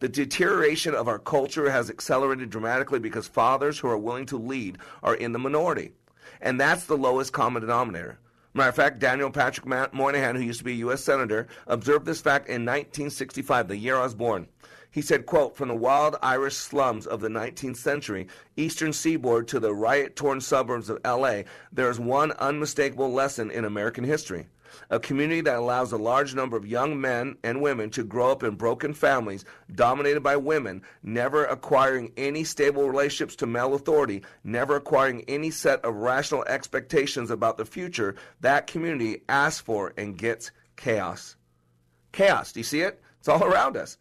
The 0.00 0.08
deterioration 0.08 0.94
of 0.94 1.08
our 1.08 1.18
culture 1.18 1.70
has 1.70 1.90
accelerated 1.90 2.50
dramatically 2.50 3.00
because 3.00 3.26
fathers 3.26 3.78
who 3.78 3.88
are 3.88 3.98
willing 3.98 4.26
to 4.26 4.38
lead 4.38 4.78
are 5.02 5.14
in 5.14 5.32
the 5.32 5.38
minority. 5.38 5.92
And 6.40 6.60
that's 6.60 6.84
the 6.84 6.96
lowest 6.96 7.32
common 7.32 7.62
denominator. 7.62 8.18
Matter 8.54 8.68
of 8.68 8.76
fact, 8.76 8.98
Daniel 8.98 9.30
Patrick 9.30 9.66
Moynihan, 9.92 10.36
who 10.36 10.42
used 10.42 10.60
to 10.60 10.64
be 10.64 10.72
a 10.72 10.76
U.S. 10.76 11.04
Senator, 11.04 11.48
observed 11.66 12.06
this 12.06 12.20
fact 12.20 12.48
in 12.48 12.64
1965, 12.64 13.68
the 13.68 13.76
year 13.76 13.96
I 13.96 14.02
was 14.02 14.14
born. 14.14 14.46
He 14.90 15.02
said, 15.02 15.26
quote, 15.26 15.56
from 15.56 15.68
the 15.68 15.74
wild 15.74 16.16
Irish 16.22 16.56
slums 16.56 17.06
of 17.06 17.20
the 17.20 17.28
19th 17.28 17.76
century, 17.76 18.26
eastern 18.56 18.92
seaboard 18.92 19.46
to 19.48 19.60
the 19.60 19.74
riot-torn 19.74 20.40
suburbs 20.40 20.88
of 20.88 21.00
L.A., 21.04 21.44
there 21.72 21.90
is 21.90 22.00
one 22.00 22.32
unmistakable 22.32 23.12
lesson 23.12 23.50
in 23.50 23.64
American 23.64 24.04
history 24.04 24.46
a 24.90 25.00
community 25.00 25.40
that 25.40 25.56
allows 25.56 25.92
a 25.92 25.96
large 25.96 26.34
number 26.34 26.56
of 26.56 26.66
young 26.66 27.00
men 27.00 27.36
and 27.42 27.60
women 27.60 27.90
to 27.90 28.04
grow 28.04 28.30
up 28.30 28.42
in 28.42 28.54
broken 28.54 28.94
families 28.94 29.44
dominated 29.74 30.22
by 30.22 30.36
women, 30.36 30.82
never 31.02 31.44
acquiring 31.44 32.12
any 32.16 32.44
stable 32.44 32.88
relationships 32.88 33.36
to 33.36 33.46
male 33.46 33.74
authority, 33.74 34.22
never 34.44 34.76
acquiring 34.76 35.24
any 35.28 35.50
set 35.50 35.84
of 35.84 35.94
rational 35.96 36.44
expectations 36.44 37.30
about 37.30 37.56
the 37.56 37.64
future, 37.64 38.14
that 38.40 38.66
community 38.66 39.22
asks 39.28 39.60
for 39.60 39.92
and 39.96 40.18
gets 40.18 40.50
chaos. 40.76 41.36
Chaos, 42.12 42.52
do 42.52 42.60
you 42.60 42.64
see 42.64 42.80
it? 42.80 43.00
It's 43.18 43.28
all 43.28 43.44
around 43.44 43.76
us. 43.76 43.98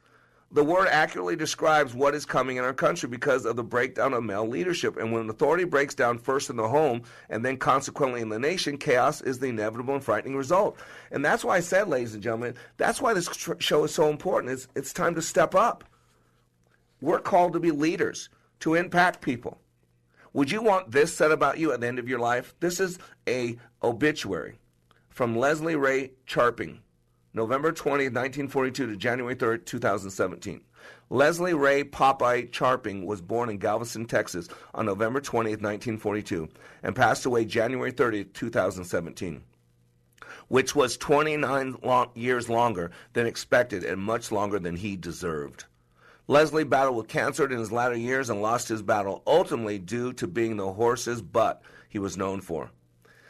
The 0.51 0.63
word 0.63 0.87
accurately 0.87 1.35
describes 1.35 1.93
what 1.93 2.15
is 2.15 2.25
coming 2.25 2.55
in 2.55 2.63
our 2.63 2.73
country 2.73 3.09
because 3.09 3.45
of 3.45 3.57
the 3.57 3.63
breakdown 3.63 4.13
of 4.13 4.23
male 4.23 4.47
leadership. 4.47 4.95
And 4.95 5.11
when 5.11 5.29
authority 5.29 5.65
breaks 5.65 5.93
down 5.93 6.19
first 6.19 6.49
in 6.49 6.55
the 6.55 6.69
home 6.69 7.01
and 7.29 7.43
then 7.43 7.57
consequently 7.57 8.21
in 8.21 8.29
the 8.29 8.39
nation, 8.39 8.77
chaos 8.77 9.19
is 9.21 9.39
the 9.39 9.47
inevitable 9.47 9.95
and 9.95 10.03
frightening 10.03 10.37
result. 10.37 10.77
And 11.11 11.23
that's 11.23 11.43
why 11.43 11.57
I 11.57 11.59
said, 11.59 11.89
ladies 11.89 12.13
and 12.13 12.23
gentlemen, 12.23 12.55
that's 12.77 13.01
why 13.01 13.13
this 13.13 13.29
show 13.59 13.83
is 13.83 13.93
so 13.93 14.09
important. 14.09 14.53
It's, 14.53 14.69
it's 14.73 14.93
time 14.93 15.15
to 15.15 15.21
step 15.21 15.53
up. 15.53 15.83
We're 17.01 17.19
called 17.19 17.51
to 17.53 17.59
be 17.59 17.71
leaders, 17.71 18.29
to 18.61 18.75
impact 18.75 19.21
people. 19.21 19.59
Would 20.31 20.49
you 20.49 20.61
want 20.61 20.91
this 20.91 21.13
said 21.13 21.31
about 21.31 21.57
you 21.57 21.73
at 21.73 21.81
the 21.81 21.87
end 21.87 21.99
of 21.99 22.07
your 22.07 22.19
life? 22.19 22.55
This 22.61 22.79
is 22.79 22.99
a 23.27 23.57
obituary 23.83 24.59
from 25.09 25.35
Leslie 25.35 25.75
Ray 25.75 26.11
Charping. 26.25 26.79
November 27.33 27.71
20, 27.71 28.05
1942 28.05 28.87
to 28.87 28.95
January 28.95 29.35
3, 29.35 29.59
2017. 29.59 30.61
Leslie 31.09 31.53
Ray 31.53 31.83
Popeye 31.83 32.51
Charping 32.51 33.05
was 33.05 33.21
born 33.21 33.49
in 33.49 33.57
Galveston, 33.57 34.05
Texas 34.05 34.47
on 34.73 34.85
November 34.85 35.19
20, 35.19 35.51
1942, 35.51 36.47
and 36.83 36.95
passed 36.95 37.25
away 37.25 37.45
January 37.45 37.91
30, 37.91 38.25
2017, 38.25 39.41
which 40.47 40.75
was 40.75 40.97
29 40.97 41.77
long 41.83 42.09
years 42.15 42.49
longer 42.49 42.91
than 43.13 43.27
expected 43.27 43.83
and 43.83 44.01
much 44.01 44.31
longer 44.31 44.59
than 44.59 44.75
he 44.75 44.95
deserved. 44.95 45.65
Leslie 46.29 46.65
battled 46.65 46.97
with 46.97 47.07
cancer 47.07 47.45
in 47.45 47.57
his 47.57 47.71
latter 47.71 47.95
years 47.95 48.29
and 48.29 48.41
lost 48.41 48.67
his 48.67 48.81
battle, 48.81 49.23
ultimately 49.25 49.79
due 49.79 50.11
to 50.13 50.27
being 50.27 50.57
the 50.57 50.73
horse's 50.73 51.21
butt 51.21 51.61
he 51.87 51.99
was 51.99 52.17
known 52.17 52.41
for. 52.41 52.69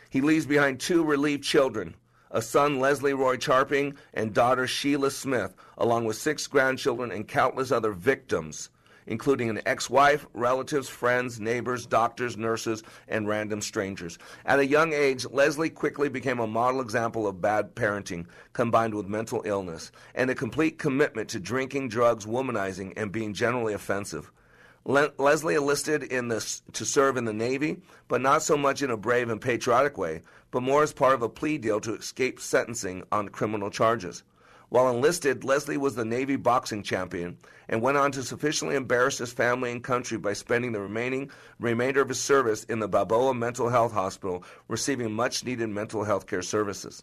He 0.09 0.21
leaves 0.21 0.47
behind 0.47 0.79
two 0.79 1.03
relieved 1.03 1.43
children, 1.43 1.95
a 2.31 2.41
son, 2.41 2.79
Leslie 2.79 3.13
Roy 3.13 3.37
Charping, 3.37 3.95
and 4.13 4.33
daughter, 4.33 4.67
Sheila 4.67 5.11
Smith, 5.11 5.55
along 5.77 6.05
with 6.05 6.17
six 6.17 6.47
grandchildren 6.47 7.11
and 7.11 7.27
countless 7.27 7.71
other 7.71 7.91
victims, 7.91 8.69
including 9.05 9.49
an 9.49 9.61
ex 9.65 9.89
wife, 9.89 10.27
relatives, 10.33 10.89
friends, 10.89 11.39
neighbors, 11.39 11.85
doctors, 11.85 12.37
nurses, 12.37 12.83
and 13.07 13.27
random 13.27 13.61
strangers. 13.61 14.19
At 14.45 14.59
a 14.59 14.67
young 14.67 14.93
age, 14.93 15.25
Leslie 15.31 15.69
quickly 15.69 16.09
became 16.09 16.39
a 16.39 16.47
model 16.47 16.81
example 16.81 17.25
of 17.25 17.41
bad 17.41 17.73
parenting 17.75 18.25
combined 18.53 18.93
with 18.93 19.07
mental 19.07 19.41
illness 19.45 19.91
and 20.13 20.29
a 20.29 20.35
complete 20.35 20.77
commitment 20.77 21.29
to 21.29 21.39
drinking, 21.39 21.89
drugs, 21.89 22.25
womanizing, 22.25 22.93
and 22.97 23.11
being 23.11 23.33
generally 23.33 23.73
offensive. 23.73 24.31
Le- 24.87 25.11
Leslie 25.17 25.55
enlisted 25.55 26.03
in 26.03 26.29
the, 26.29 26.59
to 26.71 26.85
serve 26.85 27.17
in 27.17 27.25
the 27.25 27.33
Navy, 27.33 27.81
but 28.07 28.21
not 28.21 28.41
so 28.41 28.55
much 28.55 28.81
in 28.81 28.89
a 28.89 28.95
brave 28.95 29.29
and 29.29 29.41
patriotic 29.41 29.97
way, 29.97 30.21
but 30.51 30.63
more 30.63 30.83
as 30.83 30.93
part 30.93 31.13
of 31.13 31.21
a 31.21 31.29
plea 31.29 31.57
deal 31.57 31.79
to 31.81 31.95
escape 31.95 32.39
sentencing 32.39 33.03
on 33.11 33.29
criminal 33.29 33.69
charges. 33.69 34.23
While 34.69 34.89
enlisted, 34.89 35.45
Leslie 35.45 35.77
was 35.77 35.95
the 35.95 36.03
Navy 36.03 36.35
boxing 36.35 36.83
champion 36.83 37.37
and 37.69 37.81
went 37.81 37.97
on 37.97 38.11
to 38.11 38.23
sufficiently 38.23 38.75
embarrass 38.75 39.17
his 39.17 39.31
family 39.31 39.71
and 39.71 39.81
country 39.81 40.17
by 40.17 40.33
spending 40.33 40.73
the 40.73 40.81
remaining 40.81 41.31
remainder 41.57 42.01
of 42.01 42.09
his 42.09 42.19
service 42.19 42.65
in 42.65 42.79
the 42.79 42.87
Balboa 42.89 43.33
Mental 43.33 43.69
Health 43.69 43.93
Hospital, 43.93 44.43
receiving 44.67 45.13
much 45.13 45.45
needed 45.45 45.69
mental 45.69 46.03
health 46.03 46.27
care 46.27 46.41
services. 46.41 47.01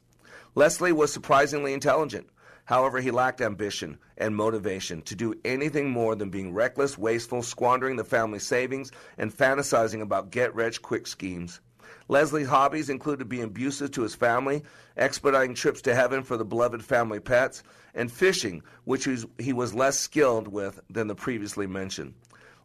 Leslie 0.55 0.93
was 0.93 1.11
surprisingly 1.13 1.73
intelligent. 1.73 2.29
However, 2.67 3.01
he 3.01 3.11
lacked 3.11 3.41
ambition 3.41 3.99
and 4.19 4.37
motivation 4.37 5.03
to 5.03 5.15
do 5.15 5.35
anything 5.45 5.91
more 5.91 6.15
than 6.15 6.31
being 6.31 6.53
reckless, 6.53 6.97
wasteful, 6.99 7.43
squandering 7.43 7.97
the 7.97 8.05
family 8.05 8.39
savings, 8.39 8.91
and 9.19 9.35
fantasizing 9.35 10.01
about 10.01 10.31
get 10.31 10.55
rich 10.55 10.81
quick 10.83 11.07
schemes. 11.07 11.61
Leslie's 12.09 12.49
hobbies 12.49 12.91
included 12.91 13.29
being 13.29 13.45
abusive 13.45 13.91
to 13.93 14.03
his 14.03 14.15
family, 14.15 14.63
expediting 14.97 15.55
trips 15.55 15.83
to 15.83 15.95
heaven 15.95 16.23
for 16.23 16.37
the 16.37 16.45
beloved 16.45 16.85
family 16.85 17.21
pets, 17.21 17.63
and 17.95 18.11
fishing, 18.11 18.63
which 18.85 19.09
he 19.39 19.53
was 19.53 19.75
less 19.75 19.99
skilled 19.99 20.49
with 20.49 20.81
than 20.91 21.07
the 21.07 21.15
previously 21.15 21.67
mentioned. 21.67 22.15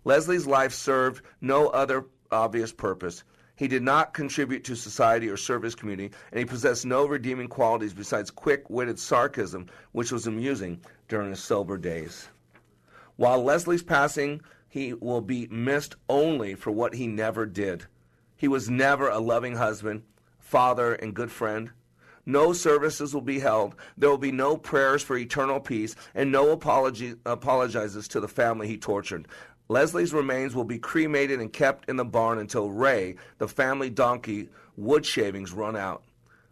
Leslie's 0.03 0.47
life 0.47 0.73
served 0.73 1.23
no 1.41 1.67
other 1.67 2.05
obvious 2.31 2.71
purpose 2.71 3.23
he 3.59 3.67
did 3.67 3.83
not 3.83 4.13
contribute 4.13 4.63
to 4.63 4.73
society 4.73 5.27
or 5.27 5.35
serve 5.35 5.63
his 5.63 5.75
community, 5.75 6.15
and 6.31 6.39
he 6.39 6.45
possessed 6.45 6.85
no 6.85 7.05
redeeming 7.05 7.49
qualities 7.49 7.93
besides 7.93 8.31
quick 8.31 8.69
witted 8.69 8.97
sarcasm, 8.97 9.67
which 9.91 10.13
was 10.13 10.27
amusing 10.27 10.79
during 11.09 11.31
his 11.31 11.43
sober 11.43 11.77
days. 11.77 12.29
While 13.17 13.43
Leslie's 13.43 13.83
passing, 13.83 14.39
he 14.69 14.93
will 14.93 15.19
be 15.19 15.47
missed 15.47 15.97
only 16.07 16.55
for 16.55 16.71
what 16.71 16.93
he 16.93 17.05
never 17.05 17.45
did. 17.45 17.85
He 18.39 18.47
was 18.47 18.69
never 18.69 19.09
a 19.09 19.19
loving 19.19 19.57
husband, 19.57 20.03
father, 20.39 20.93
and 20.93 21.13
good 21.13 21.29
friend. 21.29 21.71
No 22.25 22.53
services 22.53 23.13
will 23.13 23.19
be 23.19 23.39
held. 23.39 23.75
There 23.97 24.09
will 24.09 24.17
be 24.17 24.31
no 24.31 24.55
prayers 24.55 25.03
for 25.03 25.17
eternal 25.17 25.59
peace, 25.59 25.93
and 26.15 26.31
no 26.31 26.51
apology, 26.51 27.15
apologizes 27.25 28.07
to 28.07 28.21
the 28.21 28.29
family 28.29 28.65
he 28.65 28.77
tortured. 28.77 29.27
Leslie's 29.67 30.13
remains 30.13 30.55
will 30.55 30.63
be 30.63 30.79
cremated 30.79 31.41
and 31.41 31.51
kept 31.51 31.89
in 31.89 31.97
the 31.97 32.05
barn 32.05 32.39
until 32.39 32.71
Ray, 32.71 33.17
the 33.39 33.47
family 33.49 33.89
donkey, 33.89 34.47
wood 34.77 35.05
shavings 35.05 35.51
run 35.51 35.75
out. 35.75 36.05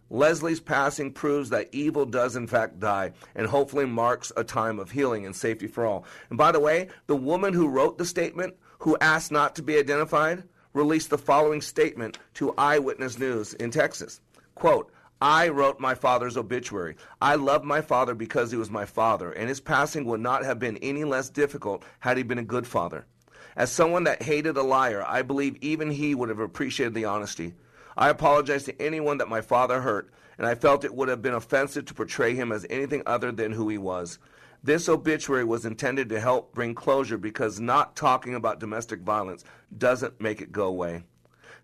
Leslie's 0.10 0.60
passing 0.60 1.14
proves 1.14 1.52
that 1.52 1.70
evil 1.72 2.06
does 2.06 2.36
in 2.36 2.48
fact 2.48 2.82
die 2.82 3.14
and 3.34 3.48
hopefully 3.48 3.86
marks 3.86 4.30
a 4.36 4.44
time 4.44 4.78
of 4.78 4.92
healing 4.92 5.26
and 5.26 5.38
safety 5.38 5.68
for 5.68 5.86
all. 5.86 6.04
And 6.28 6.38
by 6.38 6.52
the 6.52 6.60
way, 6.60 6.90
the 7.08 7.16
woman 7.16 7.54
who 7.54 7.70
wrote 7.70 7.98
the 7.98 8.06
statement, 8.06 8.58
who 8.80 8.98
asked 9.00 9.32
not 9.32 9.56
to 9.56 9.64
be 9.64 9.78
identified, 9.78 10.44
released 10.78 11.10
the 11.10 11.18
following 11.18 11.60
statement 11.60 12.20
to 12.36 12.54
Eyewitness 12.56 13.18
News 13.18 13.54
in 13.56 13.72
Texas. 13.72 14.22
Quote, 14.54 14.92
I 15.20 15.50
wrote 15.50 15.80
my 15.80 15.96
father's 15.96 16.38
obituary. 16.38 16.96
I 17.20 17.34
loved 17.34 17.66
my 17.66 17.82
father 17.82 18.14
because 18.14 18.52
he 18.52 18.58
was 18.58 18.70
my 18.70 18.86
father, 18.86 19.32
and 19.32 19.50
his 19.50 19.60
passing 19.60 20.06
would 20.06 20.20
not 20.20 20.46
have 20.46 20.60
been 20.60 20.78
any 20.78 21.04
less 21.04 21.30
difficult 21.30 21.84
had 22.00 22.18
he 22.18 22.24
been 22.24 22.38
a 22.38 22.44
good 22.44 22.68
father. 22.68 23.08
As 23.56 23.72
someone 23.72 24.04
that 24.04 24.22
hated 24.22 24.56
a 24.56 24.62
liar, 24.62 25.04
I 25.08 25.24
believe 25.24 25.58
even 25.62 25.90
he 25.90 26.14
would 26.14 26.30
have 26.30 26.40
appreciated 26.40 26.94
the 26.94 27.06
honesty. 27.06 27.56
I 27.98 28.10
apologize 28.10 28.66
to 28.66 28.80
anyone 28.80 29.18
that 29.18 29.30
my 29.30 29.42
father 29.42 29.82
hurt, 29.82 30.12
and 30.38 30.46
I 30.46 30.54
felt 30.54 30.86
it 30.86 30.94
would 30.94 31.10
have 31.10 31.24
been 31.24 31.34
offensive 31.34 31.86
to 31.86 31.96
portray 31.96 32.36
him 32.36 32.52
as 32.52 32.68
anything 32.70 33.02
other 33.08 33.32
than 33.32 33.52
who 33.52 33.68
he 33.70 33.80
was. 33.80 34.20
This 34.64 34.90
obituary 34.90 35.44
was 35.44 35.66
intended 35.66 36.10
to 36.10 36.20
help 36.20 36.54
bring 36.54 36.74
closure 36.74 37.18
because 37.18 37.60
not 37.60 37.96
talking 37.96 38.36
about 38.36 38.60
domestic 38.60 39.02
violence 39.02 39.44
doesn't 39.78 40.20
make 40.20 40.42
it 40.42 40.52
go 40.52 40.66
away. 40.66 41.04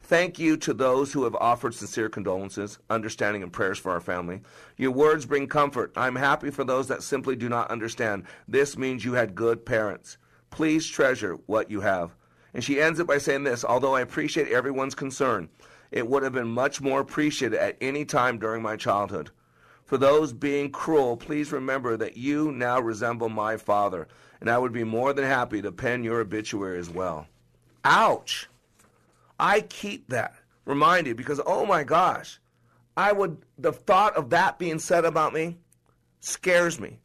Thank 0.06 0.38
you 0.38 0.58
to 0.58 0.73
those 0.73 1.13
who 1.13 1.23
have 1.23 1.36
offered 1.36 1.73
sincere 1.73 2.10
condolences, 2.10 2.77
understanding, 2.89 3.41
and 3.41 3.53
prayers 3.53 3.79
for 3.79 3.91
our 3.91 4.01
family. 4.01 4.41
Your 4.75 4.91
words 4.91 5.25
bring 5.25 5.47
comfort. 5.47 5.93
I'm 5.95 6.17
happy 6.17 6.51
for 6.51 6.65
those 6.65 6.89
that 6.89 7.03
simply 7.03 7.38
do 7.38 7.47
not 7.47 7.71
understand. 7.71 8.25
This 8.45 8.77
means 8.77 9.06
you 9.06 9.13
had 9.13 9.34
good 9.34 9.65
parents. 9.65 10.17
Please 10.49 10.88
treasure 10.88 11.38
what 11.45 11.71
you 11.71 11.79
have. 11.82 12.15
And 12.53 12.63
she 12.63 12.82
ends 12.82 12.99
it 12.99 13.08
by 13.08 13.17
saying 13.17 13.45
this 13.45 13.63
Although 13.63 13.95
I 13.95 14.01
appreciate 14.01 14.49
everyone's 14.49 14.93
concern, 14.93 15.49
it 15.89 16.08
would 16.08 16.21
have 16.21 16.34
been 16.34 16.49
much 16.49 16.82
more 16.82 16.99
appreciated 16.99 17.58
at 17.58 17.77
any 17.79 18.03
time 18.03 18.38
during 18.38 18.62
my 18.62 18.75
childhood. 18.75 19.32
For 19.86 19.98
those 19.98 20.34
being 20.34 20.72
cruel, 20.72 21.17
please 21.17 21.52
remember 21.52 21.98
that 21.98 22.17
you 22.17 22.52
now 22.52 22.80
resemble 22.80 23.30
my 23.30 23.58
father, 23.58 24.08
and 24.39 24.50
I 24.50 24.58
would 24.58 24.74
be 24.74 24.84
more 24.84 25.13
than 25.13 25.26
happy 25.26 25.62
to 25.62 25.72
pen 25.72 26.04
your 26.04 26.22
obituary 26.22 26.80
as 26.80 26.89
well. 26.89 27.28
Ouch! 27.84 28.48
I 29.39 29.62
keep 29.62 30.10
that 30.10 30.36
reminded 30.65 31.17
because, 31.17 31.41
oh 31.46 31.65
my 31.65 31.84
gosh, 31.84 32.39
I 32.96 33.12
would, 33.12 33.38
the 33.58 33.74
thought 33.74 34.15
of 34.15 34.30
that 34.30 34.58
being 34.58 34.80
said 34.80 35.06
about 35.06 35.34
me 35.34 35.58
scares 36.22 36.80
me. 36.80 37.00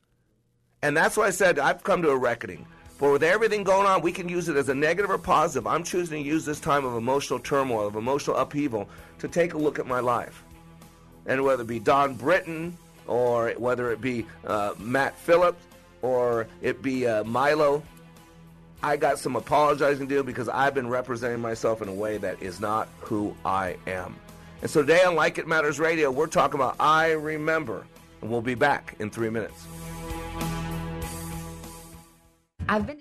And 0.83 0.97
that's 0.97 1.17
why 1.17 1.27
I 1.27 1.31
said 1.31 1.59
I've 1.59 1.83
come 1.83 2.03
to 2.03 2.11
a 2.11 2.17
reckoning. 2.17 2.67
But 2.99 3.12
with 3.12 3.23
everything 3.23 3.62
going 3.62 3.87
on, 3.87 4.03
we 4.03 4.12
can 4.12 4.29
use 4.29 4.49
it 4.49 4.57
as 4.57 4.69
a 4.69 4.75
negative 4.75 5.11
or 5.11 5.19
positive. 5.19 5.67
I'm 5.67 5.85
choosing 5.85 6.23
to 6.23 6.29
use 6.29 6.45
this 6.45 6.61
time 6.61 6.85
of 6.85 6.97
emotional 6.97 7.38
turmoil, 7.38 7.87
of 7.87 7.97
emotional 7.97 8.37
upheaval, 8.37 8.88
to 9.21 9.29
take 9.29 9.55
a 9.55 9.59
look 9.59 9.79
at 9.79 9.87
my 9.87 10.01
life. 10.01 10.45
And 11.29 11.45
whether 11.45 11.62
it 11.62 11.67
be 11.67 11.79
Don 11.79 12.14
Britton, 12.14 12.77
or 13.07 13.51
whether 13.59 13.93
it 13.93 14.01
be 14.01 14.27
uh, 14.45 14.75
Matt 14.79 15.17
Phillips, 15.17 15.62
or 16.03 16.49
it 16.62 16.83
be 16.83 17.07
uh, 17.07 17.23
Milo, 17.23 17.83
I 18.83 18.97
got 18.97 19.19
some 19.19 19.37
apologizing 19.37 20.09
to 20.09 20.14
do 20.17 20.23
because 20.23 20.49
I've 20.49 20.75
been 20.75 20.88
representing 20.88 21.41
myself 21.41 21.83
in 21.83 21.88
a 21.88 21.95
way 21.95 22.19
that 22.19 22.43
is 22.43 22.61
not 22.61 22.88
who 23.01 23.37
I 23.45 23.77
am. 23.87 24.17
And 24.62 24.71
so 24.71 24.81
today 24.81 25.05
on 25.05 25.14
Like 25.14 25.38
It 25.38 25.47
Matters 25.47 25.79
Radio, 25.79 26.11
we're 26.11 26.27
talking 26.27 26.59
about 26.59 26.77
I 26.81 27.12
Remember. 27.12 27.87
And 28.21 28.31
we'll 28.31 28.43
be 28.43 28.57
back 28.57 28.97
in 28.99 29.11
three 29.11 29.31
minutes. 29.31 29.67
I've 32.69 32.87
been 32.87 33.01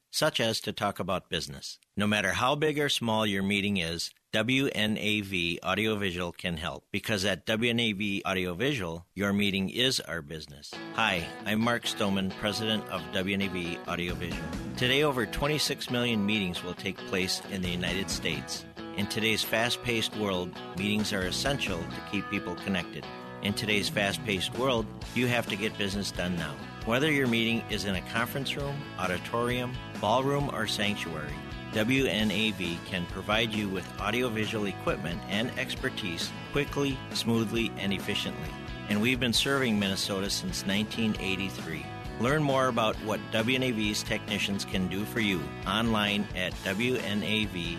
such 0.11 0.39
as 0.39 0.59
to 0.61 0.71
talk 0.71 0.99
about 0.99 1.29
business. 1.29 1.79
No 1.97 2.05
matter 2.05 2.33
how 2.33 2.55
big 2.55 2.77
or 2.77 2.89
small 2.89 3.25
your 3.25 3.41
meeting 3.41 3.77
is, 3.77 4.11
WNAV 4.33 5.59
Audiovisual 5.63 6.31
can 6.31 6.57
help 6.57 6.85
because 6.91 7.25
at 7.25 7.45
WNAV 7.45 8.21
Audiovisual, 8.25 9.05
your 9.13 9.33
meeting 9.33 9.69
is 9.69 9.99
our 10.01 10.21
business. 10.21 10.71
Hi, 10.93 11.27
I'm 11.45 11.59
Mark 11.59 11.85
Stoneman, 11.85 12.31
president 12.39 12.87
of 12.89 13.01
WNAV 13.13 13.87
Audiovisual. 13.87 14.47
Today, 14.77 15.03
over 15.03 15.25
26 15.25 15.89
million 15.89 16.25
meetings 16.25 16.63
will 16.63 16.73
take 16.73 16.97
place 16.97 17.41
in 17.51 17.61
the 17.61 17.69
United 17.69 18.09
States. 18.09 18.63
In 18.97 19.07
today's 19.07 19.43
fast 19.43 19.81
paced 19.83 20.15
world, 20.17 20.51
meetings 20.77 21.11
are 21.13 21.21
essential 21.21 21.79
to 21.79 22.11
keep 22.11 22.29
people 22.29 22.55
connected. 22.55 23.05
In 23.41 23.53
today's 23.53 23.89
fast 23.89 24.23
paced 24.25 24.57
world, 24.57 24.85
you 25.15 25.27
have 25.27 25.47
to 25.47 25.55
get 25.55 25.77
business 25.77 26.11
done 26.11 26.35
now. 26.35 26.55
Whether 26.85 27.11
your 27.11 27.27
meeting 27.27 27.63
is 27.69 27.85
in 27.85 27.95
a 27.95 28.01
conference 28.01 28.57
room, 28.57 28.75
auditorium, 28.97 29.73
ballroom, 29.99 30.49
or 30.51 30.65
sanctuary, 30.65 31.33
WNAV 31.73 32.83
can 32.85 33.05
provide 33.05 33.53
you 33.53 33.69
with 33.69 33.87
audiovisual 34.01 34.65
equipment 34.65 35.21
and 35.29 35.51
expertise 35.59 36.31
quickly, 36.51 36.97
smoothly, 37.13 37.71
and 37.77 37.93
efficiently. 37.93 38.49
And 38.89 38.99
we've 38.99 39.19
been 39.19 39.31
serving 39.31 39.77
Minnesota 39.77 40.29
since 40.29 40.65
1983. 40.65 41.85
Learn 42.19 42.41
more 42.41 42.67
about 42.67 42.95
what 43.05 43.19
WNAV's 43.31 44.01
technicians 44.01 44.65
can 44.65 44.87
do 44.87 45.05
for 45.05 45.19
you 45.19 45.41
online 45.67 46.27
at 46.35 46.53
WNAV 46.63 47.77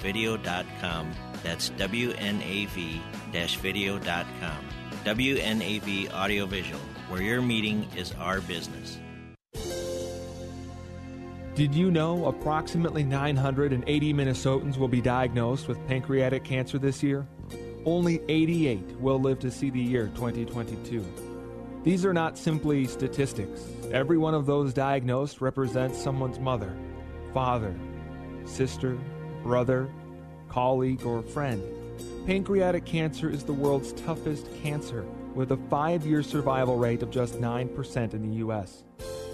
video.com. 0.00 1.12
That's 1.44 1.70
WNAV 1.70 3.00
video.com. 3.32 4.64
WNAV 5.04 6.12
Audiovisual, 6.12 6.80
where 7.10 7.20
your 7.20 7.42
meeting 7.42 7.86
is 7.96 8.12
our 8.12 8.40
business. 8.40 8.98
Did 11.56 11.74
you 11.74 11.90
know 11.90 12.26
approximately 12.26 13.02
980 13.02 14.14
Minnesotans 14.14 14.78
will 14.78 14.88
be 14.88 15.02
diagnosed 15.02 15.68
with 15.68 15.84
pancreatic 15.88 16.44
cancer 16.44 16.78
this 16.78 17.02
year? 17.02 17.26
Only 17.84 18.22
88 18.28 19.00
will 19.00 19.18
live 19.18 19.40
to 19.40 19.50
see 19.50 19.68
the 19.68 19.80
year 19.80 20.06
2022. 20.14 21.04
These 21.82 22.04
are 22.04 22.14
not 22.14 22.38
simply 22.38 22.86
statistics. 22.86 23.62
Every 23.90 24.16
one 24.16 24.34
of 24.34 24.46
those 24.46 24.72
diagnosed 24.72 25.40
represents 25.40 26.00
someone's 26.00 26.38
mother, 26.38 26.74
father, 27.34 27.74
sister, 28.44 28.96
brother, 29.42 29.88
colleague, 30.48 31.04
or 31.04 31.22
friend. 31.22 31.62
Pancreatic 32.26 32.84
cancer 32.84 33.28
is 33.28 33.44
the 33.44 33.52
world's 33.52 33.92
toughest 33.94 34.46
cancer, 34.62 35.04
with 35.34 35.52
a 35.52 35.56
five 35.68 36.06
year 36.06 36.22
survival 36.22 36.76
rate 36.76 37.02
of 37.02 37.10
just 37.10 37.34
9% 37.34 38.14
in 38.14 38.30
the 38.30 38.36
U.S. 38.36 38.84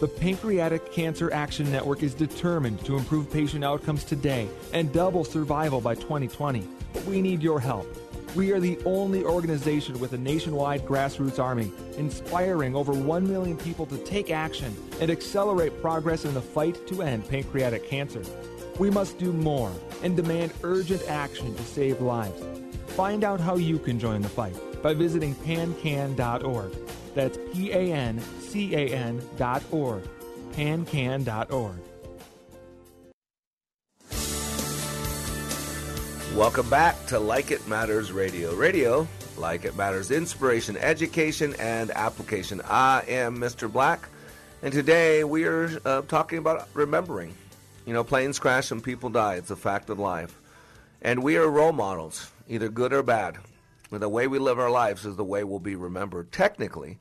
The 0.01 0.09
Pancreatic 0.09 0.93
Cancer 0.93 1.33
Action 1.33 1.71
Network 1.73 2.03
is 2.03 2.13
determined 2.13 2.85
to 2.85 2.97
improve 2.97 3.33
patient 3.33 3.65
outcomes 3.65 4.05
today 4.05 4.49
and 4.75 4.93
double 4.93 5.25
survival 5.25 5.81
by 5.81 5.95
2020. 5.95 6.69
But 6.93 7.05
we 7.05 7.23
need 7.23 7.43
your 7.43 7.61
help. 7.61 7.87
We 8.35 8.53
are 8.53 8.61
the 8.61 8.79
only 8.85 9.25
organization 9.25 9.99
with 9.99 10.13
a 10.13 10.19
nationwide 10.19 10.85
grassroots 10.85 11.39
army, 11.39 11.73
inspiring 11.97 12.77
over 12.77 12.93
1 12.93 13.27
million 13.27 13.57
people 13.57 13.87
to 13.87 13.97
take 13.99 14.31
action 14.31 14.77
and 15.01 15.11
accelerate 15.11 15.81
progress 15.81 16.27
in 16.27 16.35
the 16.35 16.43
fight 16.43 16.87
to 16.89 17.01
end 17.01 17.27
pancreatic 17.27 17.89
cancer. 17.89 18.23
We 18.79 18.91
must 18.91 19.17
do 19.17 19.33
more 19.33 19.73
and 20.03 20.15
demand 20.15 20.53
urgent 20.63 21.03
action 21.09 21.55
to 21.55 21.63
save 21.63 22.03
lives. 22.03 22.43
Find 22.89 23.25
out 23.25 23.41
how 23.41 23.57
you 23.57 23.79
can 23.79 23.99
join 23.99 24.21
the 24.21 24.29
fight 24.29 24.57
by 24.87 24.95
visiting 24.95 25.35
pancan.org. 25.35 26.73
That's 27.17 27.37
P 27.53 27.73
A 27.73 27.93
N 27.93 28.21
C 28.39 28.73
A 28.77 28.89
N 28.95 29.21
dot 29.37 29.65
org. 29.73 30.05
Pancan.org. 30.53 31.77
Welcome 36.37 36.71
back 36.71 37.05
to 37.07 37.19
Like 37.19 37.51
It 37.51 37.67
Matters 37.67 38.13
Radio. 38.13 38.55
Radio, 38.55 39.09
like 39.37 39.65
it 39.65 39.75
matters, 39.75 40.13
inspiration, 40.13 40.77
education, 40.77 41.57
and 41.59 41.91
application. 41.91 42.63
I 42.65 43.03
am 43.09 43.39
Mr. 43.39 43.73
Black, 43.73 44.09
and 44.63 44.73
today 44.73 45.25
we 45.25 45.47
are 45.47 45.81
uh, 45.85 46.03
talking 46.03 46.39
about 46.39 46.69
remembering. 46.75 47.35
You 47.87 47.93
know, 47.93 48.05
planes 48.05 48.39
crash 48.39 48.71
and 48.71 48.81
people 48.81 49.11
die. 49.11 49.35
It's 49.35 49.51
a 49.51 49.57
fact 49.57 49.91
of 49.91 49.99
life. 49.99 50.39
And 51.03 51.25
we 51.25 51.39
are 51.39 51.49
role 51.49 51.73
models, 51.73 52.31
either 52.49 52.69
good 52.69 52.93
or 52.93 53.03
bad. 53.03 53.39
The 53.91 54.09
way 54.09 54.27
we 54.27 54.39
live 54.39 54.59
our 54.59 54.71
lives 54.71 55.07
is 55.07 55.17
the 55.17 55.25
way 55.25 55.45
we'll 55.45 55.61
be 55.61 55.77
remembered. 55.77 56.33
Technically, 56.33 56.99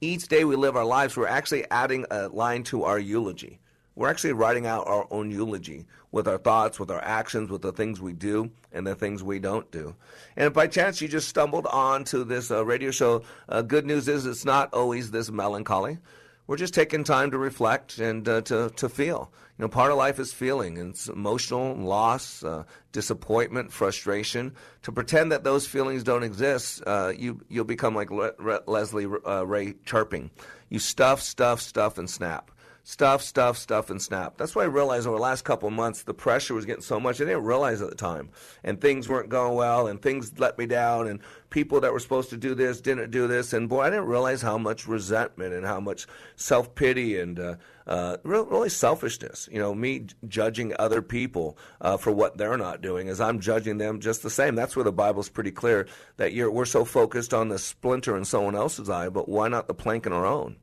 each 0.00 0.28
day 0.28 0.44
we 0.44 0.54
live 0.54 0.76
our 0.76 0.84
lives, 0.84 1.16
we're 1.16 1.26
actually 1.26 1.68
adding 1.70 2.06
a 2.10 2.28
line 2.28 2.62
to 2.64 2.84
our 2.84 2.98
eulogy. 2.98 3.58
We're 3.96 4.08
actually 4.08 4.34
writing 4.34 4.64
out 4.64 4.86
our 4.86 5.08
own 5.10 5.32
eulogy 5.32 5.84
with 6.12 6.28
our 6.28 6.38
thoughts, 6.38 6.78
with 6.78 6.92
our 6.92 7.02
actions, 7.02 7.50
with 7.50 7.62
the 7.62 7.72
things 7.72 8.00
we 8.00 8.12
do 8.12 8.48
and 8.72 8.86
the 8.86 8.94
things 8.94 9.24
we 9.24 9.40
don't 9.40 9.68
do. 9.72 9.96
And 10.36 10.46
if 10.46 10.52
by 10.52 10.68
chance 10.68 11.00
you 11.00 11.08
just 11.08 11.28
stumbled 11.28 11.66
onto 11.66 12.22
this 12.22 12.52
uh, 12.52 12.64
radio 12.64 12.92
show, 12.92 13.24
uh, 13.48 13.62
good 13.62 13.84
news 13.84 14.06
is 14.06 14.24
it's 14.24 14.44
not 14.44 14.72
always 14.72 15.10
this 15.10 15.32
melancholy. 15.32 15.98
We're 16.46 16.56
just 16.56 16.74
taking 16.74 17.02
time 17.02 17.32
to 17.32 17.38
reflect 17.38 17.98
and 17.98 18.26
uh, 18.28 18.42
to, 18.42 18.70
to 18.76 18.88
feel. 18.88 19.32
You 19.58 19.64
know, 19.64 19.68
part 19.68 19.90
of 19.90 19.96
life 19.96 20.20
is 20.20 20.32
feeling, 20.32 20.78
and 20.78 20.90
it's 20.90 21.08
emotional, 21.08 21.74
loss, 21.74 22.44
uh, 22.44 22.62
disappointment, 22.92 23.72
frustration. 23.72 24.54
To 24.82 24.92
pretend 24.92 25.32
that 25.32 25.42
those 25.42 25.66
feelings 25.66 26.04
don't 26.04 26.22
exist, 26.22 26.80
uh, 26.86 27.12
you, 27.16 27.40
you'll 27.48 27.64
become 27.64 27.92
like 27.96 28.12
Le- 28.12 28.34
Re- 28.38 28.60
Leslie 28.68 29.06
uh, 29.26 29.42
Ray 29.44 29.74
chirping. 29.84 30.30
You 30.68 30.78
stuff, 30.78 31.20
stuff, 31.20 31.60
stuff, 31.60 31.98
and 31.98 32.08
snap. 32.08 32.52
Stuff, 32.90 33.20
stuff, 33.20 33.58
stuff, 33.58 33.90
and 33.90 34.00
snap. 34.00 34.38
That's 34.38 34.56
why 34.56 34.62
I 34.62 34.64
realized 34.64 35.06
over 35.06 35.18
the 35.18 35.22
last 35.22 35.44
couple 35.44 35.68
months 35.68 36.04
the 36.04 36.14
pressure 36.14 36.54
was 36.54 36.64
getting 36.64 36.80
so 36.80 36.98
much. 36.98 37.20
I 37.20 37.26
didn't 37.26 37.44
realize 37.44 37.82
at 37.82 37.90
the 37.90 37.94
time. 37.94 38.30
And 38.64 38.80
things 38.80 39.10
weren't 39.10 39.28
going 39.28 39.56
well, 39.56 39.88
and 39.88 40.00
things 40.00 40.38
let 40.38 40.56
me 40.56 40.64
down, 40.64 41.06
and 41.06 41.20
people 41.50 41.82
that 41.82 41.92
were 41.92 42.00
supposed 42.00 42.30
to 42.30 42.38
do 42.38 42.54
this 42.54 42.80
didn't 42.80 43.10
do 43.10 43.26
this. 43.26 43.52
And 43.52 43.68
boy, 43.68 43.82
I 43.82 43.90
didn't 43.90 44.06
realize 44.06 44.40
how 44.40 44.56
much 44.56 44.88
resentment 44.88 45.52
and 45.52 45.66
how 45.66 45.80
much 45.80 46.06
self 46.36 46.74
pity 46.74 47.20
and 47.20 47.38
uh, 47.38 47.56
uh, 47.86 48.16
really 48.22 48.70
selfishness. 48.70 49.50
You 49.52 49.58
know, 49.58 49.74
me 49.74 50.06
judging 50.26 50.72
other 50.78 51.02
people 51.02 51.58
uh, 51.82 51.98
for 51.98 52.10
what 52.10 52.38
they're 52.38 52.56
not 52.56 52.80
doing 52.80 53.10
as 53.10 53.20
I'm 53.20 53.38
judging 53.38 53.76
them 53.76 54.00
just 54.00 54.22
the 54.22 54.30
same. 54.30 54.54
That's 54.54 54.76
where 54.76 54.84
the 54.84 54.92
Bible's 54.92 55.28
pretty 55.28 55.52
clear 55.52 55.88
that 56.16 56.32
we're 56.32 56.64
so 56.64 56.86
focused 56.86 57.34
on 57.34 57.50
the 57.50 57.58
splinter 57.58 58.16
in 58.16 58.24
someone 58.24 58.56
else's 58.56 58.88
eye, 58.88 59.10
but 59.10 59.28
why 59.28 59.48
not 59.48 59.66
the 59.66 59.74
plank 59.74 60.06
in 60.06 60.14
our 60.14 60.24
own? 60.24 60.56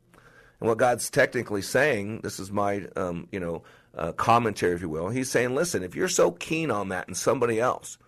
And 0.66 0.70
what 0.72 0.80
God's 0.80 1.12
technically 1.12 1.62
saying, 1.62 2.22
this 2.24 2.40
is 2.40 2.52
my, 2.52 2.88
um, 2.96 3.28
you 3.32 3.40
know, 3.40 3.62
uh, 3.94 4.14
commentary, 4.14 4.74
if 4.74 4.82
you 4.82 4.90
will. 4.90 5.10
He's 5.10 5.30
saying, 5.30 5.54
listen, 5.54 5.84
if 5.84 5.96
you're 5.96 6.08
so 6.08 6.32
keen 6.32 6.72
on 6.72 6.90
that 6.90 7.08
in 7.08 7.14
somebody 7.14 7.60
else, 7.60 8.00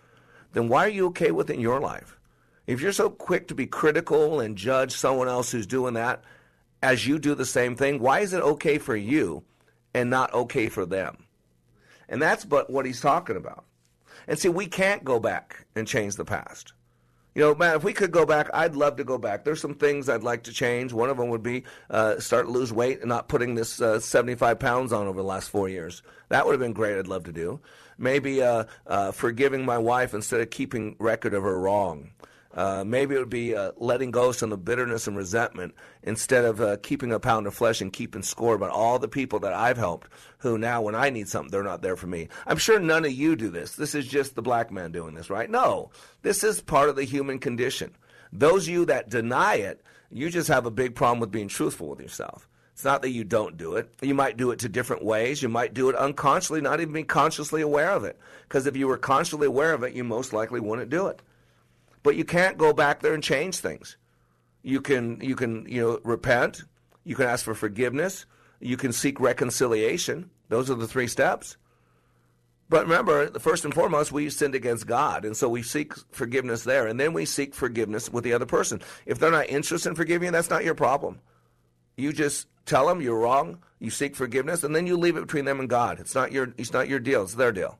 then 0.53 0.67
why 0.67 0.85
are 0.85 0.89
you 0.89 1.05
okay 1.09 1.29
with 1.29 1.51
it 1.51 1.53
in 1.53 1.59
your 1.59 1.79
life? 1.79 2.17
If 2.65 2.81
you're 2.81 2.93
so 2.93 3.11
quick 3.11 3.47
to 3.49 3.53
be 3.53 3.67
critical 3.67 4.39
and 4.39 4.57
judge 4.57 4.91
someone 4.91 5.27
else 5.27 5.51
who's 5.51 5.67
doing 5.67 5.93
that 5.93 6.23
as 6.81 7.05
you 7.05 7.19
do 7.19 7.35
the 7.35 7.45
same 7.45 7.75
thing, 7.75 7.99
why 7.99 8.21
is 8.21 8.33
it 8.33 8.41
okay 8.41 8.79
for 8.79 8.95
you 8.95 9.43
and 9.93 10.09
not 10.09 10.33
okay 10.33 10.67
for 10.67 10.87
them? 10.87 11.25
And 12.09 12.19
that's 12.19 12.43
but 12.43 12.71
what 12.71 12.87
he's 12.87 13.01
talking 13.01 13.37
about. 13.37 13.65
And 14.27 14.39
see, 14.39 14.49
we 14.49 14.65
can't 14.65 15.03
go 15.03 15.19
back 15.19 15.67
and 15.75 15.87
change 15.87 16.15
the 16.15 16.25
past. 16.25 16.73
You 17.37 17.43
know, 17.43 17.53
man, 17.53 17.75
if 17.75 17.83
we 17.83 17.93
could 17.93 18.09
go 18.09 18.25
back, 18.25 18.49
I'd 18.51 18.75
love 18.75 18.95
to 18.95 19.03
go 19.03 19.19
back. 19.19 19.43
There's 19.43 19.61
some 19.61 19.75
things 19.75 20.09
I'd 20.09 20.23
like 20.23 20.41
to 20.45 20.51
change. 20.51 20.91
One 20.91 21.11
of 21.11 21.17
them 21.17 21.29
would 21.29 21.43
be 21.43 21.65
uh, 21.87 22.19
start 22.19 22.47
to 22.47 22.51
lose 22.51 22.73
weight 22.73 23.01
and 23.01 23.09
not 23.09 23.27
putting 23.27 23.53
this 23.53 23.79
uh, 23.79 23.99
75 23.99 24.57
pounds 24.57 24.91
on 24.91 25.05
over 25.05 25.19
the 25.19 25.27
last 25.27 25.51
four 25.51 25.69
years. 25.69 26.01
That 26.29 26.47
would 26.47 26.53
have 26.53 26.59
been 26.59 26.73
great. 26.73 26.97
I'd 26.97 27.05
love 27.05 27.25
to 27.25 27.31
do. 27.31 27.59
Maybe 27.99 28.41
uh, 28.41 28.63
uh 28.87 29.11
forgiving 29.11 29.65
my 29.65 29.77
wife 29.77 30.15
instead 30.15 30.41
of 30.41 30.49
keeping 30.49 30.95
record 30.97 31.35
of 31.35 31.43
her 31.43 31.59
wrong. 31.59 32.09
Uh, 32.57 32.83
maybe 32.83 33.13
it 33.13 33.19
would 33.19 33.29
be 33.29 33.55
uh, 33.55 33.71
letting 33.77 34.09
go 34.09 34.31
some 34.31 34.51
of 34.51 34.57
the 34.57 34.63
bitterness 34.63 35.05
and 35.05 35.15
resentment 35.15 35.75
instead 36.01 36.43
of 36.43 36.59
uh, 36.59 36.75
keeping 36.81 37.13
a 37.13 37.19
pound 37.19 37.45
of 37.45 37.53
flesh 37.53 37.81
and 37.81 37.93
keeping 37.93 38.23
score 38.23 38.55
about 38.55 38.71
all 38.71 38.97
the 38.97 39.07
people 39.07 39.39
that 39.39 39.53
I've 39.53 39.77
helped 39.77 40.09
who 40.39 40.57
now, 40.57 40.81
when 40.81 40.95
I 40.95 41.11
need 41.11 41.29
something, 41.29 41.51
they're 41.51 41.61
not 41.61 41.83
there 41.83 41.95
for 41.95 42.07
me. 42.07 42.29
I'm 42.47 42.57
sure 42.57 42.79
none 42.79 43.05
of 43.05 43.11
you 43.11 43.35
do 43.35 43.51
this. 43.51 43.75
This 43.75 43.93
is 43.93 44.07
just 44.07 44.33
the 44.33 44.41
black 44.41 44.71
man 44.71 44.91
doing 44.91 45.13
this, 45.13 45.29
right? 45.29 45.49
No, 45.49 45.91
this 46.23 46.43
is 46.43 46.59
part 46.59 46.89
of 46.89 46.95
the 46.95 47.03
human 47.03 47.37
condition. 47.37 47.95
Those 48.33 48.63
of 48.63 48.73
you 48.73 48.85
that 48.85 49.09
deny 49.09 49.57
it, 49.57 49.83
you 50.09 50.31
just 50.31 50.47
have 50.47 50.65
a 50.65 50.71
big 50.71 50.95
problem 50.95 51.19
with 51.19 51.31
being 51.31 51.49
truthful 51.49 51.89
with 51.89 52.01
yourself. 52.01 52.49
It's 52.73 52.83
not 52.83 53.03
that 53.03 53.11
you 53.11 53.23
don't 53.23 53.57
do 53.57 53.75
it. 53.75 53.91
You 54.01 54.15
might 54.15 54.37
do 54.37 54.51
it 54.51 54.59
to 54.59 54.69
different 54.69 55.03
ways. 55.03 55.41
You 55.41 55.49
might 55.49 55.73
do 55.73 55.89
it 55.89 55.95
unconsciously, 55.95 56.61
not 56.61 56.79
even 56.79 56.93
be 56.93 57.03
consciously 57.03 57.61
aware 57.61 57.91
of 57.91 58.03
it. 58.03 58.19
Because 58.47 58.67
if 58.67 58.77
you 58.77 58.87
were 58.87 58.97
consciously 58.97 59.47
aware 59.47 59.73
of 59.73 59.83
it, 59.83 59.93
you 59.93 60.03
most 60.03 60.33
likely 60.33 60.59
wouldn't 60.59 60.89
do 60.89 61.07
it. 61.07 61.21
But 62.07 62.15
you 62.15 62.23
can't 62.23 62.57
go 62.57 62.71
back 62.71 63.01
there 63.01 63.13
and 63.13 63.21
change 63.21 63.57
things. 63.57 63.97
You 64.63 64.79
can 64.79 65.19
you 65.19 65.35
can 65.35 65.65
you 65.67 65.81
know 65.81 65.99
repent, 66.05 66.63
you 67.03 67.15
can 67.15 67.25
ask 67.25 67.43
for 67.43 67.53
forgiveness, 67.53 68.25
you 68.61 68.77
can 68.77 68.93
seek 68.93 69.19
reconciliation. 69.19 70.29
Those 70.47 70.71
are 70.71 70.75
the 70.75 70.87
three 70.87 71.07
steps. 71.07 71.57
But 72.69 72.83
remember, 72.83 73.37
first 73.39 73.65
and 73.65 73.73
foremost, 73.73 74.13
we 74.13 74.29
sinned 74.29 74.55
against 74.55 74.87
God, 74.87 75.25
and 75.25 75.35
so 75.35 75.49
we 75.49 75.63
seek 75.63 75.91
forgiveness 76.13 76.63
there, 76.63 76.87
and 76.87 76.97
then 76.97 77.11
we 77.11 77.25
seek 77.25 77.53
forgiveness 77.53 78.09
with 78.09 78.23
the 78.23 78.31
other 78.31 78.45
person. 78.45 78.81
If 79.05 79.19
they're 79.19 79.29
not 79.29 79.49
interested 79.49 79.89
in 79.89 79.95
forgiving 79.95 80.27
you, 80.27 80.31
that's 80.31 80.49
not 80.49 80.63
your 80.63 80.75
problem. 80.75 81.19
You 81.97 82.13
just 82.13 82.47
tell 82.65 82.87
them 82.87 83.01
you're 83.01 83.19
wrong, 83.19 83.57
you 83.79 83.89
seek 83.89 84.15
forgiveness, 84.15 84.63
and 84.63 84.73
then 84.73 84.87
you 84.87 84.95
leave 84.95 85.17
it 85.17 85.27
between 85.27 85.43
them 85.43 85.59
and 85.59 85.67
God. 85.67 85.99
It's 85.99 86.15
not 86.15 86.31
your 86.31 86.53
it's 86.57 86.71
not 86.71 86.87
your 86.87 86.99
deal, 86.99 87.23
it's 87.23 87.33
their 87.33 87.51
deal. 87.51 87.77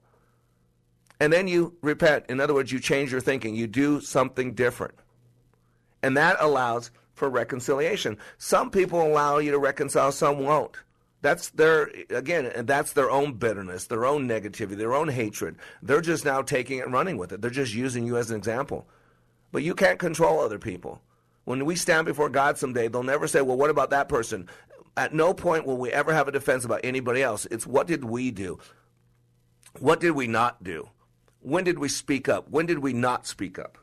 And 1.20 1.34
then 1.34 1.48
you 1.48 1.76
repent. 1.82 2.26
In 2.30 2.40
other 2.40 2.54
words, 2.54 2.72
you 2.72 2.80
change 2.80 3.12
your 3.12 3.22
thinking. 3.22 3.56
You 3.56 3.68
do 3.68 4.02
something 4.02 4.54
different. 4.54 4.96
And 6.04 6.16
that 6.16 6.38
allows 6.40 6.92
for 7.14 7.30
reconciliation. 7.30 8.18
Some 8.38 8.70
people 8.70 9.02
allow 9.02 9.40
you 9.40 9.52
to 9.52 9.58
reconcile, 9.58 10.12
some 10.12 10.40
won't. 10.40 10.78
That's 11.24 11.50
their, 11.50 11.90
again, 12.12 12.52
that's 12.66 12.94
their 12.94 13.10
own 13.10 13.34
bitterness, 13.34 13.88
their 13.88 14.06
own 14.06 14.28
negativity, 14.28 14.78
their 14.78 14.94
own 14.94 15.08
hatred. 15.08 15.56
They're 15.82 16.02
just 16.02 16.26
now 16.26 16.44
taking 16.44 16.78
it 16.78 16.86
and 16.86 16.94
running 16.94 17.18
with 17.18 17.32
it. 17.32 17.42
They're 17.42 17.50
just 17.50 17.74
using 17.74 18.06
you 18.06 18.18
as 18.18 18.30
an 18.30 18.38
example. 18.38 18.88
But 19.52 19.64
you 19.64 19.74
can't 19.74 19.98
control 19.98 20.40
other 20.40 20.60
people. 20.60 21.02
When 21.46 21.66
we 21.66 21.76
stand 21.76 22.06
before 22.06 22.30
God 22.30 22.58
someday, 22.58 22.88
they'll 22.88 23.02
never 23.02 23.28
say, 23.28 23.42
well, 23.42 23.58
what 23.58 23.72
about 23.72 23.90
that 23.90 24.10
person? 24.10 24.48
At 24.96 25.14
no 25.14 25.34
point 25.34 25.66
will 25.66 25.78
we 25.78 25.92
ever 25.92 26.14
have 26.14 26.28
a 26.28 26.32
defense 26.32 26.66
about 26.66 26.82
anybody 26.84 27.24
else. 27.24 27.48
It's 27.50 27.66
what 27.66 27.88
did 27.88 28.06
we 28.06 28.30
do? 28.30 28.60
What 29.80 30.00
did 30.00 30.12
we 30.12 30.28
not 30.28 30.64
do? 30.64 30.90
When 31.42 31.64
did 31.64 31.80
we 31.80 31.88
speak 31.88 32.28
up? 32.28 32.50
When 32.50 32.66
did 32.66 32.80
we 32.80 32.94
not 32.94 33.26
speak 33.26 33.58
up? 33.60 33.78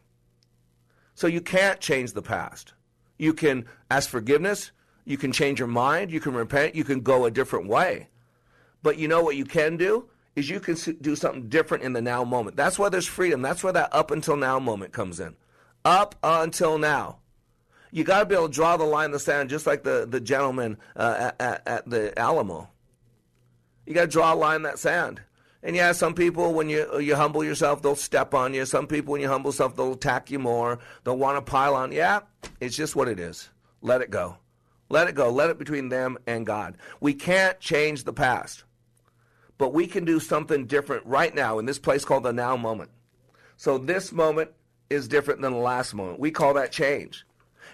So 1.14 1.26
you 1.26 1.40
can't 1.40 1.80
change 1.80 2.12
the 2.12 2.22
past. 2.22 2.74
You 3.18 3.32
can 3.32 3.66
ask 3.90 4.10
forgiveness. 4.10 4.72
You 5.04 5.16
can 5.16 5.32
change 5.32 5.58
your 5.58 5.68
mind. 5.68 6.10
You 6.10 6.20
can 6.20 6.34
repent. 6.34 6.74
You 6.74 6.84
can 6.84 7.00
go 7.00 7.24
a 7.24 7.30
different 7.30 7.68
way. 7.68 8.08
But 8.82 8.98
you 8.98 9.08
know 9.08 9.22
what 9.22 9.36
you 9.36 9.44
can 9.44 9.76
do? 9.76 10.08
Is 10.34 10.50
you 10.50 10.58
can 10.58 10.76
do 11.00 11.14
something 11.14 11.48
different 11.48 11.84
in 11.84 11.92
the 11.92 12.02
now 12.02 12.24
moment. 12.24 12.56
That's 12.56 12.78
why 12.78 12.88
there's 12.88 13.06
freedom. 13.06 13.40
That's 13.40 13.62
where 13.62 13.72
that 13.72 13.94
up 13.94 14.10
until 14.10 14.36
now 14.36 14.58
moment 14.58 14.92
comes 14.92 15.20
in. 15.20 15.36
Up 15.84 16.16
until 16.22 16.78
now. 16.78 17.18
You 17.92 18.02
got 18.02 18.20
to 18.20 18.26
be 18.26 18.34
able 18.34 18.48
to 18.48 18.52
draw 18.52 18.76
the 18.76 18.84
line 18.84 19.06
in 19.06 19.10
the 19.12 19.20
sand, 19.20 19.50
just 19.50 19.68
like 19.68 19.84
the, 19.84 20.04
the 20.10 20.20
gentleman 20.20 20.78
uh, 20.96 21.30
at, 21.38 21.62
at 21.64 21.88
the 21.88 22.18
Alamo. 22.18 22.68
You 23.86 23.94
got 23.94 24.02
to 24.02 24.06
draw 24.08 24.34
a 24.34 24.34
line 24.34 24.56
in 24.56 24.62
that 24.62 24.80
sand. 24.80 25.20
And 25.64 25.74
yeah, 25.74 25.92
some 25.92 26.12
people, 26.12 26.52
when 26.52 26.68
you 26.68 27.00
you 27.00 27.16
humble 27.16 27.42
yourself, 27.42 27.80
they'll 27.80 27.96
step 27.96 28.34
on 28.34 28.52
you. 28.52 28.66
Some 28.66 28.86
people, 28.86 29.12
when 29.12 29.22
you 29.22 29.28
humble 29.28 29.48
yourself, 29.48 29.74
they'll 29.74 29.94
attack 29.94 30.30
you 30.30 30.38
more. 30.38 30.78
They'll 31.02 31.16
want 31.16 31.38
to 31.38 31.50
pile 31.50 31.74
on. 31.74 31.90
Yeah, 31.90 32.20
it's 32.60 32.76
just 32.76 32.94
what 32.94 33.08
it 33.08 33.18
is. 33.18 33.48
Let 33.80 34.02
it 34.02 34.10
go. 34.10 34.36
Let 34.90 35.08
it 35.08 35.14
go. 35.14 35.30
Let 35.30 35.48
it 35.48 35.58
between 35.58 35.88
them 35.88 36.18
and 36.26 36.44
God. 36.44 36.76
We 37.00 37.14
can't 37.14 37.58
change 37.60 38.04
the 38.04 38.12
past, 38.12 38.64
but 39.56 39.72
we 39.72 39.86
can 39.86 40.04
do 40.04 40.20
something 40.20 40.66
different 40.66 41.06
right 41.06 41.34
now 41.34 41.58
in 41.58 41.64
this 41.64 41.78
place 41.78 42.04
called 42.04 42.24
the 42.24 42.32
now 42.32 42.58
moment. 42.58 42.90
So 43.56 43.78
this 43.78 44.12
moment 44.12 44.50
is 44.90 45.08
different 45.08 45.40
than 45.40 45.54
the 45.54 45.58
last 45.58 45.94
moment. 45.94 46.20
We 46.20 46.30
call 46.30 46.52
that 46.54 46.72
change. 46.72 47.26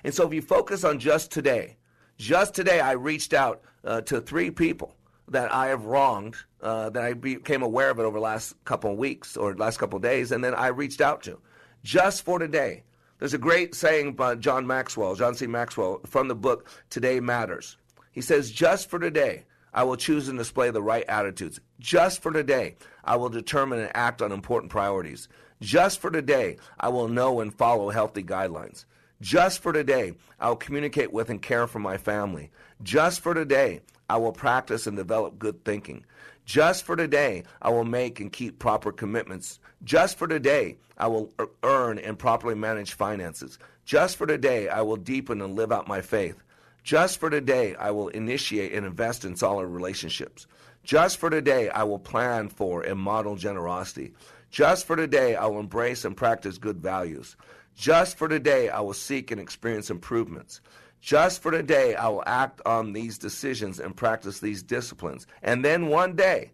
And 0.05 0.15
so 0.15 0.29
if 0.29 0.33
you 0.33 0.43
focus 0.43 0.85
on 0.85 1.01
just 1.01 1.33
today, 1.33 1.77
just 2.17 2.55
today, 2.55 2.79
I 2.79 2.93
reached 2.93 3.35
out 3.35 3.63
uh, 3.83 4.03
to 4.03 4.21
three 4.21 4.53
people 4.53 4.95
that 5.31 5.53
I 5.55 5.69
have 5.69 5.85
wronged, 5.85 6.37
uh, 6.61 6.91
that 6.91 7.03
I 7.03 7.15
became 7.15 7.63
aware 7.63 7.91
of 7.91 7.99
it 7.99 8.03
over 8.03 8.19
the 8.19 8.23
last 8.23 8.55
couple 8.65 8.93
of 8.93 8.99
weeks 8.99 9.37
or 9.37 9.55
last 9.57 9.79
couple 9.79 9.97
of 9.97 10.03
days, 10.03 10.33
and 10.33 10.45
then 10.45 10.55
I 10.55 10.69
reached 10.69 11.01
out 11.01 11.23
to 11.23 11.39
just 11.83 12.25
for 12.25 12.39
today. 12.39 12.83
There's 13.19 13.35
a 13.35 13.39
great 13.39 13.75
saying 13.75 14.15
by 14.15 14.35
John 14.37 14.67
Maxwell, 14.67 15.15
John 15.15 15.35
C. 15.35 15.47
Maxwell, 15.47 16.01
from 16.07 16.29
the 16.29 16.35
book 16.35 16.69
Today 16.89 17.21
Matters. 17.21 17.77
He 18.13 18.21
says, 18.23 18.51
Just 18.51 18.89
for 18.89 18.99
today, 18.99 19.45
I 19.73 19.85
will 19.85 19.97
choose 19.97 20.29
and 20.29 20.39
display 20.39 20.71
the 20.71 20.83
right 20.83 21.05
attitudes. 21.07 21.61
Just 21.79 22.23
for 22.23 22.33
today, 22.33 22.77
I 23.05 23.17
will 23.17 23.29
determine 23.29 23.79
and 23.79 23.91
act 23.95 24.23
on 24.23 24.33
important 24.33 24.73
priorities. 24.73 25.29
Just 25.61 26.01
for 26.01 26.11
today, 26.11 26.57
I 26.79 26.89
will 26.89 27.09
know 27.09 27.41
and 27.41 27.55
follow 27.55 27.91
healthy 27.91 28.23
guidelines. 28.23 28.85
Just 29.21 29.63
for 29.63 29.73
today, 29.73 30.15
I 30.41 30.49
will 30.49 30.57
communicate 30.57 31.13
with 31.13 31.29
and 31.29 31.43
care 31.43 31.67
for 31.67 31.79
my 31.79 31.99
family. 31.99 32.51
Just 32.83 33.21
for 33.21 33.35
today, 33.35 33.83
I 34.11 34.17
will 34.17 34.33
practice 34.33 34.89
and 34.89 34.97
develop 34.97 35.39
good 35.39 35.65
thinking. 35.65 36.05
Just 36.45 36.85
for 36.85 36.97
today, 36.97 37.45
I 37.63 37.71
will 37.71 37.85
make 37.85 38.19
and 38.19 38.33
keep 38.33 38.59
proper 38.59 38.91
commitments. 38.91 39.61
Just 39.85 40.19
for 40.19 40.27
today, 40.27 40.79
I 40.99 41.07
will 41.07 41.33
earn 41.63 42.01
and 42.01 42.19
properly 42.19 42.57
manage 42.57 42.95
finances. 42.95 43.57
Just 43.85 44.17
for 44.17 44.27
today, 44.27 44.69
I 44.69 44.83
will 44.83 44.97
deepen 44.97 45.41
and 45.41 45.55
live 45.55 45.71
out 45.71 45.87
my 45.87 46.01
faith. 46.01 46.43
Just 46.83 47.21
for 47.21 47.31
today, 47.31 47.77
I 47.77 47.93
will 47.93 48.09
initiate 48.09 48.73
and 48.73 48.85
invest 48.85 49.25
in 49.25 49.37
solid 49.37 49.67
relationships. 49.67 50.49
Just 50.83 51.19
for 51.19 51.31
today, 51.31 51.69
I 51.69 51.85
will 51.85 52.01
plan 52.01 52.49
for 52.49 52.83
and 52.83 52.99
model 52.99 53.37
generosity. 53.37 54.13
Just 54.51 54.89
for 54.89 54.97
today, 54.97 55.37
I 55.37 55.47
will 55.47 55.61
embrace 55.61 56.05
and 56.05 56.17
practice 56.17 56.59
good 56.59 56.79
values. 56.79 57.37
Just 57.77 58.19
for 58.19 58.27
today, 58.27 58.71
I 58.71 58.81
will 58.81 58.93
seek 58.93 59.31
and 59.31 59.41
experience 59.41 59.89
improvements. 59.89 60.61
Just 61.01 61.41
for 61.41 61.51
today, 61.51 61.95
I 61.95 62.09
will 62.09 62.23
act 62.27 62.61
on 62.67 62.93
these 62.93 63.17
decisions 63.17 63.81
and 63.81 63.97
practice 63.97 64.41
these 64.41 64.63
disciplines. 64.63 65.27
And 65.43 65.65
then 65.65 65.87
one 65.87 66.15
day, 66.15 66.51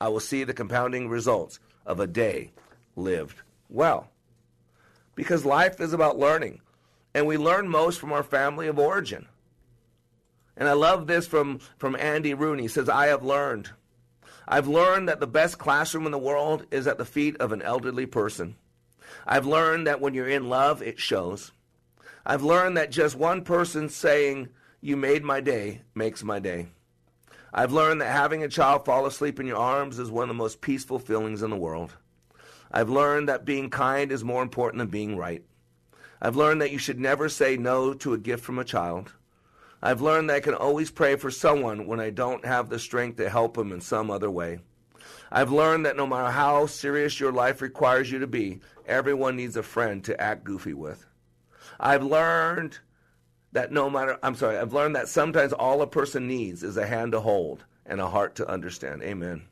I 0.00 0.08
will 0.08 0.20
see 0.20 0.44
the 0.44 0.54
compounding 0.54 1.08
results 1.08 1.58
of 1.84 1.98
a 1.98 2.06
day 2.06 2.52
lived 2.94 3.40
well. 3.68 4.08
Because 5.14 5.44
life 5.44 5.80
is 5.80 5.92
about 5.92 6.18
learning, 6.18 6.60
and 7.14 7.26
we 7.26 7.36
learn 7.38 7.68
most 7.68 7.98
from 7.98 8.12
our 8.12 8.22
family 8.22 8.68
of 8.68 8.78
origin. 8.78 9.26
And 10.56 10.68
I 10.68 10.72
love 10.72 11.06
this 11.06 11.26
from, 11.26 11.60
from 11.78 11.96
Andy 11.96 12.34
Rooney. 12.34 12.62
He 12.62 12.68
says, 12.68 12.88
I 12.88 13.06
have 13.06 13.24
learned. 13.24 13.70
I've 14.46 14.68
learned 14.68 15.08
that 15.08 15.20
the 15.20 15.26
best 15.26 15.58
classroom 15.58 16.06
in 16.06 16.12
the 16.12 16.18
world 16.18 16.66
is 16.70 16.86
at 16.86 16.98
the 16.98 17.04
feet 17.04 17.36
of 17.38 17.52
an 17.52 17.62
elderly 17.62 18.06
person. 18.06 18.54
I've 19.26 19.46
learned 19.46 19.86
that 19.86 20.00
when 20.00 20.14
you're 20.14 20.28
in 20.28 20.48
love, 20.48 20.82
it 20.82 20.98
shows. 21.00 21.50
I've 22.28 22.42
learned 22.42 22.76
that 22.76 22.90
just 22.90 23.14
one 23.14 23.42
person 23.42 23.88
saying, 23.88 24.48
You 24.80 24.96
made 24.96 25.22
my 25.22 25.40
day, 25.40 25.82
makes 25.94 26.24
my 26.24 26.40
day. 26.40 26.66
I've 27.54 27.70
learned 27.70 28.00
that 28.00 28.10
having 28.10 28.42
a 28.42 28.48
child 28.48 28.84
fall 28.84 29.06
asleep 29.06 29.38
in 29.38 29.46
your 29.46 29.58
arms 29.58 30.00
is 30.00 30.10
one 30.10 30.24
of 30.24 30.28
the 30.28 30.34
most 30.34 30.60
peaceful 30.60 30.98
feelings 30.98 31.44
in 31.44 31.50
the 31.50 31.56
world. 31.56 31.94
I've 32.72 32.90
learned 32.90 33.28
that 33.28 33.44
being 33.44 33.70
kind 33.70 34.10
is 34.10 34.24
more 34.24 34.42
important 34.42 34.80
than 34.80 34.88
being 34.88 35.16
right. 35.16 35.44
I've 36.20 36.34
learned 36.34 36.60
that 36.62 36.72
you 36.72 36.78
should 36.78 36.98
never 36.98 37.28
say 37.28 37.56
no 37.56 37.94
to 37.94 38.14
a 38.14 38.18
gift 38.18 38.42
from 38.42 38.58
a 38.58 38.64
child. 38.64 39.12
I've 39.80 40.02
learned 40.02 40.28
that 40.28 40.36
I 40.36 40.40
can 40.40 40.54
always 40.54 40.90
pray 40.90 41.14
for 41.14 41.30
someone 41.30 41.86
when 41.86 42.00
I 42.00 42.10
don't 42.10 42.44
have 42.44 42.70
the 42.70 42.80
strength 42.80 43.18
to 43.18 43.30
help 43.30 43.54
them 43.54 43.70
in 43.70 43.80
some 43.80 44.10
other 44.10 44.32
way. 44.32 44.58
I've 45.30 45.52
learned 45.52 45.86
that 45.86 45.96
no 45.96 46.08
matter 46.08 46.32
how 46.32 46.66
serious 46.66 47.20
your 47.20 47.30
life 47.30 47.62
requires 47.62 48.10
you 48.10 48.18
to 48.18 48.26
be, 48.26 48.58
everyone 48.84 49.36
needs 49.36 49.56
a 49.56 49.62
friend 49.62 50.02
to 50.02 50.20
act 50.20 50.42
goofy 50.42 50.74
with. 50.74 51.05
I've 51.78 52.02
learned 52.02 52.78
that 53.52 53.72
no 53.72 53.88
matter, 53.88 54.18
I'm 54.22 54.34
sorry, 54.34 54.58
I've 54.58 54.72
learned 54.72 54.96
that 54.96 55.08
sometimes 55.08 55.52
all 55.52 55.82
a 55.82 55.86
person 55.86 56.26
needs 56.26 56.62
is 56.62 56.76
a 56.76 56.86
hand 56.86 57.12
to 57.12 57.20
hold 57.20 57.64
and 57.84 58.00
a 58.00 58.08
heart 58.08 58.34
to 58.36 58.48
understand. 58.48 59.02
Amen. 59.02 59.42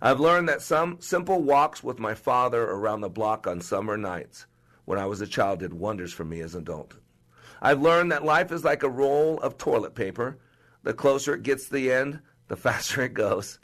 I've 0.00 0.20
learned 0.20 0.48
that 0.48 0.62
some 0.62 1.00
simple 1.00 1.42
walks 1.42 1.82
with 1.82 1.98
my 1.98 2.14
father 2.14 2.62
around 2.62 3.00
the 3.00 3.08
block 3.08 3.46
on 3.46 3.60
summer 3.60 3.96
nights 3.96 4.46
when 4.84 4.98
I 4.98 5.06
was 5.06 5.20
a 5.20 5.26
child 5.26 5.60
did 5.60 5.74
wonders 5.74 6.12
for 6.12 6.24
me 6.24 6.40
as 6.40 6.54
an 6.54 6.62
adult. 6.62 6.94
I've 7.60 7.82
learned 7.82 8.12
that 8.12 8.24
life 8.24 8.52
is 8.52 8.64
like 8.64 8.82
a 8.82 8.88
roll 8.88 9.38
of 9.40 9.58
toilet 9.58 9.94
paper. 9.94 10.38
The 10.82 10.94
closer 10.94 11.34
it 11.34 11.42
gets 11.42 11.66
to 11.66 11.72
the 11.72 11.92
end, 11.92 12.20
the 12.48 12.56
faster 12.66 13.02
it 13.02 13.14
goes. 13.14 13.58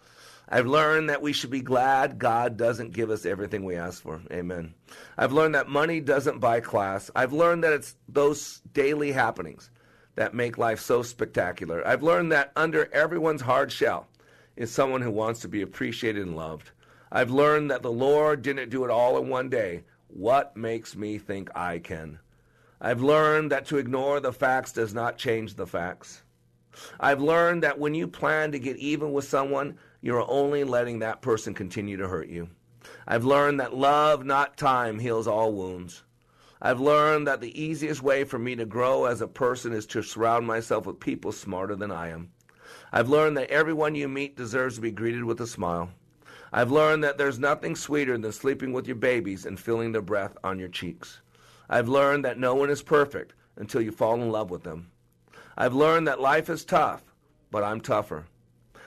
I've 0.49 0.67
learned 0.67 1.09
that 1.09 1.23
we 1.23 1.33
should 1.33 1.51
be 1.51 1.63
glad 1.63 2.19
God 2.19 2.57
doesn't 2.57 2.93
give 2.93 3.11
us 3.11 3.25
everything 3.25 3.65
we 3.65 3.77
ask 3.77 4.03
for. 4.03 4.21
Amen. 4.31 4.75
I've 5.17 5.33
learned 5.33 5.55
that 5.55 5.69
money 5.69 6.01
doesn't 6.01 6.41
buy 6.41 6.61
class. 6.61 7.11
I've 7.17 7.33
learned 7.33 7.65
that 7.65 7.73
it's 7.73 7.97
those 8.09 8.61
daily 8.73 9.13
happenings 9.13 9.71
that 10.17 10.35
make 10.35 10.59
life 10.59 10.81
so 10.81 11.03
spectacular. 11.03 11.87
I've 11.87 12.03
learned 12.03 12.33
that 12.33 12.53
under 12.57 12.93
everyone's 12.93 13.41
hard 13.41 13.73
shell 13.73 14.07
is 14.57 14.71
someone 14.71 15.01
who 15.01 15.11
wants 15.11 15.41
to 15.41 15.49
be 15.49 15.63
appreciated 15.63 16.27
and 16.27 16.37
loved. 16.37 16.71
I've 17.11 17.31
learned 17.31 17.71
that 17.71 17.83
the 17.83 17.93
Lord 17.93 18.43
didn't 18.43 18.71
do 18.71 18.85
it 18.85 18.91
all 18.91 19.19
in 19.19 19.29
one 19.29 19.49
day. 19.49 19.85
What 20.09 20.57
makes 20.57 20.95
me 20.95 21.19
think 21.19 21.51
I 21.57 21.79
can? 21.79 22.19
I've 22.81 23.03
learned 23.03 23.51
that 23.51 23.67
to 23.67 23.79
ignore 23.79 24.21
the 24.21 24.33
facts 24.33 24.73
does 24.73 24.93
not 24.93 25.17
change 25.17 25.55
the 25.55 25.67
facts. 25.67 26.23
I've 27.01 27.21
learned 27.21 27.63
that 27.63 27.79
when 27.79 27.95
you 27.95 28.07
plan 28.07 28.53
to 28.53 28.59
get 28.59 28.77
even 28.77 29.13
with 29.13 29.25
someone, 29.25 29.79
you're 30.05 30.31
only 30.31 30.65
letting 30.65 30.99
that 30.99 31.23
person 31.23 31.55
continue 31.55 31.97
to 31.97 32.07
hurt 32.07 32.29
you. 32.29 32.47
I've 33.09 33.25
learned 33.25 33.59
that 33.59 33.75
love, 33.75 34.23
not 34.23 34.59
time, 34.59 34.99
heals 34.99 35.27
all 35.27 35.55
wounds. 35.55 36.03
I've 36.61 36.79
learned 36.79 37.27
that 37.27 37.41
the 37.41 37.59
easiest 37.59 38.03
way 38.03 38.25
for 38.25 38.39
me 38.39 38.55
to 38.57 38.67
grow 38.67 39.07
as 39.07 39.23
a 39.23 39.27
person 39.27 39.73
is 39.73 39.87
to 39.87 40.03
surround 40.03 40.47
myself 40.47 40.85
with 40.85 41.01
people 41.01 41.33
smarter 41.33 41.75
than 41.75 41.91
I 41.91 42.11
am. 42.11 42.29
I've 42.93 43.09
learned 43.09 43.39
that 43.39 43.49
everyone 43.49 43.95
you 43.95 44.07
meet 44.07 44.37
deserves 44.37 44.75
to 44.75 44.83
be 44.83 44.91
greeted 44.91 45.25
with 45.25 45.41
a 45.41 45.47
smile. 45.47 45.89
I've 46.53 46.71
learned 46.71 47.03
that 47.03 47.17
there's 47.17 47.39
nothing 47.39 47.75
sweeter 47.75 48.19
than 48.19 48.31
sleeping 48.31 48.75
with 48.75 48.87
your 48.87 48.97
babies 48.97 49.47
and 49.47 49.59
feeling 49.59 49.93
their 49.93 50.03
breath 50.03 50.37
on 50.45 50.59
your 50.59 50.69
cheeks. 50.69 51.23
I've 51.71 51.89
learned 51.89 52.27
that 52.27 52.39
no 52.39 52.55
one 52.55 52.69
is 52.69 52.83
perfect 52.83 53.33
until 53.57 53.81
you 53.81 53.91
fall 53.91 54.21
in 54.21 54.31
love 54.31 54.51
with 54.51 54.65
them. 54.65 54.91
I've 55.57 55.73
learned 55.73 56.07
that 56.09 56.21
life 56.21 56.51
is 56.51 56.63
tough, 56.67 57.03
but 57.51 57.65
I'm 57.65 57.81
tougher. 57.81 58.27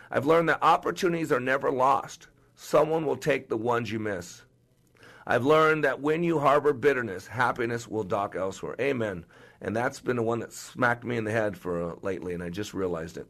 I've 0.09 0.25
learned 0.25 0.49
that 0.49 0.63
opportunities 0.63 1.31
are 1.31 1.39
never 1.39 1.71
lost. 1.71 2.27
Someone 2.55 3.05
will 3.05 3.17
take 3.17 3.49
the 3.49 3.57
ones 3.57 3.91
you 3.91 3.99
miss. 3.99 4.43
I've 5.25 5.45
learned 5.45 5.83
that 5.83 5.99
when 5.99 6.23
you 6.23 6.39
harbor 6.39 6.71
bitterness, 6.73 7.27
happiness 7.27 7.87
will 7.87 8.03
dock 8.03 8.35
elsewhere. 8.35 8.75
Amen. 8.79 9.25
And 9.61 9.75
that's 9.75 9.99
been 9.99 10.15
the 10.15 10.23
one 10.23 10.39
that 10.39 10.53
smacked 10.53 11.03
me 11.03 11.17
in 11.17 11.25
the 11.25 11.31
head 11.31 11.57
for 11.57 11.91
uh, 11.91 11.95
lately, 12.01 12.33
and 12.33 12.41
I 12.41 12.49
just 12.49 12.73
realized 12.73 13.17
it. 13.17 13.27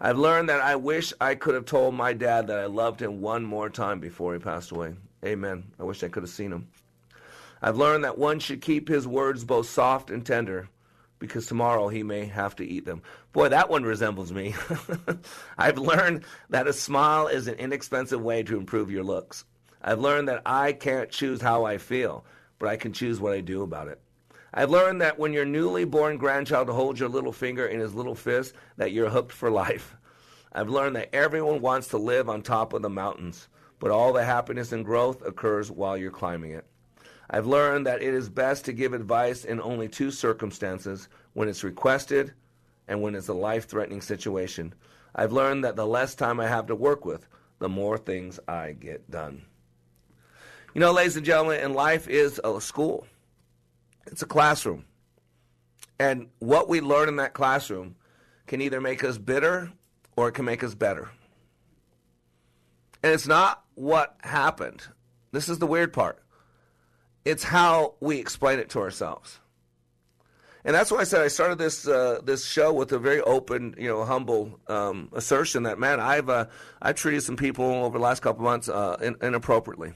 I've 0.00 0.18
learned 0.18 0.48
that 0.48 0.60
I 0.60 0.76
wish 0.76 1.12
I 1.20 1.34
could 1.36 1.54
have 1.54 1.64
told 1.64 1.94
my 1.94 2.12
dad 2.12 2.48
that 2.48 2.58
I 2.58 2.66
loved 2.66 3.00
him 3.00 3.20
one 3.20 3.44
more 3.44 3.70
time 3.70 4.00
before 4.00 4.34
he 4.34 4.38
passed 4.40 4.70
away. 4.70 4.94
Amen. 5.24 5.64
I 5.78 5.84
wish 5.84 6.02
I 6.02 6.08
could 6.08 6.22
have 6.22 6.30
seen 6.30 6.52
him. 6.52 6.68
I've 7.62 7.76
learned 7.76 8.04
that 8.04 8.18
one 8.18 8.38
should 8.38 8.60
keep 8.60 8.88
his 8.88 9.06
words 9.06 9.44
both 9.44 9.68
soft 9.68 10.10
and 10.10 10.24
tender 10.24 10.68
because 11.20 11.46
tomorrow 11.46 11.86
he 11.88 12.02
may 12.02 12.24
have 12.24 12.56
to 12.56 12.66
eat 12.66 12.84
them. 12.84 13.02
Boy, 13.32 13.50
that 13.50 13.70
one 13.70 13.84
resembles 13.84 14.32
me. 14.32 14.54
I've 15.58 15.78
learned 15.78 16.24
that 16.48 16.66
a 16.66 16.72
smile 16.72 17.28
is 17.28 17.46
an 17.46 17.54
inexpensive 17.54 18.20
way 18.20 18.42
to 18.42 18.56
improve 18.56 18.90
your 18.90 19.04
looks. 19.04 19.44
I've 19.80 20.00
learned 20.00 20.28
that 20.28 20.42
I 20.44 20.72
can't 20.72 21.10
choose 21.10 21.40
how 21.40 21.64
I 21.64 21.78
feel, 21.78 22.24
but 22.58 22.68
I 22.68 22.76
can 22.76 22.92
choose 22.92 23.20
what 23.20 23.34
I 23.34 23.40
do 23.40 23.62
about 23.62 23.88
it. 23.88 24.00
I've 24.52 24.70
learned 24.70 25.00
that 25.00 25.18
when 25.18 25.32
your 25.32 25.44
newly 25.44 25.84
born 25.84 26.16
grandchild 26.16 26.68
holds 26.68 26.98
your 26.98 27.08
little 27.08 27.32
finger 27.32 27.66
in 27.66 27.78
his 27.78 27.94
little 27.94 28.16
fist, 28.16 28.54
that 28.78 28.90
you're 28.90 29.10
hooked 29.10 29.32
for 29.32 29.50
life. 29.50 29.96
I've 30.52 30.68
learned 30.68 30.96
that 30.96 31.14
everyone 31.14 31.60
wants 31.60 31.88
to 31.88 31.98
live 31.98 32.28
on 32.28 32.42
top 32.42 32.72
of 32.72 32.82
the 32.82 32.90
mountains, 32.90 33.48
but 33.78 33.92
all 33.92 34.12
the 34.12 34.24
happiness 34.24 34.72
and 34.72 34.84
growth 34.84 35.24
occurs 35.24 35.70
while 35.70 35.96
you're 35.96 36.10
climbing 36.10 36.50
it. 36.50 36.66
I've 37.30 37.46
learned 37.46 37.86
that 37.86 38.02
it 38.02 38.12
is 38.12 38.28
best 38.28 38.64
to 38.64 38.72
give 38.72 38.92
advice 38.92 39.44
in 39.44 39.60
only 39.60 39.88
two 39.88 40.10
circumstances 40.10 41.08
when 41.32 41.48
it's 41.48 41.62
requested 41.62 42.34
and 42.88 43.00
when 43.00 43.14
it's 43.14 43.28
a 43.28 43.34
life 43.34 43.68
threatening 43.68 44.00
situation. 44.00 44.74
I've 45.14 45.32
learned 45.32 45.64
that 45.64 45.76
the 45.76 45.86
less 45.86 46.16
time 46.16 46.40
I 46.40 46.48
have 46.48 46.66
to 46.66 46.74
work 46.74 47.04
with, 47.04 47.28
the 47.60 47.68
more 47.68 47.98
things 47.98 48.40
I 48.48 48.72
get 48.72 49.08
done. 49.10 49.42
You 50.74 50.80
know, 50.80 50.92
ladies 50.92 51.16
and 51.16 51.24
gentlemen, 51.24 51.60
in 51.60 51.72
life 51.72 52.08
is 52.08 52.40
a 52.42 52.60
school. 52.60 53.06
It's 54.06 54.22
a 54.22 54.26
classroom. 54.26 54.84
And 56.00 56.28
what 56.40 56.68
we 56.68 56.80
learn 56.80 57.08
in 57.08 57.16
that 57.16 57.34
classroom 57.34 57.94
can 58.46 58.60
either 58.60 58.80
make 58.80 59.04
us 59.04 59.18
bitter 59.18 59.70
or 60.16 60.28
it 60.28 60.32
can 60.32 60.44
make 60.44 60.64
us 60.64 60.74
better. 60.74 61.10
And 63.02 63.12
it's 63.12 63.26
not 63.26 63.62
what 63.74 64.16
happened. 64.22 64.82
This 65.30 65.48
is 65.48 65.60
the 65.60 65.66
weird 65.66 65.92
part. 65.92 66.22
It's 67.24 67.44
how 67.44 67.94
we 68.00 68.18
explain 68.18 68.58
it 68.58 68.70
to 68.70 68.80
ourselves. 68.80 69.38
And 70.64 70.74
that's 70.74 70.90
why 70.90 70.98
I 70.98 71.04
said 71.04 71.22
I 71.22 71.28
started 71.28 71.56
this 71.56 71.88
uh, 71.88 72.20
this 72.22 72.44
show 72.46 72.72
with 72.72 72.92
a 72.92 72.98
very 72.98 73.20
open, 73.22 73.74
you 73.78 73.88
know, 73.88 74.04
humble 74.04 74.60
um, 74.68 75.08
assertion 75.14 75.62
that 75.62 75.78
man, 75.78 76.00
I've 76.00 76.28
uh, 76.28 76.46
I've 76.82 76.96
treated 76.96 77.22
some 77.22 77.36
people 77.36 77.64
over 77.64 77.96
the 77.96 78.04
last 78.04 78.20
couple 78.20 78.44
months 78.44 78.68
uh, 78.68 78.98
in, 79.00 79.16
inappropriately 79.22 79.94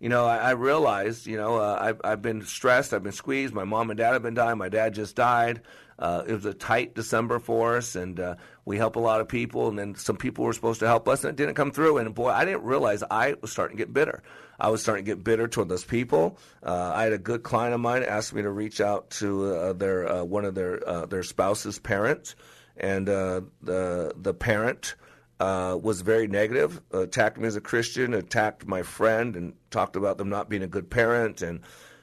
you 0.00 0.08
know, 0.08 0.26
I, 0.26 0.36
I 0.36 0.50
realized, 0.52 1.26
you 1.26 1.36
know, 1.36 1.56
uh, 1.56 1.76
I've, 1.80 2.00
I've 2.04 2.22
been 2.22 2.42
stressed, 2.42 2.94
I've 2.94 3.02
been 3.02 3.12
squeezed. 3.12 3.52
My 3.52 3.64
mom 3.64 3.90
and 3.90 3.98
dad 3.98 4.12
have 4.12 4.22
been 4.22 4.34
dying. 4.34 4.58
My 4.58 4.68
dad 4.68 4.94
just 4.94 5.16
died. 5.16 5.62
Uh, 5.98 6.22
it 6.26 6.32
was 6.32 6.44
a 6.44 6.54
tight 6.54 6.94
December 6.94 7.40
for 7.40 7.76
us, 7.76 7.96
and 7.96 8.20
uh, 8.20 8.36
we 8.64 8.76
help 8.76 8.94
a 8.94 9.00
lot 9.00 9.20
of 9.20 9.26
people. 9.26 9.68
And 9.68 9.76
then 9.76 9.96
some 9.96 10.16
people 10.16 10.44
were 10.44 10.52
supposed 10.52 10.78
to 10.80 10.86
help 10.86 11.08
us, 11.08 11.24
and 11.24 11.30
it 11.30 11.36
didn't 11.36 11.56
come 11.56 11.72
through. 11.72 11.98
And 11.98 12.14
boy, 12.14 12.30
I 12.30 12.44
didn't 12.44 12.62
realize 12.62 13.02
I 13.10 13.34
was 13.40 13.50
starting 13.50 13.76
to 13.76 13.82
get 13.82 13.92
bitter. 13.92 14.22
I 14.58 14.70
was 14.70 14.82
starting 14.82 15.04
to 15.04 15.10
get 15.10 15.22
bitter 15.22 15.46
toward 15.48 15.68
those 15.68 15.84
people. 15.84 16.38
Uh, 16.62 16.92
I 16.94 17.04
had 17.04 17.12
a 17.12 17.18
good 17.18 17.42
client 17.42 17.74
of 17.74 17.80
mine 17.80 18.02
ask 18.02 18.34
me 18.34 18.42
to 18.42 18.50
reach 18.50 18.80
out 18.80 19.10
to 19.10 19.54
uh, 19.54 19.72
their 19.72 20.10
uh, 20.10 20.24
one 20.24 20.44
of 20.44 20.54
their 20.54 20.86
uh, 20.86 21.06
their 21.06 21.22
spouse's 21.22 21.78
parents, 21.78 22.34
and 22.76 23.08
uh, 23.08 23.42
the 23.62 24.12
the 24.16 24.34
parent 24.34 24.96
uh, 25.40 25.78
was 25.80 26.00
very 26.00 26.26
negative, 26.26 26.80
attacked 26.92 27.38
me 27.38 27.46
as 27.46 27.56
a 27.56 27.60
Christian, 27.60 28.14
attacked 28.14 28.66
my 28.66 28.82
friend, 28.82 29.36
and 29.36 29.54
talked 29.70 29.96
about 29.96 30.18
them 30.18 30.28
not 30.28 30.48
being 30.48 30.62
a 30.62 30.68
good 30.68 30.90
parent, 30.90 31.42
and 31.42 31.60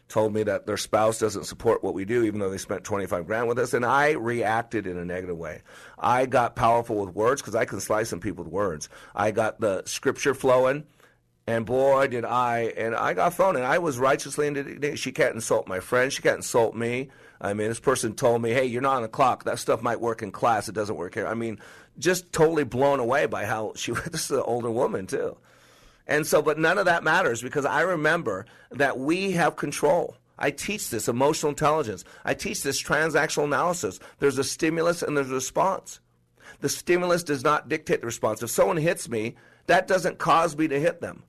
told 0.08 0.34
me 0.34 0.44
that 0.44 0.68
their 0.68 0.78
spouse 0.78 1.20
doesn't 1.20 1.46
support 1.46 1.84
what 1.84 1.94
we 1.94 2.06
do, 2.06 2.24
even 2.24 2.40
though 2.40 2.50
they 2.50 2.58
spent 2.58 2.84
25 2.84 3.26
grand 3.26 3.48
with 3.48 3.58
us. 3.58 3.74
And 3.74 3.86
I 3.86 4.12
reacted 4.12 4.86
in 4.86 4.98
a 4.98 5.06
negative 5.06 5.38
way. 5.38 5.64
I 5.98 6.28
got 6.28 6.56
powerful 6.56 6.98
with 6.98 7.16
words 7.16 7.42
because 7.42 7.56
I 7.56 7.66
can 7.66 7.80
slice 7.80 8.10
some 8.10 8.20
people 8.20 8.44
with 8.44 8.54
words. 8.54 8.88
I 9.16 9.32
got 9.32 9.60
the 9.60 9.84
scripture 9.86 10.34
flowing. 10.34 10.86
And 11.48 11.66
boy, 11.66 12.08
did 12.08 12.26
I, 12.26 12.74
and 12.76 12.96
I 12.96 13.14
got 13.14 13.36
thrown, 13.36 13.56
and 13.56 13.66
I 13.66 13.78
was 13.78 14.00
righteously 14.00 14.48
indignant. 14.48 14.98
She 14.98 15.12
can't 15.12 15.36
insult 15.36 15.68
my 15.68 15.80
friend. 15.80 16.12
She 16.12 16.24
can't 16.24 16.38
insult 16.38 16.76
me. 16.76 17.10
I 17.40 17.54
mean, 17.54 17.68
this 17.68 17.80
person 17.80 18.16
told 18.16 18.42
me, 18.42 18.50
hey, 18.50 18.66
you're 18.66 18.82
not 18.82 18.96
on 18.96 19.02
the 19.04 19.08
clock. 19.08 19.44
That 19.44 19.60
stuff 19.60 19.84
might 19.84 20.02
work 20.02 20.24
in 20.24 20.32
class. 20.32 20.68
It 20.68 20.74
doesn't 20.74 20.96
work 20.96 21.14
here. 21.14 21.28
I 21.28 21.36
mean, 21.36 21.60
just 22.00 22.32
totally 22.32 22.64
blown 22.64 23.00
away 23.00 23.28
by 23.28 23.46
how 23.46 23.74
she, 23.76 23.92
this 24.12 24.26
is 24.26 24.32
an 24.32 24.44
older 24.44 24.72
woman, 24.72 25.06
too. 25.06 25.38
And 26.08 26.26
so, 26.26 26.42
but 26.42 26.58
none 26.58 26.80
of 26.80 26.86
that 26.86 27.04
matters 27.04 27.42
because 27.42 27.66
I 27.66 27.82
remember 27.82 28.46
that 28.72 28.98
we 28.98 29.32
have 29.32 29.56
control. 29.56 30.18
I 30.38 30.52
teach 30.52 30.90
this 30.90 31.08
emotional 31.08 31.52
intelligence. 31.52 32.04
I 32.24 32.34
teach 32.34 32.64
this 32.64 32.82
transactional 32.82 33.46
analysis. 33.46 34.00
There's 34.20 34.38
a 34.38 34.44
stimulus 34.44 35.02
and 35.02 35.16
there's 35.16 35.32
a 35.32 35.36
response. 35.36 36.00
The 36.62 36.70
stimulus 36.70 37.24
does 37.24 37.44
not 37.44 37.70
dictate 37.70 38.02
the 38.02 38.08
response. 38.08 38.44
If 38.44 38.50
someone 38.50 38.78
hits 38.78 39.10
me, 39.10 39.36
that 39.68 39.88
doesn't 39.88 40.20
cause 40.20 40.58
me 40.58 40.68
to 40.68 40.80
hit 40.80 41.02
them. 41.02 41.24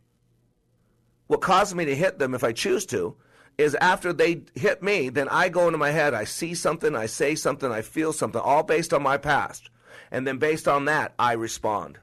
What 1.26 1.40
causes 1.40 1.74
me 1.74 1.84
to 1.84 1.94
hit 1.94 2.18
them, 2.18 2.34
if 2.34 2.44
I 2.44 2.52
choose 2.52 2.86
to, 2.86 3.16
is 3.58 3.74
after 3.76 4.12
they 4.12 4.42
hit 4.54 4.82
me, 4.82 5.08
then 5.08 5.28
I 5.28 5.48
go 5.48 5.66
into 5.66 5.78
my 5.78 5.90
head. 5.90 6.14
I 6.14 6.24
see 6.24 6.54
something, 6.54 6.94
I 6.94 7.06
say 7.06 7.34
something, 7.34 7.70
I 7.70 7.82
feel 7.82 8.12
something, 8.12 8.40
all 8.40 8.62
based 8.62 8.92
on 8.92 9.02
my 9.02 9.16
past. 9.16 9.70
And 10.10 10.26
then 10.26 10.38
based 10.38 10.68
on 10.68 10.84
that, 10.84 11.14
I 11.18 11.32
respond. 11.32 11.98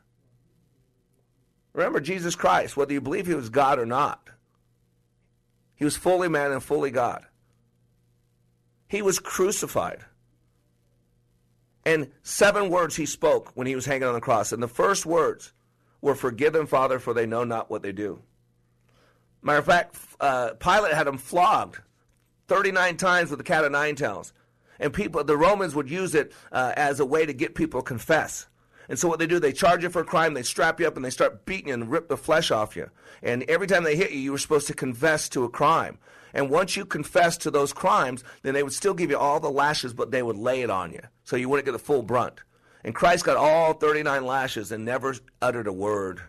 Remember 1.74 2.00
Jesus 2.00 2.36
Christ, 2.36 2.76
whether 2.76 2.94
you 2.94 3.02
believe 3.02 3.28
he 3.28 3.34
was 3.34 3.50
God 3.50 3.80
or 3.80 3.86
not, 3.86 4.30
he 5.76 5.86
was 5.86 5.96
fully 5.96 6.28
man 6.28 6.52
and 6.52 6.64
fully 6.64 6.92
God. 6.92 7.26
He 8.88 9.02
was 9.02 9.20
crucified. 9.20 10.06
And 11.86 12.12
seven 12.22 12.70
words 12.70 12.96
he 12.96 13.06
spoke 13.06 13.52
when 13.56 13.68
he 13.68 13.76
was 13.76 13.86
hanging 13.86 14.08
on 14.08 14.14
the 14.14 14.22
cross. 14.22 14.52
And 14.52 14.62
the 14.62 14.68
first 14.68 15.06
words 15.06 15.52
were, 16.00 16.16
Forgive 16.16 16.54
them, 16.54 16.68
Father, 16.68 17.00
for 17.00 17.14
they 17.14 17.26
know 17.26 17.44
not 17.44 17.70
what 17.70 17.82
they 17.82 17.92
do. 17.92 18.22
Matter 19.44 19.60
of 19.60 19.66
fact, 19.66 19.98
uh, 20.20 20.54
Pilate 20.60 20.94
had 20.94 21.08
him 21.08 21.18
flogged 21.18 21.80
39 22.48 22.98
times 22.98 23.30
with 23.30 23.40
the 23.40 23.44
cat 23.44 23.66
of 23.66 23.72
nine 23.72 23.96
tails. 23.96 24.34
And 24.80 24.94
people, 24.94 25.24
the 25.24 25.38
Romans 25.38 25.76
would 25.76 25.90
use 25.90 26.16
it 26.16 26.34
uh, 26.52 26.74
as 26.76 27.00
a 27.00 27.06
way 27.06 27.26
to 27.26 27.34
get 27.34 27.56
people 27.56 27.82
to 27.82 27.86
confess. 27.86 28.48
And 28.90 29.00
so 29.00 29.08
what 29.08 29.20
they 29.20 29.28
do, 29.28 29.40
they 29.40 29.54
charge 29.54 29.84
you 29.84 29.90
for 29.90 30.02
a 30.02 30.06
crime, 30.06 30.34
they 30.34 30.44
strap 30.44 30.80
you 30.80 30.88
up, 30.88 30.96
and 30.96 31.06
they 31.06 31.10
start 31.10 31.46
beating 31.46 31.70
you 31.70 31.74
and 31.74 31.90
rip 31.90 32.10
the 32.10 32.18
flesh 32.18 32.52
off 32.52 32.76
you. 32.76 32.90
And 33.22 33.44
every 33.44 33.68
time 33.68 33.84
they 33.84 33.96
hit 33.96 34.12
you, 34.12 34.20
you 34.20 34.32
were 34.32 34.38
supposed 34.38 34.68
to 34.68 34.74
confess 34.74 35.30
to 35.30 35.46
a 35.46 35.50
crime. 35.50 36.00
And 36.34 36.50
once 36.50 36.76
you 36.76 36.86
confessed 36.86 37.42
to 37.42 37.52
those 37.52 37.72
crimes, 37.72 38.24
then 38.42 38.54
they 38.54 38.64
would 38.64 38.74
still 38.74 38.94
give 38.94 39.10
you 39.10 39.18
all 39.18 39.40
the 39.40 39.50
lashes, 39.50 39.94
but 39.94 40.12
they 40.12 40.24
would 40.24 40.36
lay 40.36 40.62
it 40.62 40.70
on 40.70 40.92
you. 40.92 41.02
So 41.24 41.36
you 41.36 41.48
wouldn't 41.48 41.66
get 41.66 41.74
the 41.74 41.80
full 41.80 42.02
brunt. 42.02 42.42
And 42.84 42.96
Christ 42.96 43.24
got 43.24 43.38
all 43.38 43.74
39 43.74 44.26
lashes 44.26 44.72
and 44.72 44.84
never 44.84 45.16
uttered 45.42 45.68
a 45.68 45.74
word. 45.74 46.22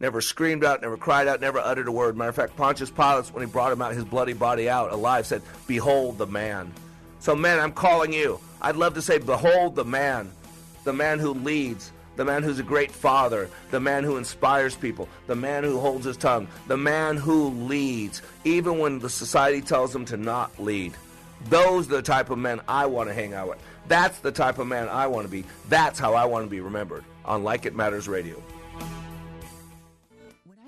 Never 0.00 0.22
screamed 0.22 0.64
out, 0.64 0.80
never 0.80 0.96
cried 0.96 1.28
out, 1.28 1.42
never 1.42 1.58
uttered 1.58 1.86
a 1.86 1.92
word. 1.92 2.16
Matter 2.16 2.30
of 2.30 2.36
fact, 2.36 2.56
Pontius 2.56 2.90
Pilate, 2.90 3.26
when 3.34 3.46
he 3.46 3.50
brought 3.52 3.70
him 3.70 3.82
out, 3.82 3.92
his 3.92 4.04
bloody 4.04 4.32
body 4.32 4.68
out 4.68 4.92
alive, 4.92 5.26
said, 5.26 5.42
Behold 5.66 6.16
the 6.16 6.26
man. 6.26 6.72
So, 7.18 7.36
man, 7.36 7.60
I'm 7.60 7.72
calling 7.72 8.12
you. 8.12 8.40
I'd 8.62 8.76
love 8.76 8.94
to 8.94 9.02
say, 9.02 9.18
Behold 9.18 9.76
the 9.76 9.84
man, 9.84 10.30
the 10.84 10.94
man 10.94 11.18
who 11.18 11.34
leads, 11.34 11.92
the 12.16 12.24
man 12.24 12.42
who's 12.42 12.58
a 12.58 12.62
great 12.62 12.90
father, 12.90 13.50
the 13.70 13.80
man 13.80 14.02
who 14.02 14.16
inspires 14.16 14.74
people, 14.74 15.06
the 15.26 15.36
man 15.36 15.64
who 15.64 15.78
holds 15.78 16.06
his 16.06 16.16
tongue, 16.16 16.48
the 16.66 16.78
man 16.78 17.18
who 17.18 17.50
leads, 17.50 18.22
even 18.44 18.78
when 18.78 19.00
the 19.00 19.10
society 19.10 19.60
tells 19.60 19.94
him 19.94 20.06
to 20.06 20.16
not 20.16 20.58
lead. 20.58 20.94
Those 21.50 21.88
are 21.88 21.96
the 21.96 22.02
type 22.02 22.30
of 22.30 22.38
men 22.38 22.62
I 22.66 22.86
want 22.86 23.10
to 23.10 23.14
hang 23.14 23.34
out 23.34 23.48
with. 23.48 23.58
That's 23.86 24.18
the 24.20 24.32
type 24.32 24.58
of 24.58 24.66
man 24.66 24.88
I 24.88 25.08
want 25.08 25.26
to 25.26 25.30
be. 25.30 25.44
That's 25.68 25.98
how 25.98 26.14
I 26.14 26.24
want 26.24 26.46
to 26.46 26.50
be 26.50 26.60
remembered 26.60 27.04
on 27.24 27.44
Like 27.44 27.66
It 27.66 27.74
Matters 27.74 28.08
Radio. 28.08 28.42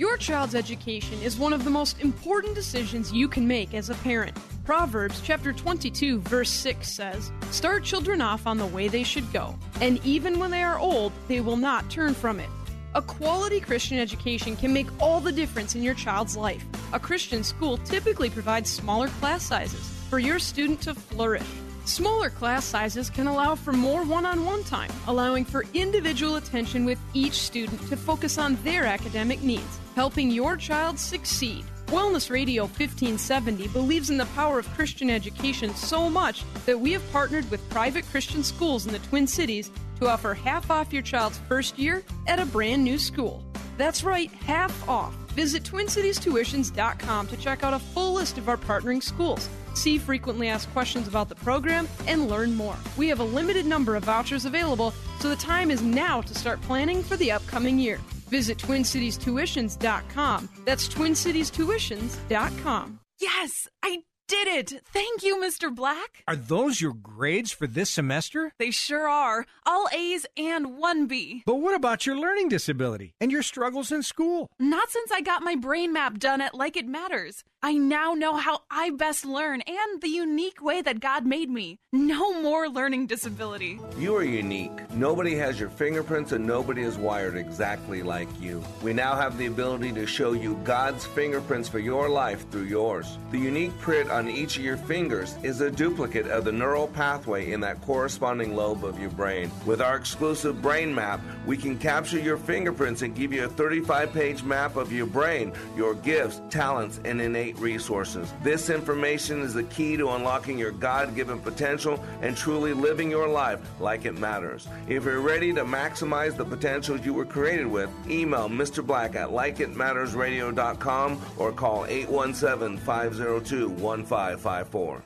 Your 0.00 0.16
child's 0.16 0.54
education 0.54 1.20
is 1.20 1.36
one 1.36 1.52
of 1.52 1.62
the 1.62 1.68
most 1.68 2.00
important 2.00 2.54
decisions 2.54 3.12
you 3.12 3.28
can 3.28 3.46
make 3.46 3.74
as 3.74 3.90
a 3.90 3.94
parent. 3.96 4.34
Proverbs 4.64 5.20
chapter 5.22 5.52
22 5.52 6.20
verse 6.20 6.48
6 6.48 6.90
says, 6.90 7.30
"Start 7.50 7.84
children 7.84 8.22
off 8.22 8.46
on 8.46 8.56
the 8.56 8.64
way 8.64 8.88
they 8.88 9.02
should 9.02 9.30
go, 9.30 9.58
and 9.82 10.02
even 10.02 10.38
when 10.38 10.50
they 10.50 10.62
are 10.62 10.78
old, 10.78 11.12
they 11.28 11.42
will 11.42 11.58
not 11.58 11.90
turn 11.90 12.14
from 12.14 12.40
it." 12.40 12.48
A 12.94 13.02
quality 13.02 13.60
Christian 13.60 13.98
education 13.98 14.56
can 14.56 14.72
make 14.72 14.86
all 15.02 15.20
the 15.20 15.32
difference 15.32 15.74
in 15.74 15.82
your 15.82 15.92
child's 15.92 16.34
life. 16.34 16.64
A 16.94 16.98
Christian 16.98 17.44
school 17.44 17.76
typically 17.76 18.30
provides 18.30 18.70
smaller 18.70 19.08
class 19.20 19.42
sizes 19.42 19.86
for 20.08 20.18
your 20.18 20.38
student 20.38 20.80
to 20.80 20.94
flourish. 20.94 21.42
Smaller 21.84 22.30
class 22.30 22.64
sizes 22.64 23.10
can 23.10 23.26
allow 23.26 23.54
for 23.54 23.72
more 23.72 24.04
one 24.04 24.26
on 24.26 24.44
one 24.44 24.62
time, 24.64 24.90
allowing 25.06 25.44
for 25.44 25.64
individual 25.74 26.36
attention 26.36 26.84
with 26.84 26.98
each 27.14 27.34
student 27.34 27.80
to 27.88 27.96
focus 27.96 28.38
on 28.38 28.56
their 28.62 28.84
academic 28.84 29.42
needs, 29.42 29.80
helping 29.94 30.30
your 30.30 30.56
child 30.56 30.98
succeed. 30.98 31.64
Wellness 31.86 32.30
Radio 32.30 32.64
1570 32.64 33.66
believes 33.68 34.10
in 34.10 34.16
the 34.16 34.26
power 34.26 34.60
of 34.60 34.68
Christian 34.74 35.10
education 35.10 35.74
so 35.74 36.08
much 36.08 36.44
that 36.64 36.78
we 36.78 36.92
have 36.92 37.12
partnered 37.12 37.50
with 37.50 37.68
private 37.70 38.04
Christian 38.10 38.44
schools 38.44 38.86
in 38.86 38.92
the 38.92 39.00
Twin 39.00 39.26
Cities 39.26 39.72
to 39.98 40.08
offer 40.08 40.34
half 40.34 40.70
off 40.70 40.92
your 40.92 41.02
child's 41.02 41.38
first 41.48 41.78
year 41.78 42.04
at 42.28 42.38
a 42.38 42.46
brand 42.46 42.84
new 42.84 42.98
school. 42.98 43.42
That's 43.76 44.04
right, 44.04 44.30
half 44.30 44.88
off. 44.88 45.14
Visit 45.32 45.62
TwinCitiesTuitions.com 45.64 47.26
to 47.26 47.36
check 47.38 47.64
out 47.64 47.74
a 47.74 47.78
full 47.78 48.12
list 48.12 48.38
of 48.38 48.48
our 48.48 48.56
partnering 48.56 49.02
schools. 49.02 49.48
See 49.80 49.96
frequently 49.96 50.48
asked 50.48 50.70
questions 50.74 51.08
about 51.08 51.30
the 51.30 51.34
program 51.34 51.88
and 52.06 52.28
learn 52.28 52.54
more. 52.54 52.76
We 52.98 53.08
have 53.08 53.20
a 53.20 53.24
limited 53.24 53.64
number 53.64 53.96
of 53.96 54.04
vouchers 54.04 54.44
available, 54.44 54.92
so 55.20 55.30
the 55.30 55.36
time 55.36 55.70
is 55.70 55.80
now 55.80 56.20
to 56.20 56.34
start 56.34 56.60
planning 56.60 57.02
for 57.02 57.16
the 57.16 57.32
upcoming 57.32 57.78
year. 57.78 57.98
Visit 58.28 58.58
TwinCitiesTuitions.com. 58.58 60.50
That's 60.66 60.86
TwinCitiesTuitions.com. 60.86 63.00
Yes, 63.20 63.68
I 63.82 64.02
did 64.30 64.46
it! 64.46 64.80
Thank 64.92 65.24
you, 65.24 65.38
Mr. 65.38 65.74
Black. 65.74 66.22
Are 66.28 66.36
those 66.36 66.80
your 66.80 66.92
grades 66.92 67.50
for 67.50 67.66
this 67.66 67.90
semester? 67.90 68.52
They 68.60 68.70
sure 68.70 69.08
are. 69.08 69.44
All 69.66 69.88
A's 69.92 70.24
and 70.36 70.78
one 70.78 71.08
B. 71.08 71.42
But 71.44 71.56
what 71.56 71.74
about 71.74 72.06
your 72.06 72.16
learning 72.16 72.48
disability 72.48 73.12
and 73.20 73.32
your 73.32 73.42
struggles 73.42 73.90
in 73.90 74.04
school? 74.04 74.46
Not 74.60 74.88
since 74.90 75.10
I 75.10 75.20
got 75.20 75.42
my 75.42 75.56
brain 75.56 75.92
map 75.92 76.20
done 76.20 76.40
at 76.40 76.54
Like 76.54 76.76
It 76.76 76.86
Matters. 76.86 77.42
I 77.62 77.74
now 77.74 78.14
know 78.14 78.36
how 78.36 78.62
I 78.70 78.88
best 78.88 79.26
learn 79.26 79.60
and 79.66 80.00
the 80.00 80.08
unique 80.08 80.62
way 80.62 80.80
that 80.80 80.98
God 80.98 81.26
made 81.26 81.50
me. 81.50 81.78
No 81.92 82.40
more 82.40 82.70
learning 82.70 83.06
disability. 83.06 83.78
You 83.98 84.16
are 84.16 84.24
unique. 84.24 84.72
Nobody 84.94 85.34
has 85.34 85.60
your 85.60 85.68
fingerprints 85.68 86.32
and 86.32 86.46
nobody 86.46 86.80
is 86.80 86.96
wired 86.96 87.36
exactly 87.36 88.02
like 88.02 88.28
you. 88.40 88.64
We 88.82 88.94
now 88.94 89.14
have 89.14 89.36
the 89.36 89.44
ability 89.44 89.92
to 89.92 90.06
show 90.06 90.32
you 90.32 90.58
God's 90.64 91.04
fingerprints 91.04 91.68
for 91.68 91.80
your 91.80 92.08
life 92.08 92.48
through 92.50 92.64
yours. 92.64 93.18
The 93.30 93.38
unique 93.38 93.78
print 93.78 94.10
on 94.10 94.30
each 94.30 94.56
of 94.56 94.64
your 94.64 94.78
fingers 94.78 95.36
is 95.42 95.60
a 95.60 95.70
duplicate 95.70 96.28
of 96.28 96.46
the 96.46 96.52
neural 96.52 96.88
pathway 96.88 97.52
in 97.52 97.60
that 97.60 97.82
corresponding 97.82 98.56
lobe 98.56 98.86
of 98.86 98.98
your 98.98 99.10
brain. 99.10 99.50
With 99.66 99.82
our 99.82 99.96
exclusive 99.96 100.62
brain 100.62 100.94
map, 100.94 101.20
we 101.44 101.58
can 101.58 101.76
capture 101.78 102.18
your 102.18 102.38
fingerprints 102.38 103.02
and 103.02 103.14
give 103.14 103.34
you 103.34 103.44
a 103.44 103.48
35 103.48 104.14
page 104.14 104.42
map 104.44 104.76
of 104.76 104.92
your 104.92 105.06
brain, 105.06 105.52
your 105.76 105.94
gifts, 105.94 106.40
talents, 106.48 107.00
and 107.04 107.20
innate 107.20 107.49
resources. 107.58 108.32
This 108.42 108.70
information 108.70 109.40
is 109.42 109.54
the 109.54 109.64
key 109.64 109.96
to 109.96 110.10
unlocking 110.10 110.58
your 110.58 110.72
God 110.72 111.14
given 111.14 111.38
potential 111.38 112.02
and 112.22 112.36
truly 112.36 112.72
living 112.72 113.10
your 113.10 113.28
life 113.28 113.60
like 113.80 114.04
it 114.04 114.18
matters. 114.18 114.68
If 114.88 115.04
you're 115.04 115.20
ready 115.20 115.52
to 115.54 115.64
maximize 115.64 116.36
the 116.36 116.44
potentials 116.44 117.04
you 117.04 117.14
were 117.14 117.24
created 117.24 117.66
with, 117.66 117.90
email 118.08 118.48
Mr. 118.48 118.84
Black 118.84 119.14
at 119.16 119.30
likeitmattersradio.com 119.30 121.20
or 121.38 121.52
call 121.52 121.86
817 121.86 122.78
502 122.78 123.68
1554. 123.68 125.02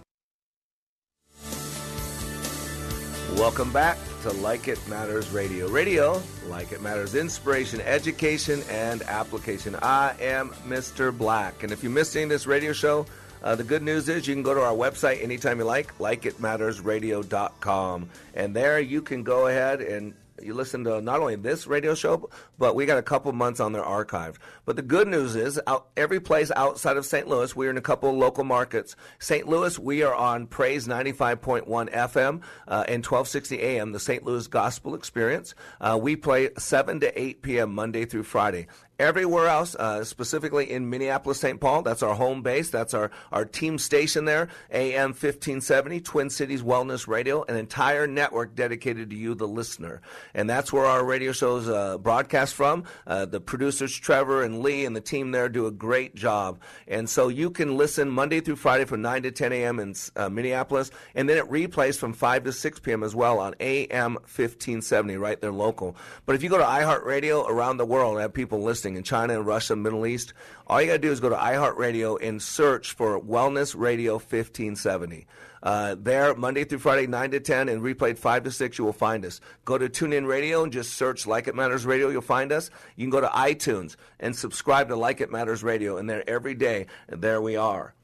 Welcome 3.36 3.72
back 3.72 3.98
to 4.24 4.32
Like 4.32 4.66
It 4.68 4.78
Matters 4.88 5.30
Radio. 5.32 5.68
Radio, 5.68 6.22
like 6.48 6.72
it 6.72 6.80
matters, 6.80 7.14
inspiration, 7.14 7.82
education, 7.82 8.62
and 8.70 9.02
application. 9.02 9.76
I 9.82 10.14
am 10.18 10.48
Mr. 10.66 11.14
Black. 11.14 11.62
And 11.62 11.70
if 11.70 11.84
you 11.84 11.90
missed 11.90 12.16
any 12.16 12.22
of 12.22 12.30
this 12.30 12.46
radio 12.46 12.72
show, 12.72 13.04
uh, 13.42 13.54
the 13.54 13.64
good 13.64 13.82
news 13.82 14.08
is 14.08 14.26
you 14.26 14.34
can 14.34 14.42
go 14.42 14.54
to 14.54 14.62
our 14.62 14.72
website 14.72 15.22
anytime 15.22 15.58
you 15.58 15.66
like, 15.66 15.98
likeitmattersradio.com. 15.98 18.08
And 18.32 18.56
there 18.56 18.80
you 18.80 19.02
can 19.02 19.24
go 19.24 19.48
ahead 19.48 19.82
and 19.82 20.14
you 20.40 20.54
listen 20.54 20.84
to 20.84 21.02
not 21.02 21.20
only 21.20 21.36
this 21.36 21.66
radio 21.66 21.94
show, 21.94 22.30
but 22.58 22.74
we 22.74 22.86
got 22.86 22.98
a 22.98 23.02
couple 23.02 23.32
months 23.32 23.60
on 23.60 23.72
their 23.72 23.84
archive. 23.84 24.38
But 24.64 24.76
the 24.76 24.82
good 24.82 25.08
news 25.08 25.36
is, 25.36 25.60
out, 25.66 25.88
every 25.96 26.20
place 26.20 26.50
outside 26.54 26.96
of 26.96 27.06
St. 27.06 27.28
Louis, 27.28 27.54
we're 27.54 27.70
in 27.70 27.76
a 27.76 27.82
couple 27.82 28.16
local 28.16 28.44
markets. 28.44 28.96
St. 29.18 29.46
Louis, 29.48 29.78
we 29.78 30.02
are 30.02 30.14
on 30.14 30.46
Praise 30.46 30.86
95.1 30.86 31.66
FM 31.66 32.42
uh, 32.68 32.84
and 32.88 33.04
1260 33.04 33.60
AM, 33.60 33.92
the 33.92 34.00
St. 34.00 34.24
Louis 34.24 34.46
Gospel 34.46 34.94
Experience. 34.94 35.54
Uh, 35.80 35.98
we 36.00 36.16
play 36.16 36.50
7 36.56 37.00
to 37.00 37.20
8 37.20 37.42
p.m. 37.42 37.74
Monday 37.74 38.04
through 38.04 38.24
Friday. 38.24 38.66
Everywhere 38.96 39.48
else, 39.48 39.74
uh, 39.74 40.04
specifically 40.04 40.70
in 40.70 40.88
Minneapolis, 40.88 41.40
St. 41.40 41.60
Paul, 41.60 41.82
that's 41.82 42.00
our 42.00 42.14
home 42.14 42.42
base. 42.42 42.70
That's 42.70 42.94
our, 42.94 43.10
our 43.32 43.44
team 43.44 43.76
station 43.76 44.24
there, 44.24 44.48
AM 44.70 45.08
1570, 45.08 46.00
Twin 46.00 46.30
Cities 46.30 46.62
Wellness 46.62 47.08
Radio, 47.08 47.42
an 47.42 47.56
entire 47.56 48.06
network 48.06 48.54
dedicated 48.54 49.10
to 49.10 49.16
you, 49.16 49.34
the 49.34 49.48
listener. 49.48 50.00
And 50.32 50.48
that's 50.48 50.72
where 50.72 50.86
our 50.86 51.04
radio 51.04 51.32
shows 51.32 51.68
uh, 51.68 51.98
broadcast 51.98 52.43
from. 52.52 52.84
Uh, 53.06 53.24
the 53.24 53.40
producers, 53.40 53.96
Trevor 53.96 54.42
and 54.42 54.60
Lee, 54.60 54.84
and 54.84 54.96
the 54.96 55.00
team 55.00 55.30
there 55.30 55.48
do 55.48 55.66
a 55.66 55.70
great 55.70 56.14
job. 56.14 56.60
And 56.88 57.08
so 57.08 57.28
you 57.28 57.50
can 57.50 57.76
listen 57.76 58.08
Monday 58.10 58.40
through 58.40 58.56
Friday 58.56 58.84
from 58.84 59.02
9 59.02 59.22
to 59.22 59.30
10 59.30 59.52
a.m. 59.52 59.78
in 59.78 59.94
uh, 60.16 60.28
Minneapolis, 60.28 60.90
and 61.14 61.28
then 61.28 61.38
it 61.38 61.48
replays 61.50 61.98
from 61.98 62.12
5 62.12 62.44
to 62.44 62.52
6 62.52 62.80
p.m. 62.80 63.02
as 63.02 63.14
well 63.14 63.38
on 63.38 63.54
AM 63.60 64.14
1570, 64.14 65.16
right 65.16 65.40
there 65.40 65.52
local. 65.52 65.96
But 66.26 66.34
if 66.34 66.42
you 66.42 66.48
go 66.48 66.58
to 66.58 66.64
iHeartRadio 66.64 67.48
around 67.48 67.76
the 67.76 67.86
world, 67.86 68.18
I 68.18 68.22
have 68.22 68.32
people 68.32 68.62
listening 68.62 68.96
in 68.96 69.02
China 69.02 69.40
Russia, 69.44 69.76
Middle 69.76 70.06
East. 70.06 70.32
All 70.66 70.80
you 70.80 70.86
got 70.86 70.94
to 70.94 70.98
do 70.98 71.12
is 71.12 71.20
go 71.20 71.28
to 71.28 71.36
iHeartRadio 71.36 72.18
and 72.26 72.42
search 72.42 72.92
for 72.92 73.20
Wellness 73.20 73.74
Radio 73.78 74.14
1570. 74.14 75.26
Uh, 75.64 75.96
there, 75.98 76.34
Monday 76.34 76.62
through 76.62 76.78
Friday, 76.78 77.06
9 77.06 77.30
to 77.30 77.40
10, 77.40 77.70
and 77.70 77.80
replayed 77.80 78.18
5 78.18 78.44
to 78.44 78.50
6, 78.50 78.78
you 78.78 78.84
will 78.84 78.92
find 78.92 79.24
us. 79.24 79.40
Go 79.64 79.78
to 79.78 79.88
TuneIn 79.88 80.26
Radio 80.26 80.62
and 80.62 80.70
just 80.70 80.92
search 80.92 81.26
Like 81.26 81.48
It 81.48 81.54
Matters 81.54 81.86
Radio, 81.86 82.10
you'll 82.10 82.20
find 82.20 82.52
us. 82.52 82.68
You 82.96 83.04
can 83.04 83.10
go 83.10 83.22
to 83.22 83.28
iTunes 83.28 83.96
and 84.20 84.36
subscribe 84.36 84.88
to 84.88 84.96
Like 84.96 85.22
It 85.22 85.32
Matters 85.32 85.64
Radio, 85.64 85.96
and 85.96 86.08
there 86.08 86.22
every 86.28 86.54
day, 86.54 86.86
and 87.08 87.22
there 87.22 87.40
we 87.40 87.56
are. 87.56 87.94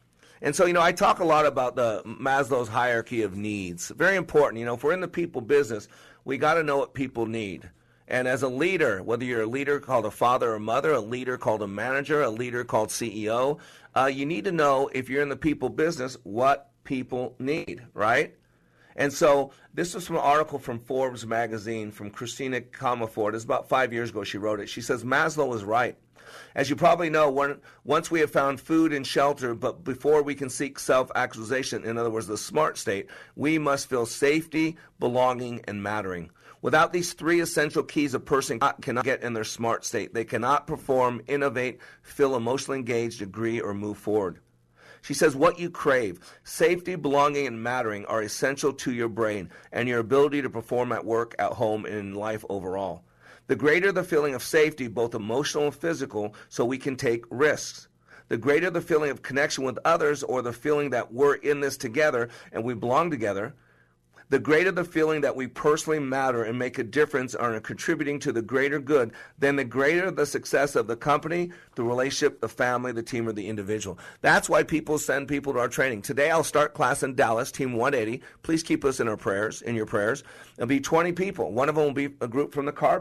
And 0.41 0.57
so, 0.57 0.65
you 0.65 0.73
know, 0.73 0.81
I 0.81 0.93
talk 0.93 1.21
a 1.21 1.25
lot 1.25 1.45
about 1.45 1.77
the 1.77 2.03
Maslow's 2.07 2.69
hierarchy 2.69 3.21
of 3.23 3.37
needs. 3.37 3.91
Very 3.91 4.17
important. 4.17 4.59
You 4.59 4.65
know, 4.65 4.75
if 4.75 4.83
we're 4.83 4.95
in 4.95 5.03
the 5.03 5.09
people 5.09 5.43
business, 5.43 5.87
we 6.25 6.39
got 6.39 6.55
to 6.55 6.63
know 6.63 6.79
what 6.79 6.95
people 6.95 7.27
need. 7.27 7.69
And 8.09 8.27
as 8.27 8.43
a 8.43 8.49
leader, 8.49 9.03
whether 9.03 9.25
you're 9.25 9.43
a 9.43 9.47
leader 9.47 9.79
called 9.81 10.07
a 10.07 10.11
father 10.11 10.55
or 10.55 10.59
mother, 10.59 10.93
a 10.93 11.01
leader 11.01 11.37
called 11.37 11.63
a 11.63 11.69
manager, 11.69 12.23
a 12.23 12.31
leader 12.31 12.65
called 12.65 12.89
CEO, 12.89 13.59
uh, 13.95 14.07
you 14.07 14.25
need 14.25 14.45
to 14.45 14.53
know 14.53 14.89
if 14.95 15.11
you're 15.11 15.23
in 15.23 15.29
the 15.29 15.37
people 15.37 15.69
business 15.69 16.17
what 16.23 16.70
people 16.85 17.35
need, 17.39 17.83
right? 17.95 18.35
And 18.97 19.13
so 19.13 19.53
this 19.73 19.95
was 19.95 20.07
from 20.07 20.17
an 20.17 20.23
article 20.23 20.59
from 20.59 20.79
Forbes 20.79 21.27
magazine 21.27 21.91
from 21.91 22.11
Christina 22.11 22.61
Comaford. 22.61 23.35
It's 23.35 23.45
about 23.45 23.69
five 23.69 23.93
years 23.93 24.11
ago 24.11 24.25
she 24.25 24.39
wrote 24.39 24.61
it. 24.61 24.69
She 24.69 24.81
says 24.81 25.05
Maslow 25.05 25.49
was 25.49 25.65
right. 25.65 25.97
As 26.55 26.71
you 26.71 26.77
probably 26.77 27.11
know, 27.11 27.31
when, 27.31 27.61
once 27.85 28.11
we 28.11 28.21
have 28.21 28.31
found 28.31 28.61
food 28.61 28.93
and 28.93 29.07
shelter, 29.07 29.55
but 29.55 29.85
before 29.85 30.23
we 30.23 30.35
can 30.35 30.49
seek 30.49 30.79
self 30.79 31.11
actualization, 31.15 31.85
in 31.85 31.99
other 31.99 32.11
words, 32.11 32.27
the 32.27 32.39
smart 32.39 32.79
state, 32.79 33.09
we 33.37 33.59
must 33.59 33.89
feel 33.89 34.07
safety, 34.07 34.77
belonging, 34.99 35.61
and 35.67 35.83
mattering. 35.83 36.31
Without 36.63 36.93
these 36.93 37.15
three 37.15 37.41
essential 37.41 37.83
keys, 37.83 38.13
a 38.13 38.21
person 38.21 38.61
cannot 38.83 39.05
get 39.05 39.23
in 39.23 39.33
their 39.33 39.45
smart 39.45 39.85
state. 39.85 40.13
They 40.13 40.25
cannot 40.25 40.67
perform, 40.67 41.23
innovate, 41.27 41.81
feel 42.03 42.37
emotionally 42.37 42.79
engaged, 42.79 43.23
agree, 43.23 43.61
or 43.61 43.73
move 43.73 43.97
forward. 43.97 44.41
She 45.03 45.15
says, 45.15 45.35
What 45.35 45.59
you 45.59 45.71
crave, 45.71 46.21
safety, 46.45 46.95
belonging, 46.95 47.47
and 47.47 47.63
mattering 47.63 48.05
are 48.07 48.23
essential 48.23 48.73
to 48.75 48.93
your 48.93 49.09
brain 49.09 49.51
and 49.73 49.89
your 49.89 50.01
ability 50.01 50.43
to 50.43 50.51
perform 50.51 50.93
at 50.93 51.05
work, 51.05 51.35
at 51.39 51.53
home, 51.53 51.85
and 51.85 51.95
in 51.95 52.15
life 52.15 52.45
overall. 52.49 53.05
The 53.47 53.57
greater 53.57 53.91
the 53.91 54.05
feeling 54.05 54.35
of 54.35 54.43
safety, 54.43 54.87
both 54.87 55.15
emotional 55.15 55.65
and 55.65 55.75
physical, 55.75 56.35
so 56.49 56.65
we 56.65 56.79
can 56.79 56.97
take 56.97 57.25
risks. 57.31 57.89
The 58.29 58.37
greater 58.37 58.71
the 58.71 58.81
feeling 58.81 59.11
of 59.11 59.23
connection 59.23 59.65
with 59.65 59.79
others 59.85 60.23
or 60.23 60.41
the 60.41 60.53
feeling 60.53 60.91
that 60.91 61.13
we're 61.13 61.35
in 61.35 61.61
this 61.61 61.77
together 61.77 62.29
and 62.53 62.63
we 62.63 62.75
belong 62.75 63.11
together, 63.11 63.55
the 64.31 64.39
greater 64.39 64.71
the 64.71 64.85
feeling 64.85 65.21
that 65.21 65.37
we 65.37 65.47
personally 65.47 65.99
matter 65.99 66.45
and 66.45 66.59
make 66.59 66.79
a 66.79 66.85
difference 66.85 67.35
and 67.35 67.55
are 67.55 67.61
contributing 67.61 68.19
to 68.21 68.33
the 68.33 68.41
greater 68.41 68.79
good, 68.79 69.13
then 69.39 69.57
the 69.57 69.65
greater 69.65 70.11
the 70.11 70.25
success 70.25 70.77
of 70.77 70.87
the 70.87 70.97
company, 70.97 71.51
the 71.75 71.83
relationship, 71.83 72.41
the 72.41 72.49
family, 72.49 72.93
the 72.93 73.03
team, 73.03 73.29
or 73.29 73.33
the 73.33 73.47
individual. 73.47 73.99
That's 74.23 74.49
why 74.49 74.63
people 74.63 74.99
send 74.99 75.29
people 75.29 75.53
to 75.53 75.59
our 75.59 75.69
training. 75.69 76.03
Today 76.03 76.31
I'll 76.31 76.45
start 76.45 76.75
class 76.75 77.03
in 77.03 77.15
Dallas, 77.15 77.51
Team 77.51 77.73
180. 77.75 78.23
Please 78.43 78.63
keep 78.63 78.85
us 78.85 79.01
in 79.01 79.09
our 79.09 79.17
prayers, 79.17 79.63
in 79.63 79.75
your 79.75 79.87
prayers. 79.87 80.23
There'll 80.57 80.69
be 80.69 80.81
20 80.81 81.13
people. 81.13 81.53
One 81.53 81.69
of 81.69 81.75
them 81.75 81.85
will 81.85 81.93
be 81.93 82.15
a 82.21 82.29
group 82.29 82.55
from 82.55 82.67
the 82.67 82.73
car 82.73 83.01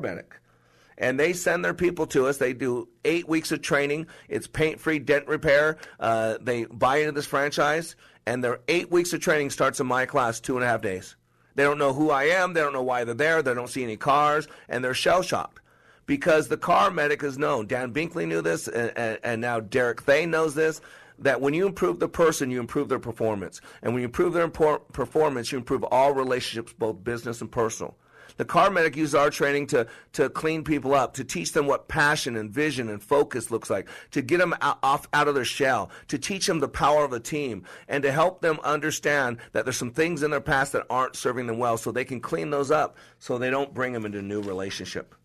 and 0.99 1.19
they 1.19 1.33
send 1.33 1.63
their 1.63 1.73
people 1.73 2.05
to 2.07 2.27
us. 2.27 2.37
They 2.37 2.53
do 2.53 2.89
eight 3.05 3.27
weeks 3.27 3.51
of 3.51 3.61
training. 3.61 4.07
It's 4.27 4.47
paint 4.47 4.79
free 4.79 4.99
dent 4.99 5.27
repair. 5.27 5.77
Uh, 5.99 6.37
they 6.41 6.65
buy 6.65 6.97
into 6.97 7.13
this 7.13 7.25
franchise, 7.25 7.95
and 8.25 8.43
their 8.43 8.59
eight 8.67 8.91
weeks 8.91 9.13
of 9.13 9.21
training 9.21 9.49
starts 9.49 9.79
in 9.79 9.87
my 9.87 10.05
class, 10.05 10.39
two 10.39 10.55
and 10.55 10.63
a 10.63 10.67
half 10.67 10.81
days. 10.81 11.15
They 11.59 11.65
don't 11.65 11.77
know 11.77 11.91
who 11.91 12.09
I 12.09 12.23
am. 12.23 12.53
They 12.53 12.61
don't 12.61 12.71
know 12.71 12.83
why 12.83 13.03
they're 13.03 13.13
there. 13.13 13.41
They 13.41 13.53
don't 13.53 13.67
see 13.67 13.83
any 13.83 13.97
cars, 13.97 14.47
and 14.69 14.81
they're 14.81 14.93
shell 14.93 15.21
shocked 15.21 15.59
because 16.05 16.47
the 16.47 16.55
car 16.55 16.89
medic 16.89 17.21
is 17.21 17.37
known. 17.37 17.67
Dan 17.67 17.91
Binkley 17.91 18.25
knew 18.25 18.41
this, 18.41 18.69
and, 18.69 18.97
and, 18.97 19.19
and 19.23 19.41
now 19.41 19.59
Derek 19.59 20.01
Thane 20.03 20.31
knows 20.31 20.55
this. 20.55 20.79
That 21.17 21.41
when 21.41 21.53
you 21.53 21.67
improve 21.67 21.99
the 21.99 22.07
person, 22.07 22.49
you 22.49 22.61
improve 22.61 22.87
their 22.87 22.97
performance, 22.97 23.59
and 23.81 23.91
when 23.91 23.99
you 23.99 24.05
improve 24.05 24.31
their 24.31 24.47
performance, 24.47 25.51
you 25.51 25.57
improve 25.57 25.83
all 25.83 26.13
relationships, 26.13 26.73
both 26.79 27.03
business 27.03 27.41
and 27.41 27.51
personal. 27.51 27.97
The 28.37 28.45
car 28.45 28.69
medic 28.69 28.95
uses 28.95 29.15
our 29.15 29.29
training 29.29 29.67
to, 29.67 29.87
to 30.13 30.29
clean 30.29 30.63
people 30.63 30.93
up, 30.93 31.13
to 31.15 31.23
teach 31.23 31.51
them 31.51 31.67
what 31.67 31.87
passion 31.87 32.35
and 32.35 32.49
vision 32.49 32.89
and 32.89 33.01
focus 33.01 33.51
looks 33.51 33.69
like, 33.69 33.87
to 34.11 34.21
get 34.21 34.39
them 34.39 34.55
out, 34.61 34.79
off 34.83 35.07
out 35.13 35.27
of 35.27 35.35
their 35.35 35.45
shell, 35.45 35.89
to 36.07 36.17
teach 36.17 36.47
them 36.47 36.59
the 36.59 36.67
power 36.67 37.03
of 37.03 37.13
a 37.13 37.19
team, 37.19 37.63
and 37.87 38.03
to 38.03 38.11
help 38.11 38.41
them 38.41 38.59
understand 38.63 39.37
that 39.51 39.65
there's 39.65 39.77
some 39.77 39.91
things 39.91 40.23
in 40.23 40.31
their 40.31 40.41
past 40.41 40.73
that 40.73 40.85
aren't 40.89 41.15
serving 41.15 41.47
them 41.47 41.57
well 41.57 41.77
so 41.77 41.91
they 41.91 42.05
can 42.05 42.19
clean 42.19 42.49
those 42.49 42.71
up 42.71 42.97
so 43.17 43.37
they 43.37 43.49
don't 43.49 43.73
bring 43.73 43.93
them 43.93 44.05
into 44.05 44.19
a 44.19 44.21
new 44.21 44.41
relationship. 44.41 45.15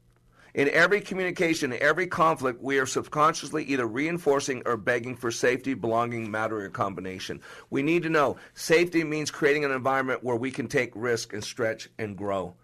In 0.55 0.69
every 0.69 1.01
communication, 1.01 1.73
in 1.73 1.83
every 1.83 2.07
conflict, 2.07 2.63
we 2.63 2.79
are 2.79 2.87
subconsciously 2.87 3.65
either 3.65 3.89
reinforcing 3.89 4.63
or 4.67 4.77
begging 4.77 5.17
for 5.17 5.33
safety, 5.33 5.75
belonging, 5.75 6.31
matter, 6.31 6.65
or 6.65 6.69
combination. 6.69 7.41
We 7.71 7.83
need 7.83 8.05
to 8.05 8.09
know 8.09 8.37
safety 8.55 9.03
means 9.03 9.33
creating 9.33 9.65
an 9.65 9.73
environment 9.73 10.23
where 10.23 10.37
we 10.37 10.53
can 10.53 10.69
take 10.69 10.93
risk 10.95 11.33
and 11.33 11.43
stretch 11.43 11.89
and 11.99 12.17
grow. 12.17 12.55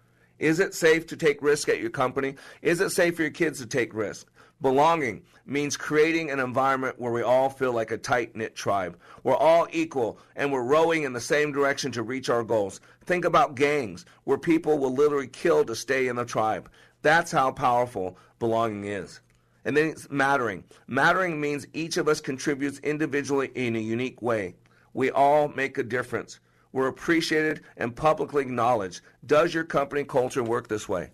Is 0.41 0.59
it 0.59 0.73
safe 0.73 1.05
to 1.05 1.15
take 1.15 1.43
risk 1.43 1.69
at 1.69 1.79
your 1.79 1.91
company? 1.91 2.33
Is 2.63 2.81
it 2.81 2.89
safe 2.89 3.15
for 3.15 3.21
your 3.21 3.29
kids 3.29 3.59
to 3.59 3.67
take 3.67 3.93
risk? 3.93 4.27
Belonging 4.59 5.21
means 5.45 5.77
creating 5.77 6.31
an 6.31 6.39
environment 6.39 6.99
where 6.99 7.11
we 7.11 7.21
all 7.21 7.47
feel 7.47 7.73
like 7.73 7.91
a 7.91 7.97
tight 7.97 8.35
knit 8.35 8.55
tribe. 8.55 8.97
We're 9.23 9.37
all 9.37 9.67
equal 9.71 10.17
and 10.35 10.51
we're 10.51 10.63
rowing 10.63 11.03
in 11.03 11.13
the 11.13 11.21
same 11.21 11.51
direction 11.51 11.91
to 11.91 12.01
reach 12.01 12.27
our 12.27 12.43
goals. 12.43 12.81
Think 13.05 13.23
about 13.23 13.53
gangs 13.53 14.03
where 14.23 14.39
people 14.39 14.79
will 14.79 14.95
literally 14.95 15.27
kill 15.27 15.63
to 15.65 15.75
stay 15.75 16.07
in 16.07 16.15
the 16.15 16.25
tribe. 16.25 16.71
That's 17.03 17.31
how 17.31 17.51
powerful 17.51 18.17
belonging 18.39 18.85
is. 18.85 19.21
And 19.63 19.77
then 19.77 19.89
it's 19.89 20.09
mattering. 20.09 20.63
Mattering 20.87 21.39
means 21.39 21.67
each 21.73 21.97
of 21.97 22.07
us 22.07 22.19
contributes 22.19 22.79
individually 22.79 23.51
in 23.53 23.75
a 23.75 23.79
unique 23.79 24.23
way. 24.23 24.55
We 24.95 25.11
all 25.11 25.49
make 25.49 25.77
a 25.77 25.83
difference 25.83 26.39
were 26.71 26.87
appreciated 26.87 27.61
and 27.77 27.95
publicly 27.95 28.43
acknowledged. 28.43 29.01
Does 29.25 29.53
your 29.53 29.63
company 29.63 30.03
culture 30.03 30.43
work 30.43 30.67
this 30.67 30.87
way? 30.87 31.11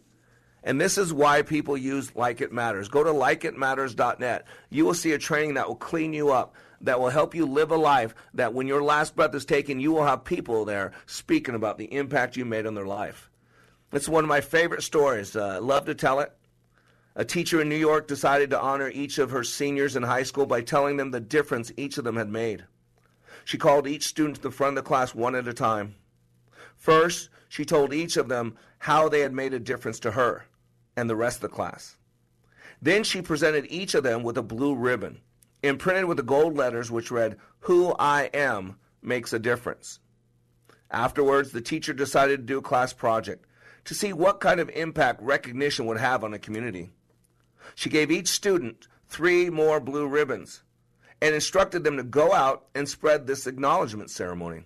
And 0.63 0.81
this 0.81 0.97
is 0.97 1.13
why 1.13 1.43
people 1.43 1.77
use 1.77 2.15
Like 2.15 2.41
It 2.41 2.51
Matters. 2.51 2.89
Go 2.89 3.03
to 3.03 3.11
likeitmatters.net. 3.11 4.45
You 4.69 4.85
will 4.85 4.93
see 4.93 5.13
a 5.13 5.17
training 5.17 5.53
that 5.53 5.67
will 5.67 5.75
clean 5.75 6.13
you 6.13 6.31
up, 6.31 6.55
that 6.81 6.99
will 6.99 7.09
help 7.09 7.33
you 7.33 7.45
live 7.45 7.71
a 7.71 7.77
life 7.77 8.13
that 8.33 8.53
when 8.53 8.67
your 8.67 8.83
last 8.83 9.15
breath 9.15 9.33
is 9.33 9.45
taken, 9.45 9.79
you 9.79 9.91
will 9.91 10.05
have 10.05 10.25
people 10.25 10.65
there 10.65 10.91
speaking 11.05 11.55
about 11.55 11.77
the 11.77 11.93
impact 11.93 12.35
you 12.35 12.43
made 12.43 12.65
on 12.65 12.75
their 12.75 12.85
life. 12.85 13.29
It's 13.93 14.09
one 14.09 14.25
of 14.25 14.27
my 14.27 14.41
favorite 14.41 14.83
stories. 14.83 15.35
Uh, 15.35 15.59
love 15.61 15.85
to 15.85 15.95
tell 15.95 16.19
it. 16.19 16.33
A 17.15 17.25
teacher 17.25 17.61
in 17.61 17.69
New 17.69 17.77
York 17.77 18.07
decided 18.07 18.49
to 18.49 18.59
honor 18.59 18.89
each 18.89 19.17
of 19.17 19.31
her 19.31 19.43
seniors 19.43 19.95
in 19.95 20.03
high 20.03 20.23
school 20.23 20.45
by 20.45 20.61
telling 20.61 20.97
them 20.97 21.11
the 21.11 21.19
difference 21.19 21.71
each 21.77 21.97
of 21.97 22.03
them 22.03 22.17
had 22.17 22.29
made. 22.29 22.65
She 23.47 23.57
called 23.57 23.87
each 23.87 24.03
student 24.03 24.35
to 24.35 24.41
the 24.41 24.51
front 24.51 24.77
of 24.77 24.83
the 24.83 24.89
class 24.89 25.15
one 25.15 25.33
at 25.33 25.47
a 25.47 25.53
time. 25.53 25.95
First, 26.75 27.29
she 27.47 27.63
told 27.63 27.93
each 27.93 28.17
of 28.17 28.27
them 28.27 28.57
how 28.77 29.07
they 29.07 29.21
had 29.21 29.31
made 29.31 29.53
a 29.53 29.59
difference 29.59 30.01
to 30.01 30.11
her 30.11 30.47
and 30.97 31.09
the 31.09 31.15
rest 31.15 31.37
of 31.37 31.43
the 31.43 31.55
class. 31.55 31.95
Then 32.81 33.05
she 33.05 33.21
presented 33.21 33.65
each 33.69 33.95
of 33.95 34.03
them 34.03 34.21
with 34.21 34.37
a 34.37 34.41
blue 34.41 34.75
ribbon, 34.75 35.21
imprinted 35.63 36.03
with 36.03 36.17
the 36.17 36.23
gold 36.23 36.57
letters 36.57 36.91
which 36.91 37.09
read, 37.09 37.37
Who 37.59 37.95
I 37.97 38.23
am 38.33 38.79
makes 39.01 39.31
a 39.31 39.39
difference. 39.39 39.99
Afterwards, 40.91 41.53
the 41.53 41.61
teacher 41.61 41.93
decided 41.93 42.39
to 42.41 42.45
do 42.45 42.57
a 42.57 42.61
class 42.61 42.91
project 42.91 43.45
to 43.85 43.93
see 43.93 44.11
what 44.11 44.41
kind 44.41 44.59
of 44.59 44.69
impact 44.71 45.21
recognition 45.21 45.85
would 45.85 45.99
have 45.99 46.25
on 46.25 46.33
a 46.33 46.39
community. 46.39 46.89
She 47.75 47.89
gave 47.89 48.11
each 48.11 48.27
student 48.27 48.89
three 49.07 49.49
more 49.49 49.79
blue 49.79 50.05
ribbons 50.05 50.63
and 51.21 51.33
instructed 51.33 51.83
them 51.83 51.97
to 51.97 52.03
go 52.03 52.33
out 52.33 52.67
and 52.75 52.87
spread 52.87 53.25
this 53.25 53.47
acknowledgement 53.47 54.09
ceremony. 54.09 54.63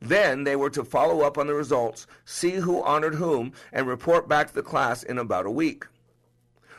Then 0.00 0.44
they 0.44 0.56
were 0.56 0.70
to 0.70 0.84
follow 0.84 1.20
up 1.20 1.36
on 1.36 1.46
the 1.46 1.54
results, 1.54 2.06
see 2.24 2.52
who 2.52 2.82
honored 2.82 3.14
whom, 3.14 3.52
and 3.72 3.86
report 3.86 4.28
back 4.28 4.48
to 4.48 4.54
the 4.54 4.62
class 4.62 5.02
in 5.02 5.18
about 5.18 5.46
a 5.46 5.50
week. 5.50 5.84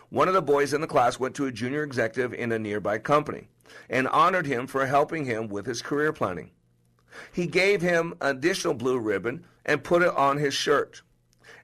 One 0.09 0.27
of 0.27 0.33
the 0.33 0.41
boys 0.41 0.73
in 0.73 0.81
the 0.81 0.87
class 0.87 1.19
went 1.19 1.35
to 1.35 1.45
a 1.45 1.51
junior 1.51 1.83
executive 1.83 2.33
in 2.33 2.51
a 2.51 2.59
nearby 2.59 2.97
company 2.97 3.47
and 3.89 4.07
honored 4.07 4.45
him 4.45 4.67
for 4.67 4.85
helping 4.85 5.25
him 5.25 5.47
with 5.47 5.65
his 5.65 5.81
career 5.81 6.11
planning. 6.11 6.51
He 7.31 7.45
gave 7.45 7.81
him 7.81 8.15
an 8.21 8.37
additional 8.37 8.73
blue 8.73 8.97
ribbon 8.97 9.45
and 9.65 9.83
put 9.83 10.01
it 10.01 10.15
on 10.15 10.37
his 10.37 10.53
shirt. 10.53 11.01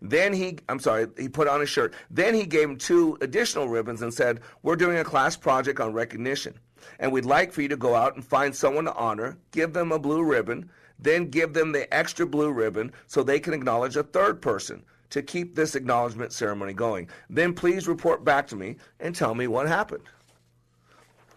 Then 0.02 0.34
he, 0.34 0.60
I'm 0.70 0.80
sorry, 0.80 1.08
he 1.18 1.28
put 1.28 1.48
on 1.48 1.60
his 1.60 1.70
shirt. 1.70 1.94
Then 2.12 2.36
he 2.36 2.46
gave 2.46 2.70
him 2.70 2.78
two 2.78 3.18
additional 3.20 3.68
ribbons 3.68 4.02
and 4.02 4.14
said, 4.14 4.42
We're 4.62 4.76
doing 4.76 4.98
a 4.98 5.04
class 5.04 5.36
project 5.36 5.80
on 5.80 5.94
recognition. 5.94 6.60
And 7.00 7.12
we'd 7.12 7.26
like 7.26 7.52
for 7.52 7.62
you 7.62 7.68
to 7.70 7.78
go 7.78 7.96
out 7.96 8.16
and 8.16 8.26
find 8.26 8.56
someone 8.56 8.86
to 8.86 8.94
honor, 8.96 9.38
give 9.52 9.74
them 9.74 9.92
a 9.92 10.00
blue 10.00 10.24
ribbon, 10.24 10.70
then 11.00 11.30
give 11.30 11.54
them 11.54 11.72
the 11.72 11.92
extra 11.94 12.26
blue 12.26 12.52
ribbon 12.52 12.92
so 13.08 13.24
they 13.24 13.40
can 13.40 13.54
acknowledge 13.54 13.96
a 13.96 14.04
third 14.04 14.42
person 14.42 14.84
to 15.10 15.22
keep 15.22 15.56
this 15.56 15.76
acknowledgement 15.76 16.34
ceremony 16.34 16.74
going. 16.74 17.10
Then 17.30 17.54
please 17.54 17.88
report 17.88 18.24
back 18.24 18.48
to 18.48 18.56
me 18.56 18.78
and 19.00 19.16
tell 19.16 19.36
me 19.36 19.48
what 19.48 19.68
happened. 19.68 20.04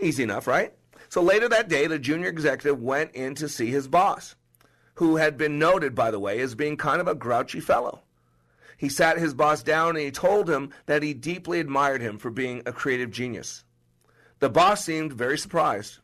Easy 0.01 0.23
enough, 0.23 0.47
right? 0.47 0.73
So 1.09 1.23
later 1.23 1.49
that 1.49 1.69
day, 1.69 1.87
the 1.87 1.99
junior 1.99 2.29
executive 2.29 2.81
went 2.81 3.13
in 3.13 3.35
to 3.37 3.49
see 3.49 3.67
his 3.67 3.89
boss, 3.89 4.37
who 4.95 5.17
had 5.17 5.37
been 5.37 5.59
noted, 5.59 5.95
by 5.95 6.11
the 6.11 6.21
way, 6.21 6.41
as 6.41 6.55
being 6.55 6.77
kind 6.77 7.01
of 7.01 7.09
a 7.09 7.15
grouchy 7.15 7.61
fellow. 7.61 8.03
He 8.77 8.89
sat 8.89 9.19
his 9.19 9.35
boss 9.35 9.63
down 9.63 9.91
and 9.91 9.99
he 9.99 10.11
told 10.11 10.49
him 10.49 10.71
that 10.87 11.03
he 11.03 11.13
deeply 11.13 11.61
admired 11.61 12.01
him 12.01 12.17
for 12.17 12.31
being 12.31 12.63
a 12.65 12.73
creative 12.73 13.11
genius. 13.11 13.63
The 14.41 14.51
boss 14.51 14.85
seemed 14.85 15.13
very 15.13 15.39
surprised. 15.39 15.99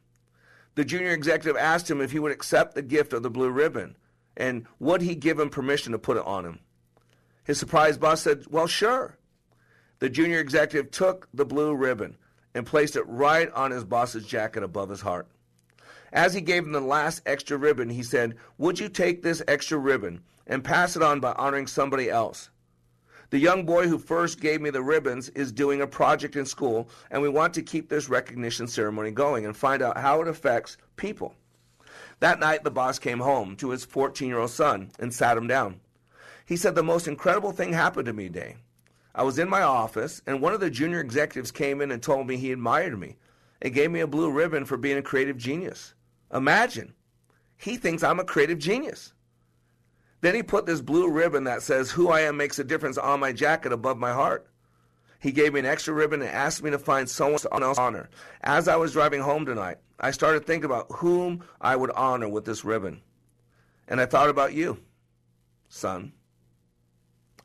The 0.75 0.85
junior 0.85 1.11
executive 1.11 1.57
asked 1.57 1.91
him 1.91 2.01
if 2.01 2.13
he 2.13 2.19
would 2.19 2.33
accept 2.33 2.75
the 2.75 2.83
gift 2.83 3.13
of 3.13 3.23
the 3.23 3.31
blue 3.31 3.51
ribbon 3.51 3.97
and 4.37 4.67
would 4.79 5.01
he 5.01 5.15
give 5.15 5.41
him 5.41 5.49
permission 5.49 5.93
to 5.93 5.99
put 5.99 6.19
it 6.19 6.27
on 6.27 6.45
him. 6.45 6.61
His 7.45 7.59
surprised 7.59 8.01
boss 8.01 8.21
said, 8.21 8.45
Well, 8.51 8.67
sure. 8.67 9.17
The 9.99 10.11
junior 10.11 10.39
executive 10.39 10.91
took 10.91 11.29
the 11.33 11.47
blue 11.47 11.75
ribbon 11.75 12.19
and 12.55 12.67
placed 12.67 12.97
it 12.97 13.07
right 13.07 13.51
on 13.53 13.71
his 13.71 13.85
boss's 13.85 14.27
jacket 14.27 14.63
above 14.63 14.91
his 14.91 15.01
heart. 15.01 15.27
As 16.13 16.35
he 16.35 16.43
gave 16.43 16.65
him 16.65 16.73
the 16.73 16.81
last 16.81 17.23
extra 17.25 17.57
ribbon, 17.57 17.89
he 17.89 18.03
said, 18.03 18.37
Would 18.59 18.79
you 18.79 18.91
take 18.91 19.23
this 19.23 19.43
extra 19.49 19.79
ribbon 19.79 20.21
and 20.47 20.63
pass 20.63 20.97
it 20.97 21.03
on 21.03 21.21
by 21.21 21.33
honoring 21.33 21.67
somebody 21.67 22.11
else? 22.11 22.51
The 23.31 23.39
young 23.39 23.65
boy 23.67 23.89
who 23.89 23.99
first 23.99 24.41
gave 24.41 24.61
me 24.61 24.71
the 24.71 24.83
ribbons 24.83 25.31
is 25.31 25.51
doing 25.51 25.81
a 25.81 25.87
project 25.87 26.37
in 26.37 26.47
school, 26.47 26.89
and 27.11 27.21
we 27.21 27.29
want 27.29 27.55
to 27.55 27.63
keep 27.63 27.89
this 27.89 28.09
recognition 28.09 28.69
ceremony 28.69 29.11
going 29.11 29.45
and 29.45 29.57
find 29.57 29.83
out 29.83 29.99
how 29.99 30.21
it 30.21 30.29
affects 30.29 30.77
people. 30.95 31.35
That 32.21 32.39
night, 32.39 32.63
the 32.63 32.71
boss 32.71 32.99
came 32.99 33.19
home 33.19 33.57
to 33.57 33.71
his 33.71 33.85
14 33.85 34.29
year 34.29 34.39
old 34.39 34.51
son 34.51 34.91
and 34.99 35.13
sat 35.13 35.37
him 35.37 35.49
down. 35.49 35.81
He 36.45 36.57
said, 36.57 36.75
The 36.75 36.83
most 36.83 37.09
incredible 37.09 37.53
thing 37.53 37.73
happened 37.73 38.07
to 38.07 38.13
me 38.13 38.29
today. 38.29 38.57
I 39.15 39.25
was 39.25 39.39
in 39.39 39.49
my 39.49 39.63
office, 39.63 40.23
and 40.27 40.41
one 40.41 40.53
of 40.55 40.61
the 40.61 40.71
junior 40.71 41.01
executives 41.01 41.51
came 41.51 41.81
in 41.81 41.91
and 41.91 42.03
told 42.03 42.27
me 42.27 42.37
he 42.37 42.53
admired 42.53 42.99
me 42.99 43.17
and 43.61 43.75
gave 43.75 43.91
me 43.91 44.01
a 44.01 44.07
blue 44.07 44.31
ribbon 44.31 44.65
for 44.65 44.77
being 44.77 44.99
a 44.99 45.03
creative 45.03 45.37
genius. 45.37 45.95
Imagine, 46.33 46.95
he 47.57 47.77
thinks 47.77 48.03
I'm 48.03 48.21
a 48.21 48.25
creative 48.25 48.59
genius. 48.59 49.15
Then 50.27 50.35
he 50.35 50.43
put 50.43 50.67
this 50.67 50.81
blue 50.81 51.09
ribbon 51.09 51.45
that 51.45 51.63
says, 51.63 51.93
Who 51.93 52.09
I 52.09 52.23
am 52.23 52.37
makes 52.37 52.59
a 52.59 52.65
difference 52.65 52.99
on 52.99 53.21
my 53.21 53.33
jacket 53.33 53.73
above 53.73 53.97
my 53.97 54.13
heart. 54.13 54.51
He 55.21 55.31
gave 55.31 55.53
me 55.53 55.61
an 55.61 55.67
extra 55.67 55.95
ribbon 55.95 56.21
and 56.21 56.29
asked 56.29 56.65
me 56.65 56.73
to 56.73 56.81
find 56.81 57.09
someone 57.09 57.35
else 57.35 57.43
to 57.43 57.81
honor. 57.81 58.11
As 58.41 58.67
I 58.67 58.75
was 58.75 58.91
driving 58.91 59.21
home 59.21 59.47
tonight, 59.47 59.77
I 60.01 60.11
started 60.11 60.45
thinking 60.45 60.65
about 60.65 60.91
whom 60.91 61.45
I 61.61 61.77
would 61.77 61.93
honor 61.93 62.29
with 62.29 62.45
this 62.45 62.65
ribbon. 62.65 63.03
And 63.87 64.01
I 64.01 64.07
thought 64.07 64.29
about 64.29 64.53
you, 64.53 64.79
son. 65.69 66.13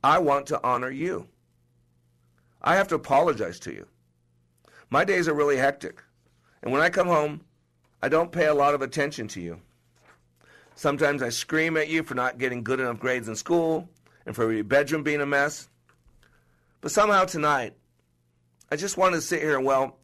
I 0.03 0.17
want 0.17 0.47
to 0.47 0.59
honor 0.63 0.89
you. 0.89 1.27
I 2.63 2.77
have 2.77 2.87
to 2.87 2.95
apologize 2.95 3.59
to 3.59 3.71
you. 3.71 3.85
My 4.89 5.05
days 5.05 5.27
are 5.27 5.35
really 5.35 5.57
hectic. 5.57 6.01
And 6.63 6.71
when 6.73 6.81
I 6.81 6.89
come 6.89 7.05
home, 7.05 7.41
I 8.01 8.09
don't 8.09 8.31
pay 8.31 8.47
a 8.47 8.55
lot 8.55 8.73
of 8.73 8.81
attention 8.81 9.27
to 9.27 9.39
you. 9.39 9.61
Sometimes 10.81 11.21
I 11.21 11.29
scream 11.29 11.77
at 11.77 11.89
you 11.89 12.01
for 12.01 12.15
not 12.15 12.39
getting 12.39 12.63
good 12.63 12.79
enough 12.79 12.99
grades 12.99 13.27
in 13.27 13.35
school 13.35 13.87
and 14.25 14.35
for 14.35 14.51
your 14.51 14.63
bedroom 14.63 15.03
being 15.03 15.21
a 15.21 15.27
mess. 15.27 15.69
But 16.81 16.89
somehow 16.89 17.25
tonight, 17.25 17.75
I 18.71 18.77
just 18.77 18.97
wanted 18.97 19.17
to 19.17 19.21
sit 19.21 19.43
here 19.43 19.55
and, 19.55 19.63
well, 19.63 19.99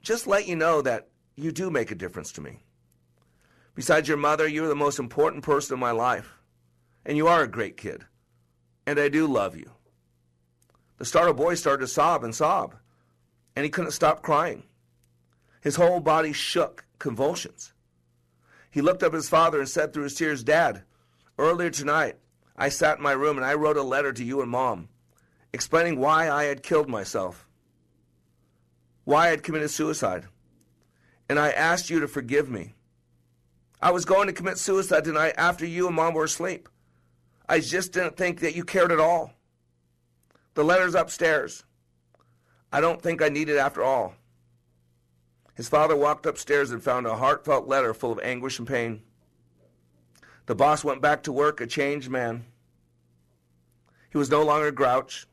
just 0.00 0.28
let 0.28 0.46
you 0.46 0.54
know 0.54 0.80
that 0.82 1.08
you 1.34 1.50
do 1.50 1.70
make 1.70 1.90
a 1.90 1.96
difference 1.96 2.30
to 2.34 2.40
me. 2.40 2.60
Besides 3.74 4.06
your 4.06 4.16
mother, 4.16 4.46
you're 4.46 4.68
the 4.68 4.76
most 4.76 5.00
important 5.00 5.42
person 5.42 5.74
in 5.74 5.80
my 5.80 5.90
life. 5.90 6.38
And 7.04 7.16
you 7.16 7.26
are 7.26 7.42
a 7.42 7.48
great 7.48 7.76
kid 7.76 8.04
and 8.86 9.00
I 9.00 9.08
do 9.08 9.26
love 9.26 9.56
you. 9.56 9.72
The 10.98 11.04
startled 11.04 11.36
boy 11.36 11.54
started 11.54 11.80
to 11.80 11.88
sob 11.88 12.22
and 12.22 12.32
sob, 12.32 12.76
and 13.56 13.64
he 13.64 13.70
couldn't 13.70 13.90
stop 13.90 14.22
crying. 14.22 14.62
His 15.62 15.74
whole 15.74 15.98
body 15.98 16.32
shook, 16.32 16.84
convulsions. 17.00 17.71
He 18.72 18.80
looked 18.80 19.02
up 19.02 19.12
at 19.12 19.16
his 19.16 19.28
father 19.28 19.60
and 19.60 19.68
said 19.68 19.92
through 19.92 20.04
his 20.04 20.14
tears, 20.14 20.42
Dad, 20.42 20.82
earlier 21.38 21.68
tonight, 21.68 22.16
I 22.56 22.70
sat 22.70 22.96
in 22.96 23.02
my 23.02 23.12
room 23.12 23.36
and 23.36 23.44
I 23.44 23.54
wrote 23.54 23.76
a 23.76 23.82
letter 23.82 24.12
to 24.14 24.24
you 24.24 24.40
and 24.40 24.50
Mom, 24.50 24.88
explaining 25.52 26.00
why 26.00 26.30
I 26.30 26.44
had 26.44 26.62
killed 26.62 26.88
myself, 26.88 27.46
why 29.04 29.26
I 29.26 29.30
had 29.30 29.42
committed 29.42 29.70
suicide, 29.70 30.26
and 31.28 31.38
I 31.38 31.50
asked 31.50 31.90
you 31.90 32.00
to 32.00 32.08
forgive 32.08 32.48
me. 32.48 32.72
I 33.80 33.90
was 33.90 34.06
going 34.06 34.26
to 34.28 34.32
commit 34.32 34.56
suicide 34.56 35.04
tonight 35.04 35.34
after 35.36 35.66
you 35.66 35.86
and 35.86 35.94
Mom 35.94 36.14
were 36.14 36.24
asleep. 36.24 36.68
I 37.46 37.60
just 37.60 37.92
didn't 37.92 38.16
think 38.16 38.40
that 38.40 38.56
you 38.56 38.64
cared 38.64 38.90
at 38.90 39.00
all. 39.00 39.34
The 40.54 40.64
letter's 40.64 40.94
upstairs. 40.94 41.64
I 42.72 42.80
don't 42.80 43.02
think 43.02 43.20
I 43.20 43.28
need 43.28 43.50
it 43.50 43.58
after 43.58 43.82
all. 43.82 44.14
His 45.62 45.68
father 45.68 45.94
walked 45.94 46.26
upstairs 46.26 46.72
and 46.72 46.82
found 46.82 47.06
a 47.06 47.14
heartfelt 47.14 47.68
letter 47.68 47.94
full 47.94 48.10
of 48.10 48.18
anguish 48.18 48.58
and 48.58 48.66
pain. 48.66 49.02
The 50.46 50.56
boss 50.56 50.82
went 50.82 51.00
back 51.00 51.22
to 51.22 51.32
work 51.32 51.60
a 51.60 51.68
changed 51.68 52.10
man. 52.10 52.46
He 54.10 54.18
was 54.18 54.28
no 54.28 54.42
longer 54.42 54.66
a 54.66 54.72
grouch, 54.72 55.28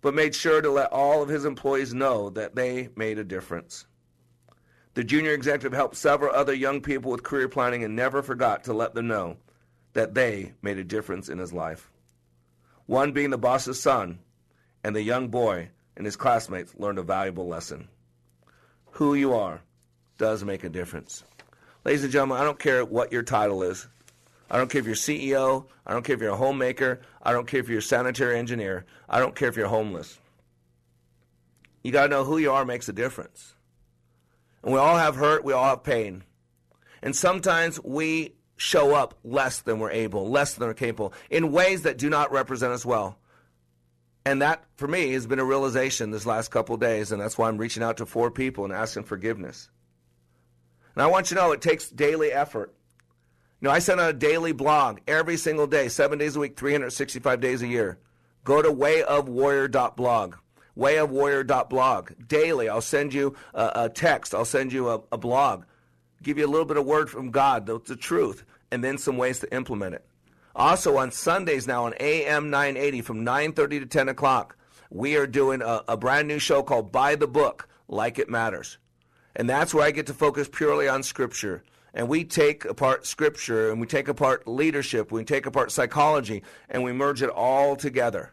but 0.00 0.16
made 0.16 0.34
sure 0.34 0.60
to 0.60 0.68
let 0.68 0.90
all 0.90 1.22
of 1.22 1.28
his 1.28 1.44
employees 1.44 1.94
know 1.94 2.28
that 2.30 2.56
they 2.56 2.88
made 2.96 3.20
a 3.20 3.22
difference. 3.22 3.86
The 4.94 5.04
junior 5.04 5.30
executive 5.30 5.74
helped 5.74 5.94
several 5.94 6.34
other 6.34 6.52
young 6.52 6.80
people 6.80 7.12
with 7.12 7.22
career 7.22 7.48
planning 7.48 7.84
and 7.84 7.94
never 7.94 8.20
forgot 8.20 8.64
to 8.64 8.72
let 8.72 8.94
them 8.94 9.06
know 9.06 9.36
that 9.92 10.14
they 10.14 10.54
made 10.60 10.78
a 10.78 10.82
difference 10.82 11.28
in 11.28 11.38
his 11.38 11.52
life. 11.52 11.88
One 12.86 13.12
being 13.12 13.30
the 13.30 13.38
boss's 13.38 13.80
son, 13.80 14.18
and 14.82 14.96
the 14.96 15.02
young 15.02 15.28
boy 15.28 15.70
and 15.96 16.04
his 16.04 16.16
classmates 16.16 16.74
learned 16.76 16.98
a 16.98 17.04
valuable 17.04 17.46
lesson. 17.46 17.90
Who 18.94 19.14
you 19.14 19.34
are 19.34 19.60
does 20.18 20.44
make 20.44 20.62
a 20.62 20.68
difference. 20.68 21.24
Ladies 21.84 22.04
and 22.04 22.12
gentlemen, 22.12 22.38
I 22.38 22.44
don't 22.44 22.60
care 22.60 22.84
what 22.84 23.10
your 23.10 23.24
title 23.24 23.64
is. 23.64 23.88
I 24.48 24.56
don't 24.56 24.70
care 24.70 24.78
if 24.78 24.86
you're 24.86 24.94
CEO. 24.94 25.66
I 25.84 25.92
don't 25.92 26.04
care 26.04 26.14
if 26.14 26.20
you're 26.20 26.30
a 26.30 26.36
homemaker. 26.36 27.00
I 27.20 27.32
don't 27.32 27.48
care 27.48 27.58
if 27.58 27.68
you're 27.68 27.80
a 27.80 27.82
sanitary 27.82 28.38
engineer. 28.38 28.84
I 29.08 29.18
don't 29.18 29.34
care 29.34 29.48
if 29.48 29.56
you're 29.56 29.66
homeless. 29.66 30.16
You 31.82 31.90
got 31.90 32.04
to 32.04 32.08
know 32.08 32.22
who 32.22 32.38
you 32.38 32.52
are 32.52 32.64
makes 32.64 32.88
a 32.88 32.92
difference. 32.92 33.56
And 34.62 34.72
we 34.72 34.78
all 34.78 34.96
have 34.96 35.16
hurt, 35.16 35.44
we 35.44 35.52
all 35.52 35.64
have 35.64 35.82
pain. 35.82 36.22
And 37.02 37.16
sometimes 37.16 37.82
we 37.82 38.36
show 38.56 38.94
up 38.94 39.18
less 39.24 39.60
than 39.60 39.80
we're 39.80 39.90
able, 39.90 40.30
less 40.30 40.54
than 40.54 40.68
we're 40.68 40.74
capable, 40.74 41.12
in 41.30 41.50
ways 41.50 41.82
that 41.82 41.98
do 41.98 42.08
not 42.08 42.30
represent 42.30 42.72
us 42.72 42.86
well. 42.86 43.18
And 44.26 44.40
that, 44.42 44.64
for 44.76 44.88
me, 44.88 45.12
has 45.12 45.26
been 45.26 45.38
a 45.38 45.44
realization 45.44 46.10
this 46.10 46.24
last 46.24 46.50
couple 46.50 46.76
days, 46.76 47.12
and 47.12 47.20
that's 47.20 47.36
why 47.36 47.48
I'm 47.48 47.58
reaching 47.58 47.82
out 47.82 47.98
to 47.98 48.06
four 48.06 48.30
people 48.30 48.64
and 48.64 48.72
asking 48.72 49.04
forgiveness. 49.04 49.68
And 50.94 51.02
I 51.02 51.06
want 51.06 51.30
you 51.30 51.36
to 51.36 51.42
know 51.42 51.52
it 51.52 51.60
takes 51.60 51.90
daily 51.90 52.32
effort. 52.32 52.74
You 53.60 53.68
know, 53.68 53.74
I 53.74 53.80
send 53.80 54.00
out 54.00 54.10
a 54.10 54.14
daily 54.14 54.52
blog 54.52 55.00
every 55.06 55.36
single 55.36 55.66
day, 55.66 55.88
seven 55.88 56.18
days 56.18 56.36
a 56.36 56.40
week, 56.40 56.56
365 56.56 57.40
days 57.40 57.62
a 57.62 57.66
year. 57.66 57.98
Go 58.44 58.62
to 58.62 58.70
wayofwarrior.blog. 58.70 60.36
Wayofwarrior.blog. 60.76 62.10
Daily, 62.26 62.68
I'll 62.68 62.80
send 62.80 63.12
you 63.12 63.36
a, 63.52 63.72
a 63.74 63.88
text, 63.88 64.34
I'll 64.34 64.44
send 64.44 64.72
you 64.72 64.88
a, 64.88 65.00
a 65.12 65.18
blog 65.18 65.64
give 66.24 66.38
you 66.38 66.46
a 66.46 66.48
little 66.48 66.64
bit 66.64 66.76
of 66.76 66.84
word 66.84 67.08
from 67.08 67.30
God, 67.30 67.66
the, 67.66 67.78
the 67.78 67.94
truth, 67.94 68.44
and 68.72 68.82
then 68.82 68.98
some 68.98 69.16
ways 69.16 69.38
to 69.40 69.54
implement 69.54 69.94
it. 69.94 70.04
Also 70.54 70.96
on 70.96 71.10
Sundays 71.10 71.66
now 71.66 71.84
on 71.84 71.94
AM 71.98 72.48
980 72.50 73.00
from 73.02 73.24
9:30 73.24 73.80
to 73.80 73.86
10 73.86 74.08
o'clock, 74.08 74.56
we 74.90 75.16
are 75.16 75.26
doing 75.26 75.62
a, 75.62 75.82
a 75.88 75.96
brand 75.96 76.28
new 76.28 76.38
show 76.38 76.62
called 76.62 76.92
By 76.92 77.16
the 77.16 77.26
Book, 77.26 77.68
Like 77.88 78.18
It 78.18 78.30
Matters, 78.30 78.78
and 79.34 79.50
that's 79.50 79.74
where 79.74 79.84
I 79.84 79.90
get 79.90 80.06
to 80.06 80.14
focus 80.14 80.48
purely 80.50 80.88
on 80.88 81.02
Scripture. 81.02 81.64
And 81.96 82.08
we 82.08 82.24
take 82.24 82.64
apart 82.64 83.06
Scripture, 83.06 83.70
and 83.70 83.80
we 83.80 83.86
take 83.86 84.08
apart 84.08 84.48
leadership, 84.48 85.12
we 85.12 85.24
take 85.24 85.46
apart 85.46 85.70
psychology, 85.70 86.42
and 86.68 86.82
we 86.82 86.92
merge 86.92 87.22
it 87.22 87.30
all 87.30 87.76
together. 87.76 88.32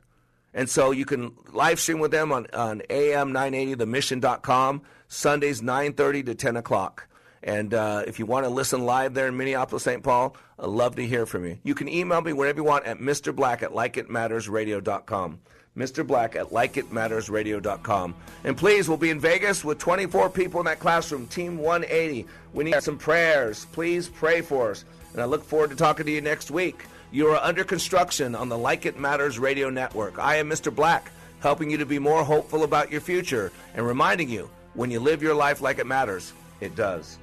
And 0.54 0.70
so 0.70 0.92
you 0.92 1.06
can 1.06 1.34
live 1.52 1.80
stream 1.80 2.00
with 2.00 2.12
them 2.12 2.32
on, 2.32 2.48
on 2.54 2.82
AM 2.90 3.32
980, 3.32 3.76
themission.com, 3.76 4.82
Sundays 5.08 5.62
9.30 5.62 6.26
to 6.26 6.36
10 6.36 6.58
o'clock. 6.58 7.08
And 7.44 7.74
uh, 7.74 8.04
if 8.06 8.20
you 8.20 8.26
want 8.26 8.46
to 8.46 8.50
listen 8.50 8.86
live 8.86 9.14
there 9.14 9.28
in 9.28 9.36
Minneapolis, 9.36 9.84
St. 9.84 10.04
Paul, 10.04 10.36
I'd 10.60 10.68
love 10.68 10.96
to 10.98 11.08
hear 11.08 11.26
from 11.26 11.46
you. 11.46 11.58
You 11.64 11.74
can 11.74 11.90
email 11.90 12.22
me 12.22 12.34
whenever 12.34 12.60
you 12.60 12.64
want 12.64 12.86
at 12.86 13.00
Mr. 13.00 13.36
Black 13.36 13.64
at 13.64 13.72
likeitmattersradio.com. 13.72 15.40
Mr. 15.76 16.06
Black 16.06 16.36
at 16.36 16.48
likeitmattersradio.com. 16.48 18.16
And 18.44 18.58
please, 18.58 18.90
we'll 18.90 18.98
be 18.98 19.10
in 19.10 19.20
Vegas 19.20 19.64
with 19.64 19.80
24 19.80 20.30
people 20.30 20.60
in 20.60 20.66
that 20.66 20.80
classroom, 20.80 21.28
Team 21.28 21.58
180. 21.58 22.28
We 22.54 22.64
need 22.66 22.84
some 22.84 22.98
prayers. 22.98 23.66
Please 23.72 24.10
pray 24.10 24.42
for 24.42 24.72
us. 24.72 24.86
And 25.14 25.22
I 25.22 25.26
look 25.26 25.44
forward 25.44 25.70
to 25.72 25.76
talking 25.76 26.06
to 26.06 26.12
you 26.12 26.22
next 26.22 26.52
week. 26.52 26.86
You 27.12 27.28
are 27.30 27.44
under 27.44 27.64
construction 27.64 28.36
on 28.36 28.50
the 28.50 28.58
Like 28.58 28.86
It 28.86 29.00
Matters 29.00 29.40
radio 29.40 29.70
network. 29.70 30.20
I 30.20 30.38
am 30.38 30.50
Mr. 30.50 30.74
Black, 30.74 31.12
helping 31.40 31.70
you 31.70 31.78
to 31.78 31.86
be 31.86 32.00
more 32.00 32.24
hopeful 32.24 32.64
about 32.64 32.92
your 32.92 33.02
future 33.02 33.52
and 33.74 33.86
reminding 33.86 34.30
you 34.30 34.50
when 34.74 34.92
you 34.92 35.00
live 35.00 35.22
your 35.22 35.36
life 35.36 35.62
like 35.62 35.80
it 35.80 35.88
matters, 35.88 36.32
it 36.62 36.76
does. 36.76 37.18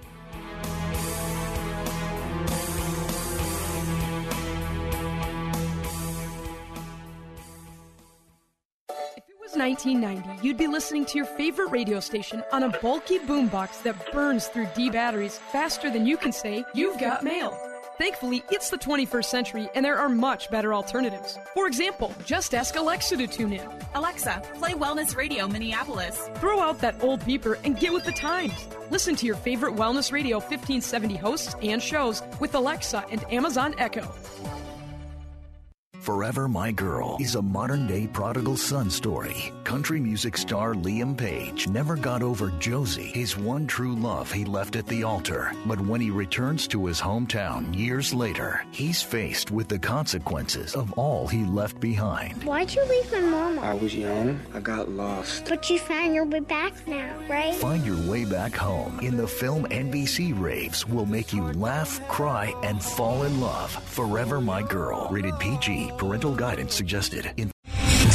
1990, 9.59 10.47
you'd 10.47 10.57
be 10.57 10.67
listening 10.67 11.05
to 11.07 11.17
your 11.19 11.27
favorite 11.27 11.71
radio 11.71 12.01
station 12.01 12.43
on 12.53 12.63
a 12.63 12.69
bulky 12.81 13.19
boombox 13.19 13.83
that 13.83 14.13
burns 14.13 14.47
through 14.47 14.69
D 14.75 14.91
batteries 14.91 15.39
faster 15.51 15.91
than 15.91 16.07
you 16.07 16.17
can 16.17 16.33
say, 16.33 16.65
You've 16.75 16.99
got 16.99 17.25
mail. 17.25 17.59
Thankfully, 17.99 18.45
it's 18.49 18.71
the 18.71 18.79
21st 18.79 19.25
century 19.25 19.69
and 19.75 19.85
there 19.85 19.99
are 19.99 20.09
much 20.09 20.51
better 20.51 20.73
alternatives. 20.73 21.37
For 21.53 21.67
example, 21.67 22.15
just 22.25 22.55
ask 22.55 22.77
Alexa 22.77 23.17
to 23.17 23.27
tune 23.27 23.53
in. 23.53 23.69
Alexa, 23.95 24.41
play 24.55 24.73
Wellness 24.73 25.17
Radio 25.17 25.49
Minneapolis. 25.49 26.31
Throw 26.37 26.61
out 26.61 26.79
that 26.79 27.03
old 27.03 27.21
beeper 27.23 27.59
and 27.65 27.79
get 27.79 27.93
with 27.93 28.05
the 28.05 28.13
times. 28.13 28.69
Listen 28.91 29.17
to 29.17 29.27
your 29.27 29.35
favorite 29.35 29.75
Wellness 29.75 30.13
Radio 30.13 30.37
1570 30.37 31.17
hosts 31.17 31.57
and 31.61 31.83
shows 31.83 32.23
with 32.39 32.55
Alexa 32.55 33.05
and 33.11 33.25
Amazon 33.33 33.75
Echo. 33.79 34.07
Forever 36.09 36.49
My 36.49 36.73
Girl 36.73 37.19
is 37.21 37.35
a 37.35 37.43
modern 37.43 37.87
day 37.87 38.07
prodigal 38.07 38.57
son 38.57 38.89
story. 38.89 39.53
Country 39.65 40.01
music 40.01 40.39
star 40.39 40.73
Liam 40.73 41.15
Page 41.15 41.69
never 41.69 41.97
got 41.97 42.23
over 42.23 42.51
Josie, 42.59 43.11
his 43.13 43.37
one 43.37 43.67
true 43.67 43.95
love 43.95 44.33
he 44.33 44.47
left 44.47 44.75
at 44.77 44.87
the 44.87 45.03
altar. 45.03 45.53
But 45.67 45.79
when 45.79 46.01
he 46.01 46.09
returns 46.09 46.67
to 46.69 46.87
his 46.87 46.99
hometown 46.99 47.77
years 47.79 48.15
later, 48.15 48.65
he's 48.71 49.03
faced 49.03 49.51
with 49.51 49.69
the 49.69 49.79
consequences 49.79 50.75
of 50.75 50.95
all 50.95 51.29
he 51.29 51.45
left 51.45 51.79
behind. 51.79 52.43
Why'd 52.43 52.75
you 52.75 52.87
leave 52.87 53.13
my 53.13 53.21
mama? 53.21 53.61
I 53.61 53.75
was 53.75 53.95
young. 53.95 54.41
I 54.55 54.61
got 54.61 54.89
lost. 54.89 55.45
But 55.47 55.69
you 55.69 55.79
found 55.79 56.15
your 56.15 56.25
way 56.25 56.41
back 56.41 56.73
now, 56.89 57.15
right? 57.29 57.55
Find 57.55 57.85
your 57.85 58.01
way 58.11 58.25
back 58.25 58.55
home 58.55 58.99
in 59.01 59.19
the 59.19 59.29
film 59.29 59.67
NBC 59.67 60.33
Raves 60.41 60.89
will 60.89 61.05
make 61.05 61.35
you 61.35 61.43
laugh, 61.53 62.01
cry, 62.09 62.55
and 62.63 62.83
fall 62.83 63.25
in 63.25 63.43
love. 63.43 63.71
Forever 63.85 64.41
My 64.41 64.63
Girl. 64.63 65.07
Rated 65.11 65.39
PG. 65.39 65.98
Parental 65.99 66.33
guidance 66.33 66.75
suggested. 66.75 67.33
In 67.37 67.51